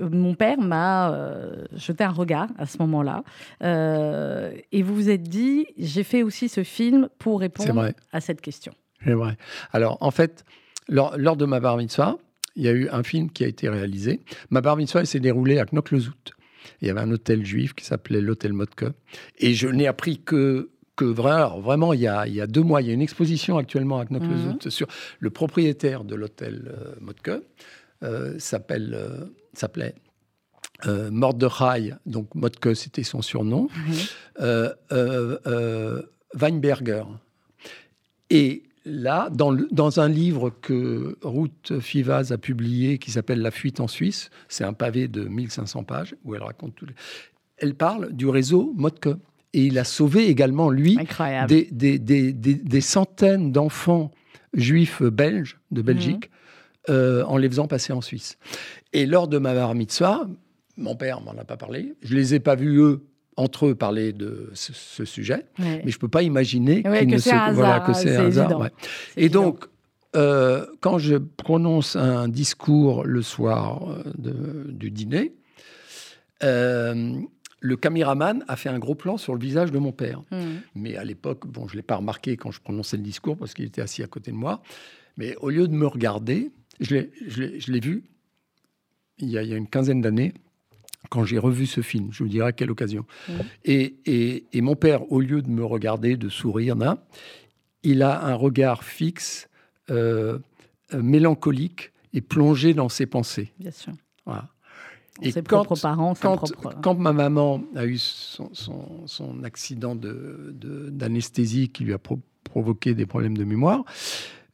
mon 0.00 0.34
père 0.34 0.58
m'a 0.58 1.14
jeté 1.76 2.04
un 2.04 2.10
regard 2.10 2.48
à 2.58 2.66
ce 2.66 2.78
moment-là. 2.78 3.22
et 3.60 4.82
vous 4.82 4.94
vous 4.94 5.10
êtes 5.10 5.22
dit, 5.22 5.66
j'ai 5.78 6.02
fait 6.02 6.22
aussi 6.22 6.48
ce 6.48 6.62
film 6.62 7.08
pour 7.18 7.40
répondre 7.40 7.90
à 8.12 8.20
cette 8.20 8.40
question. 8.40 8.72
C'est 9.04 9.12
vrai. 9.12 9.36
Alors, 9.72 9.98
en 10.00 10.10
fait, 10.10 10.44
lors, 10.88 11.36
de 11.36 11.44
ma 11.44 11.60
bar 11.60 11.76
mitzvah, 11.76 12.18
il 12.56 12.64
y 12.64 12.68
a 12.68 12.72
eu 12.72 12.88
un 12.90 13.02
film 13.02 13.30
qui 13.30 13.44
a 13.44 13.46
été 13.46 13.68
réalisé. 13.68 14.20
Ma 14.50 14.60
bar 14.60 14.76
mitzvah 14.76 15.04
s'est 15.04 15.20
déroulée 15.20 15.58
à 15.58 15.66
Knock-le-Zout. 15.66 16.32
Il 16.80 16.88
y 16.88 16.90
avait 16.90 17.00
un 17.00 17.10
hôtel 17.10 17.44
juif 17.44 17.74
qui 17.74 17.84
s'appelait 17.84 18.20
l'hôtel 18.20 18.52
Motke. 18.52 18.84
Et 19.38 19.54
je 19.54 19.68
n'ai 19.68 19.86
appris 19.86 20.20
que 20.20 20.70
que 20.96 21.04
vraiment, 21.04 21.60
vraiment 21.60 21.92
il, 21.92 22.00
y 22.00 22.08
a, 22.08 22.26
il 22.26 22.34
y 22.34 22.40
a 22.40 22.48
deux 22.48 22.64
mois, 22.64 22.82
il 22.82 22.88
y 22.88 22.90
a 22.90 22.92
une 22.92 23.02
exposition 23.02 23.56
actuellement 23.56 24.00
à 24.00 24.04
Knock-le-Zout 24.04 24.64
mhm. 24.64 24.70
sur 24.70 24.88
le 25.20 25.30
propriétaire 25.30 26.02
de 26.02 26.16
l'hôtel 26.16 26.74
euh, 26.76 26.94
Motke. 27.00 27.40
Euh, 28.04 28.38
s'appelle, 28.38 28.94
euh, 28.94 29.24
s'appelait 29.54 29.94
euh, 30.86 31.10
Mordechai, 31.10 31.94
donc 32.06 32.32
Motke, 32.36 32.76
c'était 32.76 33.02
son 33.02 33.22
surnom, 33.22 33.68
Weinberger. 36.34 37.04
Et 38.30 38.62
là, 38.88 39.28
dans, 39.30 39.52
dans, 39.70 40.00
un 40.00 40.08
livre 40.08 40.50
que 40.50 41.16
Ruth 41.22 41.78
Fivaz 41.80 42.32
a 42.32 42.38
publié 42.38 42.98
qui 42.98 43.10
s'appelle 43.10 43.40
La 43.40 43.50
fuite 43.50 43.80
en 43.80 43.88
Suisse, 43.88 44.30
c'est 44.48 44.64
un 44.64 44.72
pavé 44.72 45.08
de 45.08 45.24
1500 45.24 45.84
pages 45.84 46.14
où 46.24 46.34
elle 46.34 46.42
raconte 46.42 46.74
tout. 46.74 46.86
Elle 47.58 47.74
parle 47.74 48.12
du 48.12 48.26
réseau 48.28 48.72
Motke. 48.76 49.08
Et 49.54 49.64
il 49.64 49.78
a 49.78 49.84
sauvé 49.84 50.28
également, 50.28 50.68
lui, 50.68 50.98
des, 51.48 51.68
des, 51.72 51.98
des, 51.98 52.32
des, 52.34 52.80
centaines 52.82 53.50
d'enfants 53.50 54.10
juifs 54.52 55.02
belges 55.02 55.58
de 55.70 55.80
Belgique 55.80 56.30
mhm. 56.88 56.94
euh, 56.94 57.24
en 57.24 57.38
les 57.38 57.48
faisant 57.48 57.66
passer 57.66 57.94
en 57.94 58.02
Suisse. 58.02 58.36
Et 58.92 59.06
lors 59.06 59.26
de 59.26 59.38
ma 59.38 59.54
bar 59.54 59.74
mitzvah, 59.74 60.28
mon 60.76 60.96
père 60.96 61.22
m'en 61.22 61.32
a 61.32 61.44
pas 61.44 61.56
parlé, 61.56 61.94
je 62.02 62.14
les 62.14 62.34
ai 62.34 62.40
pas 62.40 62.56
vus 62.56 62.78
eux 62.78 63.06
entre 63.38 63.66
eux 63.66 63.74
parler 63.74 64.12
de 64.12 64.50
ce, 64.52 65.04
sujet, 65.04 65.46
mais 65.58 65.82
je 65.86 65.98
peux 65.98 66.08
pas 66.08 66.22
imaginer 66.22 66.82
ouais, 66.84 67.06
que 67.06 67.18
c'est 67.18 67.32
un 67.32 67.52
voilà, 67.52 67.80
que 67.80 67.92
c'est 67.92 68.16
un 68.16 68.26
hasard. 68.26 68.68
Et 69.16 69.28
donc, 69.28 69.64
euh, 70.16 70.66
quand 70.80 70.98
je 70.98 71.14
prononce 71.16 71.94
un 71.94 72.28
discours 72.28 73.04
le 73.04 73.22
soir 73.22 73.88
euh, 73.90 74.02
de, 74.18 74.72
du 74.72 74.90
dîner, 74.90 75.34
euh, 76.42 77.20
le 77.60 77.76
caméraman 77.76 78.44
a 78.48 78.56
fait 78.56 78.70
un 78.70 78.78
gros 78.80 78.96
plan 78.96 79.16
sur 79.16 79.34
le 79.34 79.40
visage 79.40 79.70
de 79.70 79.78
mon 79.78 79.92
père. 79.92 80.22
Hmm. 80.32 80.56
Mais 80.74 80.96
à 80.96 81.04
l'époque, 81.04 81.46
bon, 81.46 81.68
je 81.68 81.74
ne 81.74 81.76
l'ai 81.76 81.82
pas 81.82 81.96
remarqué 81.96 82.36
quand 82.36 82.50
je 82.50 82.60
prononçais 82.60 82.96
le 82.96 83.04
discours 83.04 83.36
parce 83.36 83.54
qu'il 83.54 83.66
était 83.66 83.82
assis 83.82 84.02
à 84.02 84.08
côté 84.08 84.32
de 84.32 84.36
moi. 84.36 84.62
Mais 85.16 85.36
au 85.36 85.50
lieu 85.50 85.68
de 85.68 85.74
me 85.74 85.86
regarder, 85.86 86.50
je 86.80 86.96
l'ai 86.96 87.80
vu 87.80 88.04
il 89.18 89.30
y, 89.30 89.38
a, 89.38 89.42
il 89.42 89.48
y 89.48 89.52
a 89.52 89.56
une 89.56 89.68
quinzaine 89.68 90.00
d'années 90.00 90.32
quand 91.10 91.24
j'ai 91.24 91.38
revu 91.38 91.66
ce 91.66 91.80
film, 91.80 92.08
je 92.12 92.22
vous 92.22 92.28
dirai 92.28 92.48
à 92.48 92.52
quelle 92.52 92.70
occasion. 92.70 93.06
Mmh. 93.28 93.32
Et, 93.64 94.44
et, 94.52 94.60
mon 94.60 94.74
père, 94.76 95.10
au 95.10 95.20
lieu 95.20 95.42
de 95.42 95.48
me 95.48 95.64
regarder, 95.64 96.16
de 96.16 96.28
sourire, 96.28 96.76
là, 96.76 97.06
il 97.82 98.02
a 98.02 98.24
un 98.24 98.34
regard 98.34 98.84
fixe, 98.84 99.48
euh, 99.90 100.38
euh, 100.92 101.02
mélancolique 101.02 101.92
et 102.12 102.20
plongé 102.20 102.74
dans 102.74 102.88
ses 102.88 103.06
pensées. 103.06 103.52
Bien 103.58 103.70
sûr. 103.70 103.92
Voilà. 104.26 104.48
Et 105.22 105.32
ses 105.32 105.42
quand, 105.42 105.64
propres 105.64 105.80
parents, 105.80 106.14
quand, 106.14 106.36
propre... 106.36 106.80
quand, 106.82 106.94
ma 106.94 107.12
maman 107.12 107.62
a 107.74 107.86
eu 107.86 107.98
son, 107.98 108.50
son, 108.52 109.06
son 109.06 109.42
accident 109.44 109.96
d'anesthésie 109.96 111.66
de, 111.68 111.72
qui 111.72 111.84
lui 111.84 111.92
a 111.92 111.98
provoqué 112.44 112.94
des 112.94 113.06
problèmes 113.06 113.36
de 113.36 113.44
mémoire, 113.44 113.84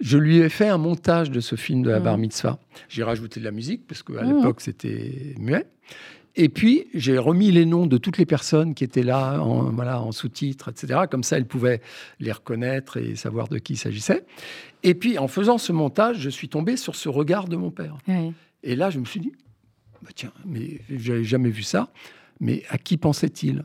je 0.01 0.19
lui 0.19 0.39
ai 0.39 0.49
fait 0.49 0.69
un 0.69 0.79
montage 0.79 1.31
de 1.31 1.41
ce 1.41 1.57
film 1.57 1.83
de 1.83 1.91
la 1.91 2.01
mmh. 2.01 2.05
bar 2.05 2.19
mitzvah. 2.19 2.59
J'ai 2.89 3.03
rajouté 3.03 3.41
de 3.41 3.45
la 3.45 3.51
musique, 3.51 3.87
parce 3.87 4.03
qu'à 4.03 4.23
mmh. 4.23 4.37
l'époque, 4.37 4.61
c'était 4.61 5.35
muet. 5.39 5.67
Et 6.37 6.49
puis, 6.49 6.89
j'ai 6.95 7.16
remis 7.16 7.53
les 7.53 7.64
noms 7.64 7.87
de 7.87 7.97
toutes 7.97 8.18
les 8.18 8.26
personnes 8.26 8.74
qui 8.74 8.82
étaient 8.82 9.05
là 9.05 9.41
en, 9.41 9.70
voilà, 9.70 10.01
en 10.01 10.11
sous-titres, 10.11 10.68
etc. 10.68 11.03
Comme 11.09 11.22
ça, 11.22 11.37
elle 11.37 11.47
pouvait 11.47 11.80
les 12.18 12.32
reconnaître 12.32 12.97
et 12.97 13.14
savoir 13.14 13.49
de 13.49 13.59
qui 13.59 13.74
il 13.74 13.76
s'agissait. 13.76 14.24
Et 14.82 14.95
puis, 14.95 15.16
en 15.18 15.28
faisant 15.28 15.59
ce 15.59 15.72
montage, 15.72 16.18
je 16.18 16.30
suis 16.30 16.49
tombé 16.49 16.76
sur 16.76 16.97
ce 16.97 17.09
regard 17.09 17.47
de 17.47 17.57
mon 17.57 17.70
père. 17.70 17.97
Et 18.62 18.74
là, 18.74 18.91
je 18.91 18.99
me 18.99 19.05
suis 19.05 19.20
dit, 19.20 19.32
bah, 20.03 20.11
tiens, 20.14 20.32
mais 20.45 20.80
j'avais 20.91 21.24
jamais 21.24 21.51
vu 21.51 21.62
ça. 21.62 21.91
Mais 22.41 22.64
à 22.68 22.78
qui 22.78 22.97
pensait-il? 22.97 23.64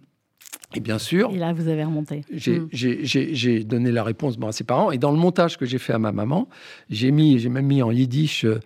Et 0.76 0.80
bien 0.80 1.00
sûr. 1.00 1.32
Et 1.34 1.38
là, 1.38 1.52
vous 1.52 1.68
avez 1.68 1.84
remonté. 1.84 2.22
J'ai 2.32 2.60
hmm. 2.60 3.64
donné 3.64 3.92
la 3.92 4.04
réponse 4.04 4.38
à 4.42 4.52
ses 4.52 4.64
parents. 4.64 4.92
Et 4.92 5.00
dans 5.00 5.12
le 5.12 5.18
montage 5.18 5.58
que 5.58 5.66
j'ai 5.66 5.80
fait 5.80 5.94
à 5.94 6.00
ma 6.00 6.12
maman, 6.12 6.48
j'ai 6.92 7.10
mis, 7.10 7.40
j'ai 7.40 7.50
même 7.50 7.66
mis 7.66 7.82
en 7.82 7.90
yiddish, 7.90 8.46
euh, 8.46 8.60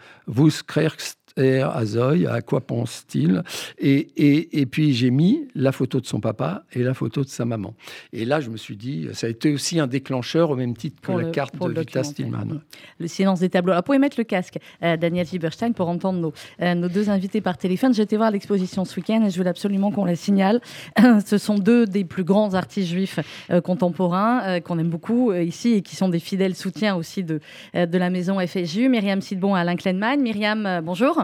krerkst 1.36 1.76
Azoy, 1.76 2.28
à 2.28 2.42
quoi 2.42 2.62
pense-t-il? 2.62 3.44
Et, 3.80 4.08
et, 4.18 4.62
et, 4.62 4.66
puis 4.66 4.94
j'ai 4.94 5.12
mis 5.12 5.48
la 5.56 5.72
photo 5.72 6.00
de 6.00 6.06
son 6.06 6.20
papa 6.20 6.64
et 6.74 6.84
la 6.84 6.94
photo 6.94 7.24
de 7.24 7.30
sa 7.30 7.46
maman. 7.46 7.74
Et 8.12 8.26
là, 8.26 8.40
je 8.40 8.50
me 8.50 8.58
suis 8.58 8.76
dit, 8.76 9.08
ça 9.14 9.28
a 9.28 9.30
été 9.30 9.54
aussi 9.54 9.80
un 9.80 9.88
déclencheur 9.88 10.52
au 10.52 10.56
même 10.56 10.76
titre 10.76 11.02
que 11.02 11.12
la 11.12 11.30
carte 11.32 11.56
de 11.60 11.80
Vita 11.80 12.04
Stillman. 12.04 12.62
Le 13.00 13.08
silence 13.08 13.40
des 13.40 13.50
tableaux. 13.50 13.76
vous 13.76 13.82
pouvez 13.82 14.00
mettre 14.00 14.20
le 14.20 14.24
casque, 14.24 14.60
euh, 14.84 14.98
Daniel 14.98 15.26
Gieberstein, 15.26 15.72
pour 15.74 15.90
entendre 15.90 16.20
nos, 16.20 16.34
euh, 16.62 16.76
nos, 16.76 16.90
deux 16.90 17.10
invités 17.10 17.42
par 17.42 17.58
téléphone. 17.58 17.94
J'étais 17.94 18.18
voir 18.18 18.32
l'exposition 18.32 18.86
ce 18.86 18.96
week-end 18.96 19.24
et 19.26 19.30
je 19.30 19.38
voulais 19.38 19.50
absolument 19.50 19.92
qu'on 19.92 20.06
la 20.06 20.16
signale. 20.16 20.62
Ce 21.26 21.38
sont 21.38 21.56
deux 21.56 21.86
des 21.86 22.04
plus 22.04 22.24
grands 22.24 22.54
artistes 22.54 22.90
juifs 22.90 23.20
euh, 23.50 23.62
contemporains 23.62 24.60
qu'on 24.62 24.78
aime 24.80 24.90
beaucoup 24.90 25.34
ici 25.34 25.74
et 25.74 25.82
qui 25.82 25.96
sont 25.96 26.10
des 26.10 26.20
fidèles 26.20 26.56
soutiens 26.56 26.96
aussi 26.96 27.24
de, 27.24 27.40
de 27.74 27.98
la 27.98 28.10
maison 28.10 28.38
FSU. 28.46 28.90
Myriam 28.90 29.22
Sidbon, 29.22 29.56
Alain 29.56 29.76
Kleinman. 29.76 30.22
Myriam, 30.22 30.82
bonjour. 30.84 31.23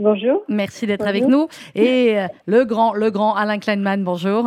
Bonjour. 0.00 0.42
Merci 0.48 0.86
d'être 0.86 1.06
avec 1.06 1.26
nous. 1.26 1.48
Et 1.74 2.18
euh, 2.18 2.26
le 2.46 2.64
grand, 2.64 2.94
le 2.94 3.10
grand 3.10 3.34
Alain 3.34 3.58
Kleinman, 3.58 4.02
bonjour. 4.02 4.44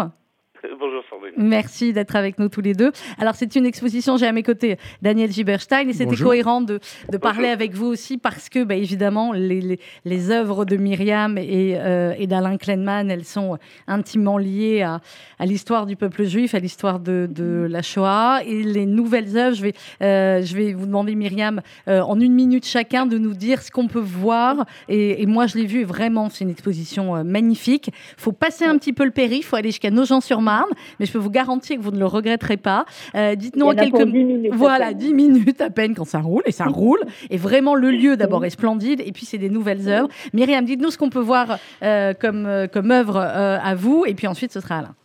Bonjour 0.79 0.92
Merci 1.35 1.93
d'être 1.93 2.15
avec 2.15 2.37
nous 2.37 2.47
tous 2.47 2.61
les 2.61 2.73
deux. 2.73 2.91
Alors 3.17 3.35
c'est 3.35 3.55
une 3.55 3.65
exposition, 3.65 4.17
j'ai 4.17 4.27
à 4.27 4.31
mes 4.31 4.43
côtés 4.43 4.77
Daniel 5.01 5.31
Giberstein 5.31 5.89
et 5.89 5.93
c'était 5.93 6.15
cohérent 6.15 6.61
de, 6.61 6.79
de 7.11 7.17
parler 7.17 7.47
avec 7.47 7.73
vous 7.73 7.87
aussi 7.87 8.17
parce 8.17 8.49
que 8.49 8.63
bah, 8.63 8.75
évidemment 8.75 9.33
les, 9.33 9.61
les, 9.61 9.79
les, 10.05 10.31
œuvres 10.31 10.65
de 10.65 10.77
Myriam 10.77 11.37
et, 11.37 11.75
euh, 11.75 12.13
et 12.17 12.27
d'Alain 12.27 12.57
Kleinman, 12.57 13.09
elles 13.09 13.25
sont 13.25 13.57
intimement 13.87 14.37
liées 14.37 14.83
à, 14.83 15.01
à 15.39 15.45
l'histoire 15.45 15.85
du 15.85 15.95
peuple 15.95 16.23
juif, 16.23 16.53
à 16.53 16.59
l'histoire 16.59 16.99
de, 16.99 17.27
de, 17.29 17.67
la 17.69 17.81
Shoah 17.81 18.41
et 18.45 18.61
les 18.61 18.85
nouvelles 18.85 19.35
œuvres. 19.37 19.55
Je 19.55 19.63
vais, 19.63 19.73
euh, 20.01 20.41
je 20.43 20.55
vais 20.55 20.73
vous 20.73 20.85
demander 20.85 21.15
Myriam 21.15 21.61
euh, 21.87 22.01
en 22.01 22.19
une 22.19 22.33
minute 22.33 22.65
chacun 22.65 23.05
de 23.05 23.17
nous 23.17 23.33
dire 23.33 23.61
ce 23.61 23.71
qu'on 23.71 23.87
peut 23.87 23.99
voir 23.99 24.65
et, 24.87 25.21
et 25.21 25.25
moi 25.25 25.47
je 25.47 25.57
l'ai 25.57 25.65
vu 25.65 25.83
vraiment 25.83 26.29
c'est 26.29 26.43
une 26.43 26.51
exposition 26.51 27.23
magnifique. 27.23 27.91
Faut 28.17 28.31
passer 28.31 28.65
un 28.65 28.77
petit 28.77 28.93
peu 28.93 29.03
le 29.03 29.11
périph', 29.11 29.47
faut 29.47 29.55
aller 29.55 29.69
jusqu'à 29.69 29.91
Nogent-sur-Marne, 29.91 30.69
mais 30.99 31.05
je 31.05 31.11
peux 31.11 31.22
vous 31.23 31.31
garantir 31.31 31.77
que 31.77 31.81
vous 31.81 31.91
ne 31.91 31.99
le 31.99 32.05
regretterez 32.05 32.57
pas. 32.57 32.85
Euh, 33.15 33.35
dites-nous 33.35 33.65
en 33.65 33.73
quelques 33.73 34.01
minutes. 34.01 34.51
Voilà, 34.53 34.93
10 34.93 35.13
minutes 35.13 35.61
à 35.61 35.69
peine 35.69 35.95
quand 35.95 36.05
ça 36.05 36.19
roule, 36.19 36.43
et 36.45 36.51
ça 36.51 36.65
roule. 36.65 36.99
Et 37.29 37.37
vraiment, 37.37 37.75
le 37.75 37.91
lieu 37.91 38.17
d'abord 38.17 38.45
est 38.45 38.51
splendide, 38.51 39.01
et 39.05 39.11
puis 39.11 39.25
c'est 39.25 39.37
des 39.37 39.49
nouvelles 39.49 39.87
œuvres. 39.87 40.09
Myriam, 40.33 40.65
dites-nous 40.65 40.91
ce 40.91 40.97
qu'on 40.97 41.09
peut 41.09 41.19
voir 41.19 41.57
euh, 41.81 42.13
comme, 42.13 42.45
euh, 42.45 42.67
comme 42.67 42.91
œuvre 42.91 43.17
à 43.17 43.75
vous, 43.75 44.05
et 44.05 44.13
puis 44.13 44.27
ensuite 44.27 44.51
ce 44.51 44.59
sera 44.59 44.79
Alain. 44.79 44.95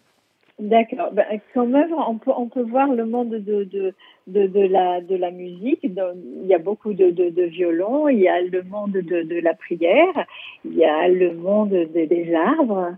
D'accord. 0.59 1.13
Ben, 1.13 1.25
comme 1.55 1.77
œuvre, 1.77 2.05
on 2.09 2.19
peut, 2.19 2.33
on 2.37 2.49
peut 2.49 2.63
voir 2.63 2.89
le 2.93 3.07
monde 3.07 3.31
de, 3.31 3.63
de, 3.63 3.95
de, 4.27 4.47
de 4.49 4.61
la, 4.61 5.01
de 5.01 5.15
la 5.15 5.31
musique. 5.31 5.79
il 5.85 6.47
y 6.47 6.55
a 6.55 6.59
beaucoup 6.59 6.95
de, 6.95 7.11
de, 7.11 7.31
de 7.31 7.43
violons, 7.45 8.09
il 8.09 8.19
y 8.19 8.29
a 8.29 8.41
le 8.41 8.65
monde 8.65 8.91
de, 8.91 9.23
de 9.23 9.41
la 9.41 9.55
prière, 9.55 10.27
il 10.65 10.75
y 10.75 10.85
a 10.85 11.07
le 11.09 11.35
monde 11.35 11.71
des 11.71 12.35
arbres. 12.59 12.97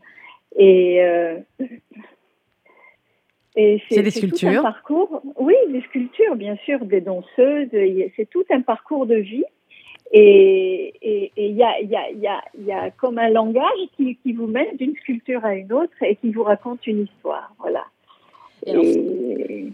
Et 0.56 1.00
c'est 3.88 4.02
des 4.02 4.10
sculptures. 4.10 4.60
un 4.60 4.62
parcours, 4.62 5.22
oui, 5.36 5.54
des 5.70 5.80
sculptures, 5.82 6.36
bien 6.36 6.56
sûr, 6.64 6.84
des 6.84 7.00
danseuses. 7.00 7.68
C'est 8.16 8.28
tout 8.30 8.44
un 8.50 8.60
parcours 8.60 9.06
de 9.06 9.16
vie. 9.16 9.44
Et 10.12 11.30
il 11.36 11.56
y, 11.56 11.62
a, 11.62 11.80
y, 11.80 11.94
a, 11.94 12.10
y, 12.10 12.26
a, 12.26 12.42
y 12.58 12.72
a 12.72 12.90
comme 12.90 13.18
un 13.18 13.30
langage 13.30 13.62
qui, 13.96 14.16
qui 14.16 14.32
vous 14.32 14.48
mène 14.48 14.76
d'une 14.76 14.94
sculpture 14.96 15.44
à 15.44 15.54
une 15.54 15.72
autre 15.72 15.92
et 16.02 16.16
qui 16.16 16.32
vous 16.32 16.42
raconte 16.42 16.86
une 16.86 17.04
histoire. 17.04 17.52
Voilà. 17.58 17.84
Et, 18.66 19.68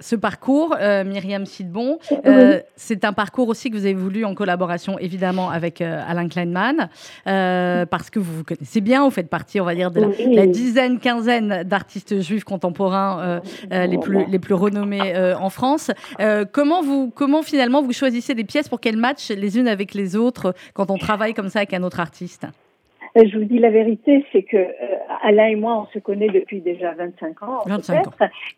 ce 0.00 0.16
parcours, 0.16 0.76
euh, 0.80 1.04
Myriam 1.04 1.46
Sidbon, 1.46 1.98
euh, 2.26 2.60
c'est 2.76 3.04
un 3.04 3.12
parcours 3.12 3.48
aussi 3.48 3.70
que 3.70 3.76
vous 3.76 3.84
avez 3.84 3.94
voulu 3.94 4.24
en 4.24 4.34
collaboration 4.34 4.98
évidemment 4.98 5.50
avec 5.50 5.80
euh, 5.80 6.02
Alain 6.06 6.28
Kleinman, 6.28 6.88
parce 7.24 8.10
que 8.10 8.18
vous 8.18 8.38
vous 8.38 8.44
connaissez 8.44 8.80
bien, 8.80 9.04
vous 9.04 9.10
faites 9.10 9.28
partie, 9.28 9.60
on 9.60 9.64
va 9.64 9.74
dire, 9.74 9.90
de 9.90 10.00
la, 10.34 10.46
dizaine, 10.46 10.98
quinzaine 10.98 11.62
d'artistes 11.64 12.20
juifs 12.20 12.44
contemporains 12.44 13.40
les, 13.70 13.98
plus, 13.98 14.26
les 14.26 14.38
plus 14.38 14.54
renommés 14.54 15.16
en 15.38 15.50
France. 15.50 15.90
comment, 16.52 16.82
vous, 16.82 17.10
comment 17.10 17.42
finalement 17.42 17.82
vous 17.82 17.92
choisissez 17.92 18.34
des 18.34 18.44
pièces 18.44 18.68
pour 18.68 18.80
qu'elles 18.80 18.96
matchent 18.96 19.30
les 19.30 19.58
unes 19.58 19.68
avec 19.68 19.94
les 19.94 20.16
autres 20.16 20.54
quand 20.74 20.90
on 20.90 20.98
travaille 20.98 21.34
comme 21.34 21.48
ça 21.48 21.60
avec 21.60 21.74
un 21.74 21.82
autre 21.82 22.00
artiste? 22.00 22.46
Je 23.24 23.38
vous 23.38 23.44
dis 23.44 23.58
la 23.58 23.70
vérité, 23.70 24.24
c'est 24.30 24.42
que 24.42 24.56
euh, 24.56 24.98
Alain 25.22 25.46
et 25.46 25.56
moi, 25.56 25.80
on 25.82 25.92
se 25.92 25.98
connaît 25.98 26.28
depuis 26.28 26.60
déjà 26.60 26.92
25 26.92 27.42
ans, 27.42 27.62
25 27.66 28.06
ans. 28.06 28.10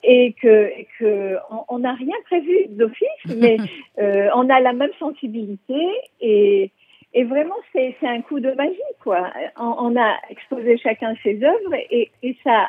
et 0.03 0.35
que, 0.41 0.71
que 0.99 1.37
on 1.69 1.79
n'a 1.79 1.95
rien 1.95 2.17
prévu 2.25 2.67
d'office, 2.71 3.07
mais 3.37 3.57
euh, 4.01 4.29
on 4.35 4.49
a 4.51 4.61
la 4.61 4.73
même 4.73 4.91
sensibilité 4.99 5.81
et, 6.21 6.71
et 7.15 7.25
vraiment 7.25 7.55
c'est 7.73 7.95
un 8.03 8.21
coup 8.23 8.41
de 8.41 8.51
magie 8.53 8.77
quoi. 9.03 9.31
On, 9.59 9.75
on, 9.79 9.97
a 9.97 10.17
exposé 10.31 10.77
chacun 10.79 11.15
ses 11.23 11.43
œuvres 11.43 11.75
et, 11.91 12.11
et 12.23 12.37
ça 12.43 12.69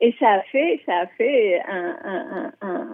et 0.00 0.14
ça 0.20 0.28
a 0.34 0.40
fait 0.42 0.80
ça 0.86 1.00
a 1.00 1.06
fait 1.18 1.60
un, 1.68 1.96
un, 2.04 2.52
un 2.62 2.86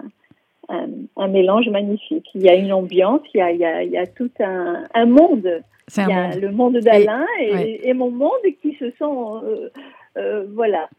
un, 1.17 1.27
mélange 1.27 1.67
magnifique. 1.69 2.27
Il 2.33 2.43
y 2.43 2.49
a 2.49 2.55
une 2.55 2.71
ambiance, 2.71 3.21
il 3.33 3.39
y 3.39 3.41
a, 3.41 3.51
il 3.51 3.59
y 3.59 3.65
a, 3.65 3.83
il 3.83 3.91
y 3.91 3.97
a 3.97 4.07
tout 4.07 4.31
un, 4.39 4.85
un 4.93 5.05
monde. 5.05 5.63
Il 5.97 6.09
y 6.09 6.13
a 6.13 6.35
le 6.35 6.51
monde 6.51 6.77
d'Alain 6.77 7.25
et, 7.39 7.89
et, 7.89 7.93
mon 7.93 8.11
monde 8.11 8.31
qui 8.61 8.75
se 8.75 8.91
sont, 8.97 9.41
euh, 9.43 9.69
euh, 10.17 10.45
voilà, 10.53 10.89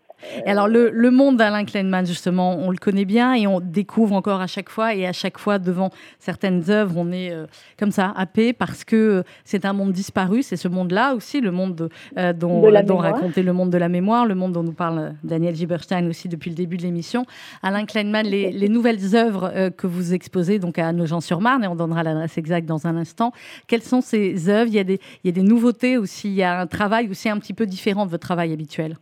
et 0.45 0.51
alors, 0.51 0.68
le, 0.68 1.11
monde 1.11 1.37
d'Alain 1.37 1.64
Kleinman, 1.64 2.07
justement, 2.07 2.57
on 2.57 2.70
le 2.70 2.77
connaît 2.77 3.05
bien 3.05 3.35
et 3.35 3.47
on 3.47 3.61
découvre 3.61 4.14
encore 4.14 4.41
à 4.41 4.47
chaque 4.47 4.70
fois. 4.70 4.95
Et 4.95 5.07
à 5.07 5.12
chaque 5.12 5.39
fois, 5.39 5.59
devant 5.59 5.91
certaines 6.18 6.70
œuvres, 6.70 6.95
on 6.97 7.12
est 7.12 7.33
euh, 7.33 7.47
comme 7.79 7.91
ça, 7.91 8.12
happé, 8.16 8.53
parce 8.53 8.85
que 8.85 9.25
c'est 9.45 9.64
un 9.64 9.73
monde 9.73 9.93
disparu. 9.93 10.43
C'est 10.43 10.57
ce 10.57 10.68
monde-là 10.68 11.14
aussi, 11.14 11.41
le 11.41 11.51
monde 11.51 11.89
euh, 12.18 12.33
dont, 12.33 12.70
dont 12.83 12.97
racontait 12.97 13.43
le 13.43 13.53
monde 13.53 13.70
de 13.70 13.79
la 13.79 13.89
mémoire, 13.89 14.27
le 14.27 14.35
monde 14.35 14.53
dont 14.53 14.62
nous 14.62 14.73
parle 14.73 15.14
Daniel 15.25 15.55
Giberstein 15.55 16.09
aussi 16.09 16.29
depuis 16.29 16.51
le 16.51 16.57
début 16.57 16.77
de 16.77 16.83
l'émission. 16.83 17.27
Alain 17.62 17.85
Kleinman, 17.85 18.27
les, 18.27 18.68
nouvelles 18.68 19.14
œuvres 19.14 19.51
euh, 19.55 19.70
que 19.70 19.87
vous 19.87 20.14
exposez 20.14 20.59
donc 20.59 20.79
à 20.79 20.93
Nogent-sur-Marne, 20.93 21.64
et 21.64 21.68
on 21.68 21.77
donnera 21.77 22.03
l'adresse 22.03 22.39
exacte 22.39 22.66
dans 22.66 22.87
un 22.87 22.97
instant. 22.97 23.33
Quelles 23.66 23.83
sont 23.83 24.01
ces 24.01 24.49
œuvres? 24.49 24.68
Il 24.68 24.75
y, 24.75 24.79
a 24.79 24.85
des, 24.85 25.01
il 25.25 25.27
y 25.27 25.31
a 25.31 25.33
des 25.33 25.43
nouveautés 25.43 25.99
aussi, 25.99 26.29
il 26.29 26.35
y 26.35 26.43
a 26.43 26.61
un 26.61 26.66
travail 26.66 27.09
aussi 27.11 27.29
un 27.29 27.39
petit 27.39 27.53
peu 27.53 27.66
différent 27.66 28.07
de 28.07 28.11
votre 28.11 28.23
travail 28.23 28.53
habituel. 28.53 28.97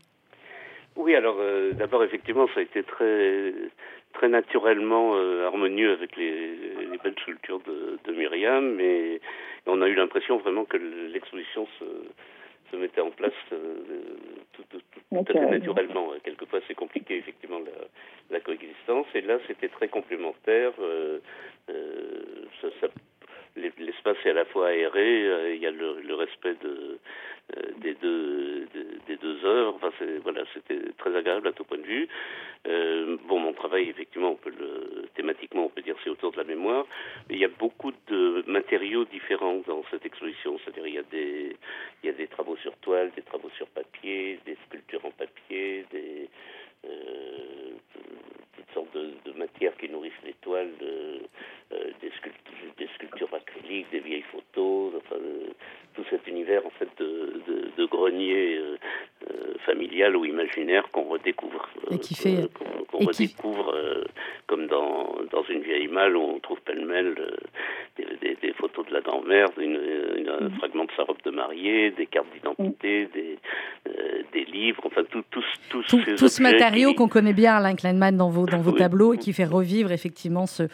Oui, 1.01 1.15
alors 1.15 1.37
euh, 1.41 1.73
d'abord 1.73 2.05
effectivement 2.05 2.47
ça 2.49 2.61
a 2.61 2.63
été 2.63 2.83
très 2.83 3.55
très 4.13 4.29
naturellement 4.29 5.17
euh, 5.17 5.47
harmonieux 5.47 5.93
avec 5.93 6.15
les, 6.15 6.57
les, 6.91 6.99
belles 7.03 7.19
sculptures 7.23 7.61
de, 7.61 7.99
de 8.05 8.13
Myriam, 8.13 8.75
mais 8.75 9.19
on 9.67 9.81
a 9.81 9.89
eu 9.89 9.95
l'impression 9.95 10.37
vraiment 10.37 10.67
que 10.67 10.77
l'exposition 10.77 11.67
se, 11.79 11.85
se 12.71 12.77
mettait 12.77 13.01
en 13.01 13.11
place 13.13 13.33
euh, 13.53 13.77
tout, 14.53 14.63
tout, 14.69 14.81
tout, 15.09 15.21
à 15.27 15.33
fait 15.33 15.47
naturellement. 15.47 16.13
Quelquefois 16.23 16.61
c'est 16.69 16.75
compliqué 16.75 17.17
effectivement 17.17 17.61
la, 17.61 18.37
la, 18.37 18.41
coexistence, 18.41 19.07
et 19.15 19.23
là 19.23 19.39
c'était 19.47 19.69
très 19.69 19.89
complémentaire. 19.89 20.73
ça, 21.67 22.69
ça 22.79 22.89
l'espace 23.57 24.17
est 24.25 24.31
à 24.31 24.35
la 24.35 24.45
fois 24.45 24.69
aéré, 24.69 25.55
il 25.55 25.61
y 25.61 25.67
a 25.67 25.71
le, 25.71 26.15
respect 26.15 26.57
euh, 26.65 26.99
des 27.79 27.95
deux 27.95 28.67
des, 29.07 29.17
deux 29.17 29.45
œuvres. 29.45 29.79
Enfin, 29.83 29.91
voilà, 30.23 30.43
c'était 30.55 30.81
très 30.99 31.15
agréable 31.17 31.49
à 31.49 31.53
tout 31.53 31.65
point 31.65 31.79
de 31.79 31.83
vue. 31.83 32.09
Euh, 32.67 33.17
bon, 33.27 33.41
mon 33.41 33.53
travail, 33.53 33.89
effectivement, 33.89 34.39
thématiquement, 35.15 35.65
on 35.65 35.69
peut 35.69 35.83
dire 35.83 35.97
c'est 36.05 36.11
autour 36.11 36.33
de 36.33 36.37
la 36.37 36.45
mémoire, 36.45 36.87
mais 37.29 37.37
il 37.37 37.41
y 37.41 37.45
a 37.45 37.49
beaucoup 37.49 37.93
de 38.09 38.45
matériaux 38.47 39.05
différents 39.05 39.63
dans 39.67 39.83
cette 39.91 40.07
exposition. 40.07 40.59
C'est-à-dire, 40.59 40.87
il 40.87 40.95
y 40.95 40.99
a 40.99 41.03
des 41.03 41.57
il 42.03 42.07
y 42.07 42.11
a 42.11 42.17
des 42.17 42.29
travaux 42.29 42.57
sur 42.57 42.77
toile, 42.79 43.11
des 43.17 43.23
travaux 43.23 43.51
sur 43.57 43.67
papier, 43.69 44.39
des 44.47 44.57
sculptures 44.67 45.05
en 45.05 45.11
papier, 45.11 45.85
des 45.91 46.29
euh, 46.85 47.70
toutes 48.57 48.75
sortes 48.75 48.95
de, 48.95 49.11
de, 49.31 49.39
matières 49.39 49.77
qui 49.77 49.89
nourrissent 49.89 50.13
les 50.25 50.35
toiles, 50.35 50.71
euh, 50.83 51.19
des, 52.01 52.11
sculptures, 52.11 52.75
des 52.79 52.89
sculptures 52.95 53.35
acryliques, 53.35 53.91
des 53.91 54.01
vieilles 54.01 54.25
photos, 54.31 54.95
enfin, 54.97 55.21
tout 55.95 56.05
cet 56.11 56.27
univers 56.27 56.65
en 56.67 56.71
fait 56.71 56.89
de, 56.99 57.41
de, 57.77 57.85
grenier 57.87 58.57
euh, 58.57 58.79
euh, 59.31 59.55
familial 59.67 60.17
ou 60.17 60.25
imaginaire 60.25 60.89
qu'on 60.93 61.05
redécouvre. 61.05 61.69
et 61.91 61.99
qui 61.99 62.15
fait. 62.15 62.49
Qu'on 62.89 63.07
redécouvre 63.07 63.75
comme 64.47 64.67
dans, 64.67 65.17
dans 65.31 65.45
une 65.45 65.63
vieille 65.63 65.89
malle 65.89 66.17
où 66.17 66.23
on 66.23 66.41
trouve 66.41 66.61
pêle-mêle 66.63 67.15
des, 67.97 68.05
des, 68.21 68.35
des, 68.37 68.53
de 68.91 68.95
la 68.95 69.01
grand-mère, 69.01 69.49
un 69.59 70.45
mhm. 70.45 70.51
fragment 70.59 70.85
de 70.85 70.91
sa 70.97 71.05
robe 71.05 71.17
de 71.25 71.31
mariée, 71.31 71.91
des 71.93 72.07
cartes 72.07 72.27
d'identité, 72.35 73.05
mhm. 73.05 73.09
des, 73.15 73.39
des 74.33 74.45
livres, 74.51 74.83
enfin 74.87 75.03
tout, 75.11 75.23
tout, 75.31 75.43
tout, 75.71 75.83
tout, 75.83 76.01
tout 76.17 76.29
ce 76.29 76.43
matériau 76.43 76.95
qu'on 76.95 77.09
connaît 77.09 77.33
bien, 77.33 77.57
Alain 77.57 77.75
Kleinman, 77.75 78.17
dans 78.17 78.31
vos, 78.31 78.47
dans 78.47 78.59
vos 78.59 78.73
tableaux 78.73 79.15
et 79.15 79.19
qui 79.19 79.33
fait 79.33 79.45
revivre 79.45 79.93
effectivement 79.93 80.47
ce, 80.47 80.65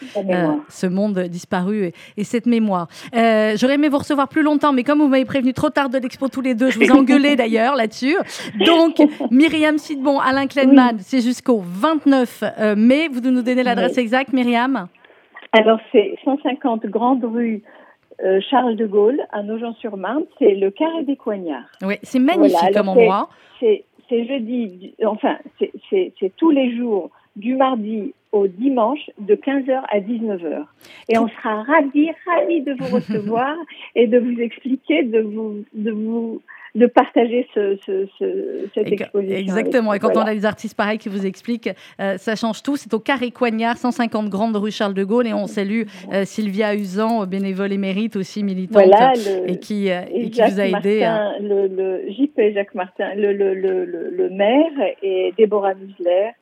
ce 0.69 0.87
monde 0.87 1.19
disparu 1.29 1.85
et, 1.85 1.93
et 2.17 2.25
cette 2.25 2.47
mémoire. 2.47 2.89
J'aurais 3.13 3.75
aimé 3.75 3.89
vous 3.89 3.99
recevoir 3.99 4.29
plus 4.29 4.43
longtemps, 4.43 4.73
mais 4.73 4.83
comme 4.83 4.99
vous 4.99 5.09
m'avez 5.09 5.25
prévenu 5.25 5.53
trop 5.53 5.71
tard 5.71 5.91
de 5.91 5.99
l'expo 5.99 6.29
tous 6.29 6.41
les 6.41 6.55
deux. 6.55 6.71
Je 6.71 6.79
vous 6.79 6.85
ai 6.91 6.91
engueulé 6.91 7.37
d'ailleurs 7.37 7.77
là-dessus. 7.77 8.17
Donc, 8.65 8.97
Myriam 9.31 9.79
Sidbon, 9.79 10.19
Alain 10.21 10.47
Kleinman, 10.47 10.97
c'est 11.01 11.21
jusqu'au 11.21 11.61
29 11.63 12.45
euh, 12.59 12.75
mai. 12.77 13.09
Vous 13.09 13.21
nous 13.21 13.43
donnez 13.43 13.63
l'adresse 13.63 13.99
exacte, 13.99 14.33
Myriam? 14.33 14.89
Alors, 15.53 15.81
c'est 15.93 16.17
150 16.25 16.87
Grande 16.87 17.25
Rue. 17.25 17.63
Euh, 18.25 18.41
Charles 18.49 18.77
de 18.77 18.87
Gaulle 18.87 19.21
à 19.31 19.43
Nogent-sur-Marne, 19.43 20.25
c'est 20.39 20.55
le 20.55 20.71
carré 20.71 21.03
des 21.05 21.17
Coignards. 21.17 21.71
Oui, 21.83 21.97
c'est 22.03 22.19
magnifique 22.19 22.75
comme 22.75 22.89
endroit. 22.89 23.29
C'est 23.61 24.25
jeudi, 24.25 24.95
enfin, 25.05 25.37
c'est 25.91 26.33
tous 26.37 26.51
les 26.51 26.77
jours 26.77 27.11
du 27.35 27.57
mardi 27.57 28.15
au 28.33 28.47
dimanche 28.47 29.11
de 29.19 29.35
15h 29.35 29.83
à 29.89 30.01
19h. 30.01 30.65
Et 31.09 31.19
on 31.19 31.29
sera 31.29 31.63
ravis, 31.63 32.11
ravis 32.27 32.63
de 32.63 32.73
vous 32.75 32.95
recevoir 32.95 33.57
et 33.95 34.07
de 34.07 34.19
vous 34.19 34.41
expliquer, 34.41 35.03
de 35.03 35.21
vous, 35.21 35.65
de 35.75 35.91
vous 35.91 36.41
de 36.77 36.87
partager 36.87 37.49
ce, 37.55 37.77
cette 38.75 38.93
exposition. 38.93 39.37
Exactement. 39.37 39.95
Et 39.95 39.99
quand 39.99 40.17
on 40.17 40.21
a 40.21 40.35
des 40.35 40.45
artistes 40.45 40.77
pareils 40.77 40.99
qui 40.99 41.09
vous 41.09 41.25
expliquent, 41.25 41.71
euh, 42.01 42.19
ça 42.19 42.37
change 42.37 42.63
tout. 42.63 42.77
C'est 42.77 42.93
au 42.93 43.01
Carré 43.01 43.31
Coignard, 43.31 43.79
150 43.79 44.29
Grande 44.29 44.57
rue 44.57 44.71
Charles 44.71 44.95
de 44.95 45.03
Gaulle. 45.03 45.27
Et 45.27 45.33
on 45.33 45.47
salue 45.47 45.85
euh, 46.13 46.25
Sylvia 46.25 46.75
Usan, 46.75 47.27
bénévole 47.27 47.73
émérite 47.73 48.17
aussi, 48.17 48.45
militante, 48.45 48.93
et 49.47 49.59
qui, 49.59 49.91
euh, 49.91 50.03
et 50.13 50.31
qui 50.31 50.43
vous 50.43 50.61
a 50.61 50.67
aidé. 50.67 51.09
le, 51.41 51.67
le, 51.67 52.11
JP 52.11 52.55
Jacques 52.55 52.75
Martin, 52.75 53.15
le, 53.15 53.33
le, 53.33 53.55
le, 53.55 54.31
maire, 54.31 54.73
et 55.03 55.33
Déborah 55.39 55.75
Musler 55.75 56.33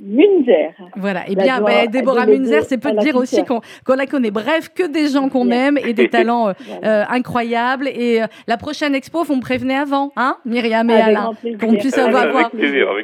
Munzer. 0.00 0.74
Voilà, 0.96 1.20
et 1.28 1.32
eh 1.32 1.36
bien 1.36 1.60
ben, 1.60 1.86
Déborah 1.88 2.26
Munzer, 2.26 2.64
c'est 2.64 2.78
peut 2.78 2.92
dire 2.92 3.16
aussi 3.16 3.44
qu'on 3.44 3.60
la 3.94 4.06
connaît. 4.06 4.30
Bref, 4.30 4.70
que 4.74 4.86
des 4.86 5.08
gens 5.08 5.28
qu'on 5.28 5.50
aime 5.50 5.78
et 5.78 5.92
des 5.92 6.08
talents 6.10 6.48
euh, 6.48 6.52
euh, 6.84 7.04
incroyables. 7.08 7.88
Et 7.88 8.22
euh, 8.22 8.26
la 8.46 8.56
prochaine 8.56 8.94
expo, 8.94 9.24
vous 9.24 9.36
me 9.36 9.40
prévenez 9.40 9.76
avant, 9.76 10.12
hein, 10.16 10.36
Myriam 10.44 10.88
et 10.90 10.94
Alain, 10.94 11.32
qu'on 11.60 11.74
puisse 11.74 11.98
avoir, 11.98 12.50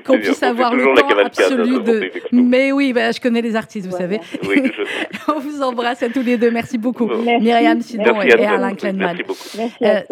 qu'on 0.05 0.18
puisse 0.18 0.43
avoir 0.43 0.74
le 0.74 0.85
temps 0.95 1.18
absolu 1.24 1.83
de. 1.83 2.11
Mais 2.33 2.72
oui, 2.72 2.93
ben, 2.93 3.12
je 3.12 3.20
connais 3.20 3.43
les 3.43 3.57
artistes, 3.57 3.87
vous 3.87 3.97
savez. 3.97 4.20
On 5.28 5.39
vous 5.39 5.62
embrasse 5.62 6.03
à 6.03 6.09
tous 6.09 6.22
les 6.22 6.37
deux. 6.37 6.51
Merci 6.51 6.78
beaucoup, 6.78 7.07
Myriam 7.07 7.81
Sidon 7.81 8.20
et, 8.22 8.33
Alain 8.33 8.74
Kleinman. 8.74 9.18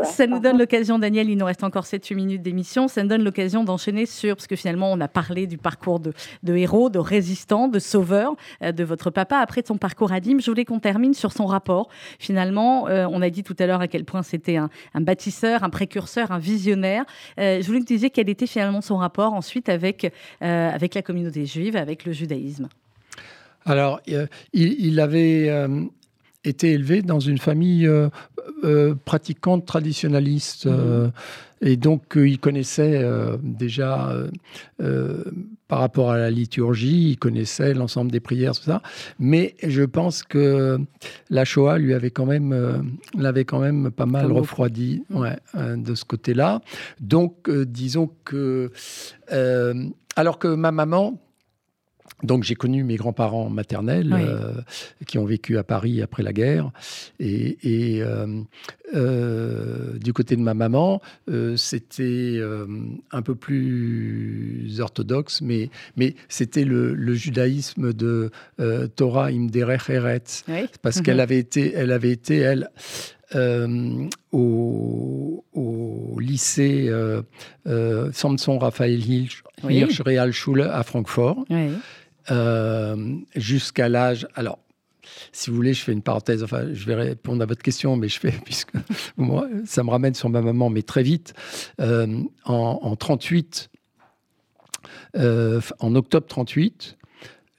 ça 0.03 0.27
nous 0.27 0.39
donne 0.39 0.59
l'occasion, 0.59 0.99
Daniel, 0.99 1.31
il 1.31 1.37
nous 1.37 1.47
reste 1.47 1.65
encore 1.65 1.85
7-8 1.85 2.15
minutes 2.15 2.43
d'émission, 2.43 2.89
ça 2.89 3.03
nous 3.03 3.09
donne 3.09 3.25
l'occasion 3.25 3.65
d'enchaîner 3.65 4.07
sur, 4.07 4.37
parce 4.37 4.47
que 4.47 4.57
finalement, 4.57 4.93
on 4.93 5.01
a 5.01 5.09
parlé 5.09 5.47
du 5.47 5.59
parcours 5.59 6.01
de, 6.01 6.13
de 6.43 6.53
héros, 6.59 6.91
de 6.91 6.99
résistant, 6.99 7.69
de 7.69 7.79
sauveur 7.79 8.35
euh, 8.63 8.73
de 8.73 8.85
votre 8.85 9.11
papa 9.11 9.39
après 9.39 9.63
son 9.67 9.77
parcours 9.77 10.13
à 10.13 10.21
Nîmes. 10.21 10.41
Je 10.41 10.51
voulais 10.51 10.65
qu'on 10.65 10.81
termine 10.81 11.15
sur 11.15 11.33
son 11.33 11.47
rapport. 11.47 11.89
Finalement, 12.19 12.89
euh, 12.89 13.07
on 13.11 13.23
a 13.23 13.31
dit 13.31 13.43
tout 13.43 13.57
à 13.59 13.67
l'heure 13.67 13.81
à 13.81 13.89
quel 13.89 14.05
point 14.05 14.23
c'était 14.23 14.57
un, 14.57 14.71
bâtisseur, 14.95 15.65
un 15.65 15.71
précurseur, 15.71 16.33
un 16.33 16.39
visionnaire. 16.39 17.05
Euh, 17.39 17.61
je 17.61 17.67
voulais 17.67 17.81
que 17.81 17.87
tu 17.87 17.95
disiez 17.95 18.11
quel 18.11 18.29
était 18.29 18.47
finalement 18.47 18.81
son 18.81 18.97
rapport 18.97 19.33
ensuite 19.33 19.69
avec, 19.69 20.13
avec 20.41 20.95
la 20.95 21.03
communauté 21.03 21.47
juive, 21.47 21.77
avec 21.77 22.05
le 22.05 22.13
judaïsme. 22.13 22.69
Alors, 23.65 24.01
il, 24.53 25.01
avait 25.01 25.51
été 26.45 26.73
élevé 26.73 27.03
dans 27.03 27.21
une 27.21 27.39
famille 27.39 27.89
pratiquante 29.05 29.67
traditionnaliste. 29.67 30.67
Mhm. 30.67 31.13
Et 31.61 31.77
donc, 31.77 32.17
euh, 32.17 32.29
il 32.29 32.39
connaissait 32.39 33.03
euh, 33.03 33.37
déjà, 33.43 34.15
euh, 34.81 35.25
par 35.67 35.81
rapport 35.81 36.11
à 36.11 36.19
la 36.19 36.31
liturgie, 36.31 37.11
il 37.11 37.19
connaissait 37.19 37.75
l'ensemble 37.75 38.11
des 38.11 38.21
prières, 38.21 38.55
tout 38.55 38.65
ça. 38.65 38.83
Mais 39.19 39.55
je 39.67 39.83
pense 39.83 40.23
que 40.23 40.79
la 41.31 41.45
Shoah 41.45 41.79
lui 41.79 41.95
avait 41.95 42.11
quand 42.11 42.27
même, 42.27 42.97
l'avait 43.17 43.45
quand 43.45 43.61
même 43.61 43.91
pas 43.91 44.07
mal 44.07 44.33
refroidi 44.33 45.03
ouais, 45.11 45.37
de 45.77 45.95
ce 45.95 46.05
côté-là. 46.05 46.63
Donc, 47.01 47.51
disons 47.51 48.11
que, 48.25 48.71
alors 50.17 50.39
que 50.39 50.49
ma 50.49 50.73
maman, 50.73 51.21
donc 52.23 52.43
j'ai 52.43 52.55
connu 52.55 52.83
mes 52.83 52.97
grands-parents 52.97 53.49
maternels 53.49 54.13
euh, 54.13 54.55
qui 55.07 55.19
ont 55.19 55.25
vécu 55.25 55.57
à 55.57 55.63
Paris 55.63 56.03
après 56.03 56.23
la 56.23 56.33
guerre. 56.33 56.71
Et, 57.21 57.57
euh, 58.03 58.43
euh, 58.95 59.99
du 59.99 60.13
côté 60.13 60.35
de 60.37 60.41
ma 60.41 60.55
maman, 60.55 61.01
c'était 61.57 62.41
un 63.13 63.23
peu 63.23 63.35
plus 63.35 64.81
orthodoxe, 64.81 65.41
mais, 65.43 65.71
mais 65.97 66.15
c'était 66.29 66.65
le, 66.65 67.15
judaïsme 67.15 67.93
de 67.93 68.31
Torah 68.97 69.27
Imderech 69.27 69.89
Eretz. 69.89 70.45
Parce 70.83 70.97
mhm. 70.97 71.03
qu'elle 71.03 71.21
avait 71.21 71.39
été, 71.39 71.73
elle, 71.75 71.93
avait 71.93 72.11
été, 72.11 72.39
elle 72.39 72.71
au, 74.33 75.45
lycée 76.21 76.91
Samson 78.13 78.59
Raphaël 78.59 79.09
Hirsch, 79.09 79.45
oui. 79.63 79.87
Schule 80.33 80.63
à 80.63 80.83
Francfort. 80.83 81.45
Oui. 81.51 81.71
Euh, 82.31 83.17
jusqu'à 83.37 83.89
l'âge. 83.89 84.29
Alors, 84.35 84.59
si 85.33 85.51
vous 85.51 85.57
voulez, 85.57 85.73
je 85.73 85.83
fais 85.83 85.93
une 85.93 86.03
parenthèse. 86.03 86.43
Enfin, 86.43 86.73
je 86.73 86.85
vais 86.85 86.95
répondre 86.95 87.43
à 87.43 87.47
votre 87.47 87.63
question, 87.63 87.97
mais 87.97 88.09
je 88.09 88.19
fais 88.19 88.33
puisque 88.45 88.73
moi, 89.17 89.49
ça 89.65 89.83
me 89.83 89.91
ramène 89.91 90.15
sur 90.15 90.29
ma 90.29 90.43
maman, 90.43 90.69
mais 90.71 90.83
très 90.83 91.03
vite. 91.03 91.33
Euh, 91.81 92.23
en, 92.45 92.97
38, 92.97 93.71
euh, 95.17 95.61
en 95.79 95.95
octobre 95.95 96.27
38, 96.27 96.99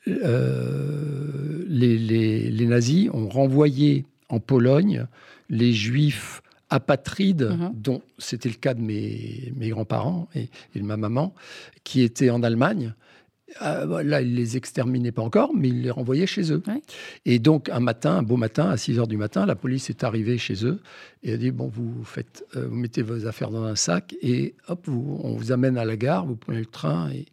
les, 0.05 1.97
les, 1.97 2.65
nazis 2.65 3.09
ont 3.13 3.29
renvoyé 3.29 4.05
en 4.29 4.39
Pologne 4.39 5.05
les 5.49 5.73
juifs 5.73 6.41
apatrides, 6.69 7.49
mhm. 7.49 7.71
dont 7.73 8.01
c'était 8.17 8.49
le 8.49 8.55
cas 8.55 8.73
de 8.73 8.81
mes, 8.81 9.51
mes 9.55 9.69
grands-parents 9.69 10.27
et, 10.35 10.49
de 10.75 10.83
ma 10.83 10.97
maman, 10.97 11.33
qui 11.83 12.01
étaient 12.01 12.29
en 12.29 12.43
Allemagne. 12.43 12.93
Euh, 13.61 14.03
là, 14.03 14.21
ils 14.21 14.35
les 14.35 14.57
exterminaient 14.57 15.11
pas 15.11 15.21
encore, 15.21 15.51
mais 15.55 15.69
ils 15.69 15.81
les 15.81 15.91
renvoyaient 15.91 16.27
chez 16.27 16.51
eux. 16.51 16.61
Et 17.25 17.39
donc, 17.39 17.69
un 17.69 17.79
matin, 17.79 18.17
un 18.17 18.23
beau 18.23 18.37
matin, 18.37 18.69
à 18.69 18.77
6 18.77 18.99
heures 18.99 19.07
du 19.07 19.17
matin, 19.17 19.45
la 19.45 19.55
police 19.55 19.89
est 19.89 20.03
arrivée 20.03 20.37
chez 20.37 20.65
eux 20.65 20.81
et 21.23 21.33
a 21.33 21.37
dit 21.37 21.51
Bon, 21.51 21.67
vous, 21.67 22.03
faites, 22.03 22.45
euh, 22.55 22.67
vous 22.67 22.75
mettez 22.75 23.01
vos 23.01 23.25
affaires 23.25 23.49
dans 23.49 23.63
un 23.63 23.75
sac 23.75 24.15
et 24.21 24.55
hop, 24.67 24.81
vous, 24.85 25.19
on 25.23 25.33
vous 25.33 25.51
amène 25.51 25.77
à 25.77 25.85
la 25.85 25.97
gare, 25.97 26.25
vous 26.25 26.35
prenez 26.35 26.59
le 26.59 26.65
train. 26.65 27.09
Et, 27.11 27.25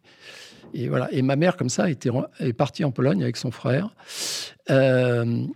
et 0.75 0.89
voilà. 0.89 1.13
Et 1.13 1.23
ma 1.23 1.37
mère, 1.37 1.57
comme 1.57 1.69
ça, 1.69 1.91
était, 1.91 2.11
est 2.41 2.53
partie 2.53 2.85
en 2.85 2.91
Pologne 2.91 3.23
avec 3.23 3.37
son 3.37 3.51
frère. 3.51 3.95
Euh, 4.71 5.47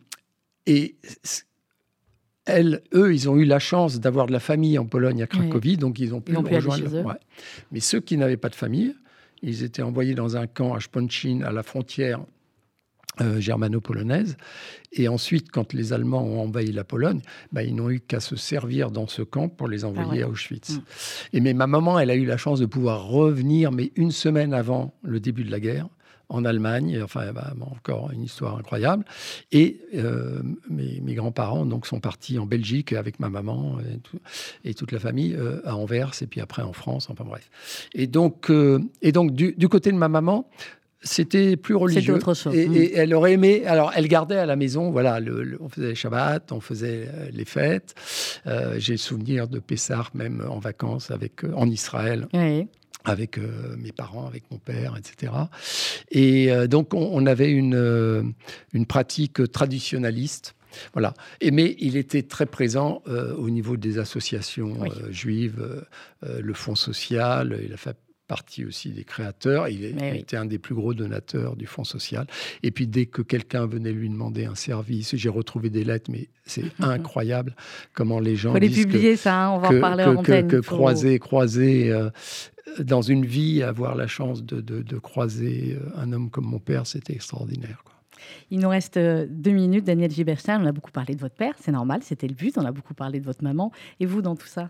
et 0.66 0.96
elles, 2.46 2.82
eux, 2.94 3.14
ils 3.14 3.28
ont 3.28 3.36
eu 3.36 3.44
la 3.44 3.58
chance 3.58 4.00
d'avoir 4.00 4.26
de 4.26 4.32
la 4.32 4.40
famille 4.40 4.78
en 4.78 4.86
Pologne 4.86 5.22
à 5.22 5.26
Cracovie, 5.26 5.76
donc 5.76 5.98
ils 5.98 6.14
ont 6.14 6.20
pu, 6.20 6.36
rejoindre. 6.36 7.18
Mais 7.72 7.80
ceux 7.80 8.00
qui 8.00 8.16
n'avaient 8.16 8.36
pas 8.36 8.48
de 8.48 8.54
famille, 8.54 8.94
ils 9.42 9.62
étaient 9.62 9.82
envoyés 9.82 10.14
dans 10.14 10.36
un 10.36 10.46
camp 10.46 10.74
à 10.74 10.80
Sponchin, 10.80 11.42
à 11.42 11.52
la 11.52 11.62
frontière 11.62 12.20
euh, 13.20 13.40
germano-polonaise. 13.40 14.36
Et 14.92 15.08
ensuite, 15.08 15.50
quand 15.50 15.72
les 15.72 15.92
Allemands 15.92 16.22
ont 16.22 16.40
envahi 16.40 16.72
la 16.72 16.84
Pologne, 16.84 17.20
bah, 17.52 17.62
ils 17.62 17.74
n'ont 17.74 17.90
eu 17.90 18.00
qu'à 18.00 18.20
se 18.20 18.36
servir 18.36 18.90
dans 18.90 19.08
ce 19.08 19.22
camp 19.22 19.48
pour 19.48 19.68
les 19.68 19.84
envoyer 19.84 20.22
ah 20.22 20.26
à 20.26 20.28
Auschwitz. 20.28 20.76
Mm. 20.76 20.82
Et 21.34 21.40
mais 21.40 21.52
ma 21.52 21.66
maman, 21.66 21.98
elle 21.98 22.10
a 22.10 22.14
eu 22.14 22.24
la 22.24 22.36
chance 22.36 22.60
de 22.60 22.66
pouvoir 22.66 23.08
revenir, 23.08 23.72
mais 23.72 23.92
une 23.96 24.12
semaine 24.12 24.54
avant 24.54 24.94
le 25.02 25.20
début 25.20 25.44
de 25.44 25.50
la 25.50 25.60
guerre 25.60 25.88
en 26.30 26.44
Allemagne, 26.44 27.00
enfin 27.02 27.32
bah, 27.32 27.52
encore 27.60 28.10
une 28.12 28.22
histoire 28.22 28.56
incroyable. 28.56 29.04
Et 29.52 29.80
euh, 29.94 30.40
mes, 30.70 31.14
grands-parents 31.14 31.66
donc 31.66 31.86
sont 31.86 32.00
partis 32.00 32.38
en 32.38 32.46
Belgique 32.46 32.92
avec 32.92 33.20
ma 33.20 33.28
maman 33.28 33.78
et, 34.64 34.74
toute 34.74 34.92
la 34.92 35.00
famille 35.00 35.34
euh, 35.34 35.60
à 35.66 35.76
Anvers 35.76 36.12
et 36.22 36.26
puis 36.26 36.40
après 36.40 36.62
en 36.62 36.72
France. 36.72 37.08
Enfin 37.10 37.24
bref. 37.24 37.50
Et 37.94 38.06
donc, 38.06 38.50
euh, 38.50 38.80
et 39.02 39.12
donc 39.12 39.34
du, 39.34 39.68
côté 39.68 39.90
de 39.90 39.96
ma 39.96 40.08
maman, 40.08 40.48
c'était 41.02 41.56
plus 41.56 41.74
religieux. 41.74 42.14
Autre 42.14 42.34
chose. 42.34 42.54
Et, 42.54 42.62
et, 42.64 42.96
elle 42.96 43.12
aurait 43.12 43.32
aimé. 43.32 43.66
Alors, 43.66 43.92
elle 43.94 44.06
gardait 44.06 44.38
à 44.38 44.46
la 44.46 44.56
maison. 44.56 44.90
Voilà, 44.90 45.18
on 45.58 45.68
faisait 45.68 45.88
les 45.88 45.94
Shabbats, 45.94 46.46
on 46.52 46.60
faisait 46.60 47.08
les 47.32 47.44
fêtes. 47.44 47.94
J'ai 48.76 48.92
le 48.92 48.98
souvenir 48.98 49.48
de 49.48 49.58
Pessah, 49.58 50.06
même 50.14 50.44
en 50.48 50.60
vacances 50.60 51.10
avec 51.10 51.42
en 51.44 51.68
Israël. 51.68 52.28
Oui 52.32 52.68
avec 53.04 53.38
euh, 53.38 53.76
mes 53.78 53.92
parents, 53.92 54.26
avec 54.26 54.44
mon 54.50 54.58
père, 54.58 54.96
etc. 54.96 55.32
Et 56.10 56.52
euh, 56.52 56.66
donc, 56.66 56.94
on, 56.94 57.26
avait 57.26 57.50
une, 57.50 57.74
euh, 57.74 58.22
une 58.72 58.86
pratique 58.86 59.50
traditionnaliste. 59.50 60.54
Voilà. 60.92 61.14
Et, 61.40 61.50
mais 61.50 61.76
il 61.78 61.96
était 61.96 62.22
très 62.22 62.46
présent 62.46 63.02
au 63.06 63.50
niveau 63.50 63.76
des 63.76 63.98
associations 63.98 64.84
juives, 65.10 65.84
le 66.22 66.54
Fonds 66.54 66.76
social, 66.76 67.58
il 67.64 67.72
a 67.72 67.76
fait 67.76 67.96
partie 68.28 68.64
aussi 68.64 68.90
des 68.90 69.02
créateurs. 69.02 69.66
Il, 69.66 69.84
était 69.84 70.36
un 70.36 70.44
des 70.44 70.60
plus 70.60 70.76
gros 70.76 70.94
donateurs 70.94 71.56
du 71.56 71.66
Fonds 71.66 71.82
social. 71.82 72.28
Et 72.62 72.70
puis 72.70 72.86
dès 72.86 73.06
que 73.06 73.22
quelqu'un 73.22 73.66
venait 73.66 73.90
lui 73.90 74.08
demander 74.08 74.44
un 74.44 74.54
service, 74.54 75.16
j'ai 75.16 75.28
retrouvé 75.28 75.70
des 75.70 75.82
lettres, 75.82 76.08
mais 76.12 76.28
c'est 76.44 76.62
incroyable 76.78 77.56
comment 77.92 78.20
les 78.20 78.36
gens. 78.36 78.52
Faut 78.52 78.60
les 78.60 78.68
publier, 78.68 79.16
ça, 79.16 79.46
hein, 79.46 79.50
on 79.50 79.58
va 79.58 79.70
en 79.70 79.80
parler 79.80 80.04
en 80.04 80.22
que, 80.22 80.42
que, 80.42 80.56
croiser, 80.58 81.18
croiser 81.18 81.92
dans 82.78 83.02
une 83.02 83.24
vie, 83.24 83.62
avoir 83.62 83.94
la 83.94 84.06
chance 84.06 84.44
de, 84.44 84.98
croiser 84.98 85.78
euh, 85.80 86.00
un 86.00 86.12
homme 86.12 86.30
comme 86.30 86.46
mon 86.46 86.58
père, 86.58 86.86
c'était 86.86 87.14
extraordinaire. 87.14 87.82
Il 88.50 88.60
nous 88.60 88.68
reste 88.68 88.96
euh, 88.96 89.26
deux 89.28 89.52
minutes. 89.52 89.84
Daniel 89.84 90.10
Giberstein, 90.10 90.62
on 90.62 90.66
a 90.66 90.72
beaucoup 90.72 90.90
parlé 90.90 91.14
de 91.14 91.20
votre 91.20 91.34
père, 91.34 91.54
c'est 91.60 91.72
normal, 91.72 92.00
c'était 92.02 92.28
le 92.28 92.34
but. 92.34 92.58
On 92.58 92.64
a 92.64 92.72
beaucoup 92.72 92.94
parlé 92.94 93.20
de 93.20 93.24
votre 93.24 93.42
maman. 93.42 93.72
Et 93.98 94.06
vous, 94.06 94.22
dans 94.22 94.36
tout 94.36 94.46
ça? 94.46 94.68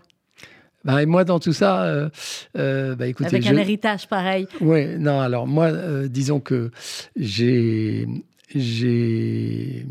Bah, 0.83 1.01
et 1.03 1.05
moi, 1.05 1.23
dans 1.23 1.39
tout 1.39 1.53
ça, 1.53 1.83
euh, 1.83 2.95
bah, 2.95 3.07
écoutez, 3.07 3.27
avec 3.27 3.45
un 3.45 3.57
héritage 3.57 4.07
pareil. 4.07 4.47
Oui, 4.61 4.97
non. 4.97 5.19
Alors 5.19 5.45
moi, 5.45 5.71
disons 6.07 6.39
que 6.39 6.71
j'ai 7.15 8.07
j'ai 8.55 9.85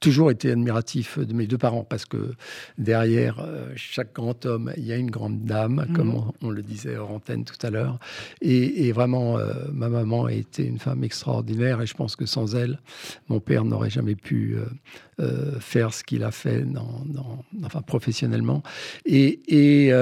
toujours 0.00 0.30
été 0.30 0.50
admiratif 0.50 1.18
de 1.18 1.32
mes 1.32 1.46
deux 1.46 1.58
parents 1.58 1.84
parce 1.84 2.04
que 2.04 2.34
derrière 2.78 3.40
euh, 3.40 3.72
chaque 3.76 4.12
grand 4.12 4.44
homme, 4.44 4.72
il 4.76 4.84
y 4.84 4.92
a 4.92 4.96
une 4.96 5.10
grande 5.10 5.44
dame, 5.44 5.86
mhm. 5.88 5.96
comme 5.96 6.32
on, 6.42 6.50
le 6.50 6.62
disait 6.62 6.96
hors 6.96 7.10
antenne 7.10 7.44
tout 7.44 7.58
à 7.66 7.70
l'heure. 7.70 7.98
Et, 8.40 8.92
vraiment, 8.92 9.38
euh, 9.38 9.52
ma 9.72 9.88
maman 9.88 10.26
a 10.26 10.32
été 10.32 10.64
une 10.64 10.78
femme 10.78 11.02
extraordinaire 11.04 11.80
et 11.82 11.86
je 11.86 11.94
pense 11.94 12.16
que 12.16 12.26
sans 12.26 12.54
elle, 12.54 12.80
mon 13.28 13.40
père 13.40 13.64
n'aurait 13.64 13.90
jamais 13.90 14.14
pu 14.14 14.56
euh, 15.20 15.58
faire 15.60 15.92
ce 15.92 16.04
qu'il 16.04 16.24
a 16.24 16.30
fait 16.30 16.62
dans, 16.62 17.04
enfin, 17.64 17.82
professionnellement. 17.82 18.62
Et, 19.04 19.40
et 19.48 19.92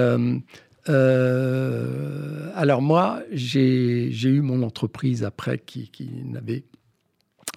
alors 2.54 2.82
moi, 2.82 3.22
j'ai 3.32 4.10
eu 4.10 4.40
mon 4.42 4.62
entreprise 4.62 5.24
après 5.24 5.58
qui, 5.58 5.88
qui 5.88 6.10
n'avait 6.24 6.64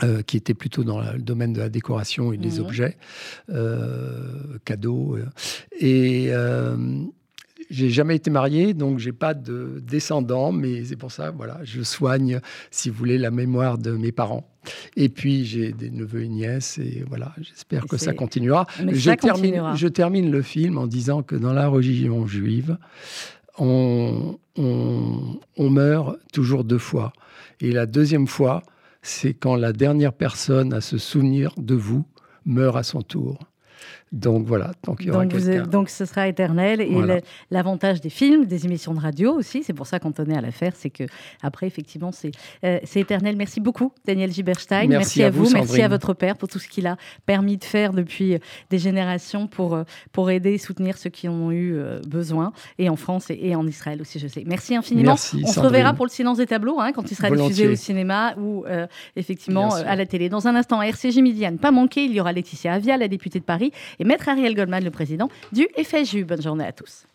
euh, 0.03 0.21
qui 0.21 0.37
était 0.37 0.53
plutôt 0.53 0.83
dans 0.83 1.01
le 1.01 1.19
domaine 1.19 1.53
de 1.53 1.59
la 1.59 1.69
décoration 1.69 2.31
et 2.31 2.37
des 2.37 2.59
objets, 2.59 2.97
euh, 3.49 4.59
cadeaux. 4.63 5.17
Euh. 5.17 5.25
Et 5.79 6.31
j'ai 7.69 7.89
jamais 7.89 8.15
été 8.15 8.29
marié, 8.29 8.73
donc 8.73 8.99
j'ai 8.99 9.11
pas 9.11 9.33
de 9.33 9.81
descendants, 9.85 10.51
mais 10.51 10.85
c'est 10.85 10.95
pour 10.95 11.11
ça, 11.11 11.31
voilà, 11.31 11.59
je 11.63 11.81
soigne, 11.81 12.39
si 12.71 12.89
vous 12.89 12.95
voulez, 12.95 13.17
la 13.17 13.31
mémoire 13.31 13.77
de 13.77 13.91
mes 13.91 14.11
parents. 14.11 14.47
Et 14.95 15.09
puis 15.09 15.45
j'ai 15.45 15.71
des 15.73 15.89
neveux 15.89 16.23
et 16.23 16.27
nièces, 16.27 16.77
et 16.77 17.03
voilà, 17.07 17.33
j'espère 17.41 17.87
que 17.87 17.97
ça 17.97 18.13
continuera. 18.13 18.67
je, 18.87 19.11
termine, 19.11 19.71
je 19.75 19.87
termine 19.87 20.31
le 20.31 20.43
film 20.43 20.77
en 20.77 20.87
disant 20.87 21.23
que 21.23 21.35
dans 21.35 21.53
la 21.53 21.67
religion 21.67 22.27
juive, 22.27 22.77
on, 23.57 24.37
on, 24.57 25.39
on 25.57 25.69
meurt 25.69 26.19
toujours 26.31 26.63
deux 26.63 26.77
fois. 26.77 27.13
Et 27.59 27.71
la 27.71 27.87
deuxième 27.87 28.27
fois, 28.27 28.61
c'est 29.01 29.33
quand 29.33 29.55
la 29.55 29.73
dernière 29.73 30.13
personne 30.13 30.73
à 30.73 30.81
se 30.81 30.97
souvenir 30.97 31.53
de 31.57 31.75
vous 31.75 32.05
meurt 32.45 32.77
à 32.77 32.83
son 32.83 33.01
tour. 33.01 33.39
Donc 34.13 34.45
voilà, 34.45 34.71
donc 34.85 34.99
il 35.01 35.07
y 35.07 35.11
aura 35.11 35.25
donc, 35.25 35.69
donc 35.69 35.89
ce 35.89 36.05
sera 36.05 36.29
éternel. 36.29 36.79
Et 36.79 37.21
l'avantage 37.51 37.99
des 37.99 38.09
films, 38.09 38.45
des 38.45 38.65
émissions 38.65 38.93
de 38.93 38.99
radio 38.99 39.33
aussi, 39.33 39.63
c'est 39.63 39.73
pour 39.73 39.85
ça 39.85 39.99
qu'on 39.99 40.13
tenait 40.13 40.37
à 40.37 40.41
la 40.41 40.51
faire, 40.51 40.73
c'est 40.75 40.89
que 40.89 41.03
après 41.41 41.67
effectivement 41.67 42.13
c'est 42.13 42.31
euh, 42.63 42.79
c'est 42.85 43.01
éternel. 43.01 43.35
Merci 43.35 43.59
beaucoup 43.59 43.91
Daniel 44.05 44.31
Giberstein. 44.31 44.87
Merci, 44.87 45.23
à, 45.23 45.29
vous, 45.29 45.49
merci 45.49 45.81
à 45.81 45.89
votre 45.89 46.13
père 46.13 46.37
pour 46.37 46.47
tout 46.47 46.57
ce 46.57 46.69
qu'il 46.69 46.87
a 46.87 46.95
permis 47.25 47.57
de 47.57 47.65
faire 47.65 47.91
depuis 47.91 48.35
euh, 48.35 48.39
des 48.69 48.77
générations 48.77 49.45
pour 49.45 49.75
euh, 49.75 49.83
pour 50.13 50.31
aider 50.31 50.53
et 50.53 50.57
soutenir 50.57 50.97
ceux 50.97 51.09
qui 51.09 51.27
en 51.27 51.33
ont 51.33 51.51
eu 51.51 51.77
besoin 52.07 52.53
et 52.79 52.89
en 52.89 52.95
France 52.95 53.29
et, 53.29 53.55
en 53.55 53.67
Israël 53.67 54.01
aussi, 54.01 54.19
je 54.19 54.27
sais. 54.27 54.43
Merci 54.45 54.75
infiniment. 54.75 55.13
On 55.13 55.47
se 55.47 55.59
reverra 55.59 55.93
pour 55.93 56.05
le 56.05 56.11
silence 56.11 56.37
des 56.37 56.47
tableaux 56.47 56.79
hein, 56.79 56.91
quand 56.93 57.11
il 57.11 57.15
sera 57.15 57.29
diffusé 57.29 57.67
au 57.67 57.75
cinéma 57.75 58.35
ou 58.37 58.63
effectivement 59.17 59.73
à 59.73 59.95
la 59.95 60.05
télé. 60.05 60.29
Dans 60.29 60.47
un 60.47 60.55
instant, 60.55 60.81
RCJ 60.81 61.17
à 61.43 61.51
ne 61.51 61.57
pas 61.57 61.71
manquer, 61.71 62.05
il 62.05 62.13
y 62.13 62.21
aura 62.21 62.31
Laetitia 62.31 62.73
Avia, 62.73 62.95
la 62.97 63.07
députée 63.07 63.39
de 63.39 63.43
Paris 63.43 63.71
et 63.99 64.03
Maître 64.03 64.29
Ariel 64.29 64.55
Goldman, 64.55 64.83
le 64.83 64.91
président 64.91 65.29
du 65.51 65.67
FSU. 65.81 66.25
Bonne 66.25 66.41
journée 66.41 66.65
à 66.65 66.71
tous. 66.71 67.05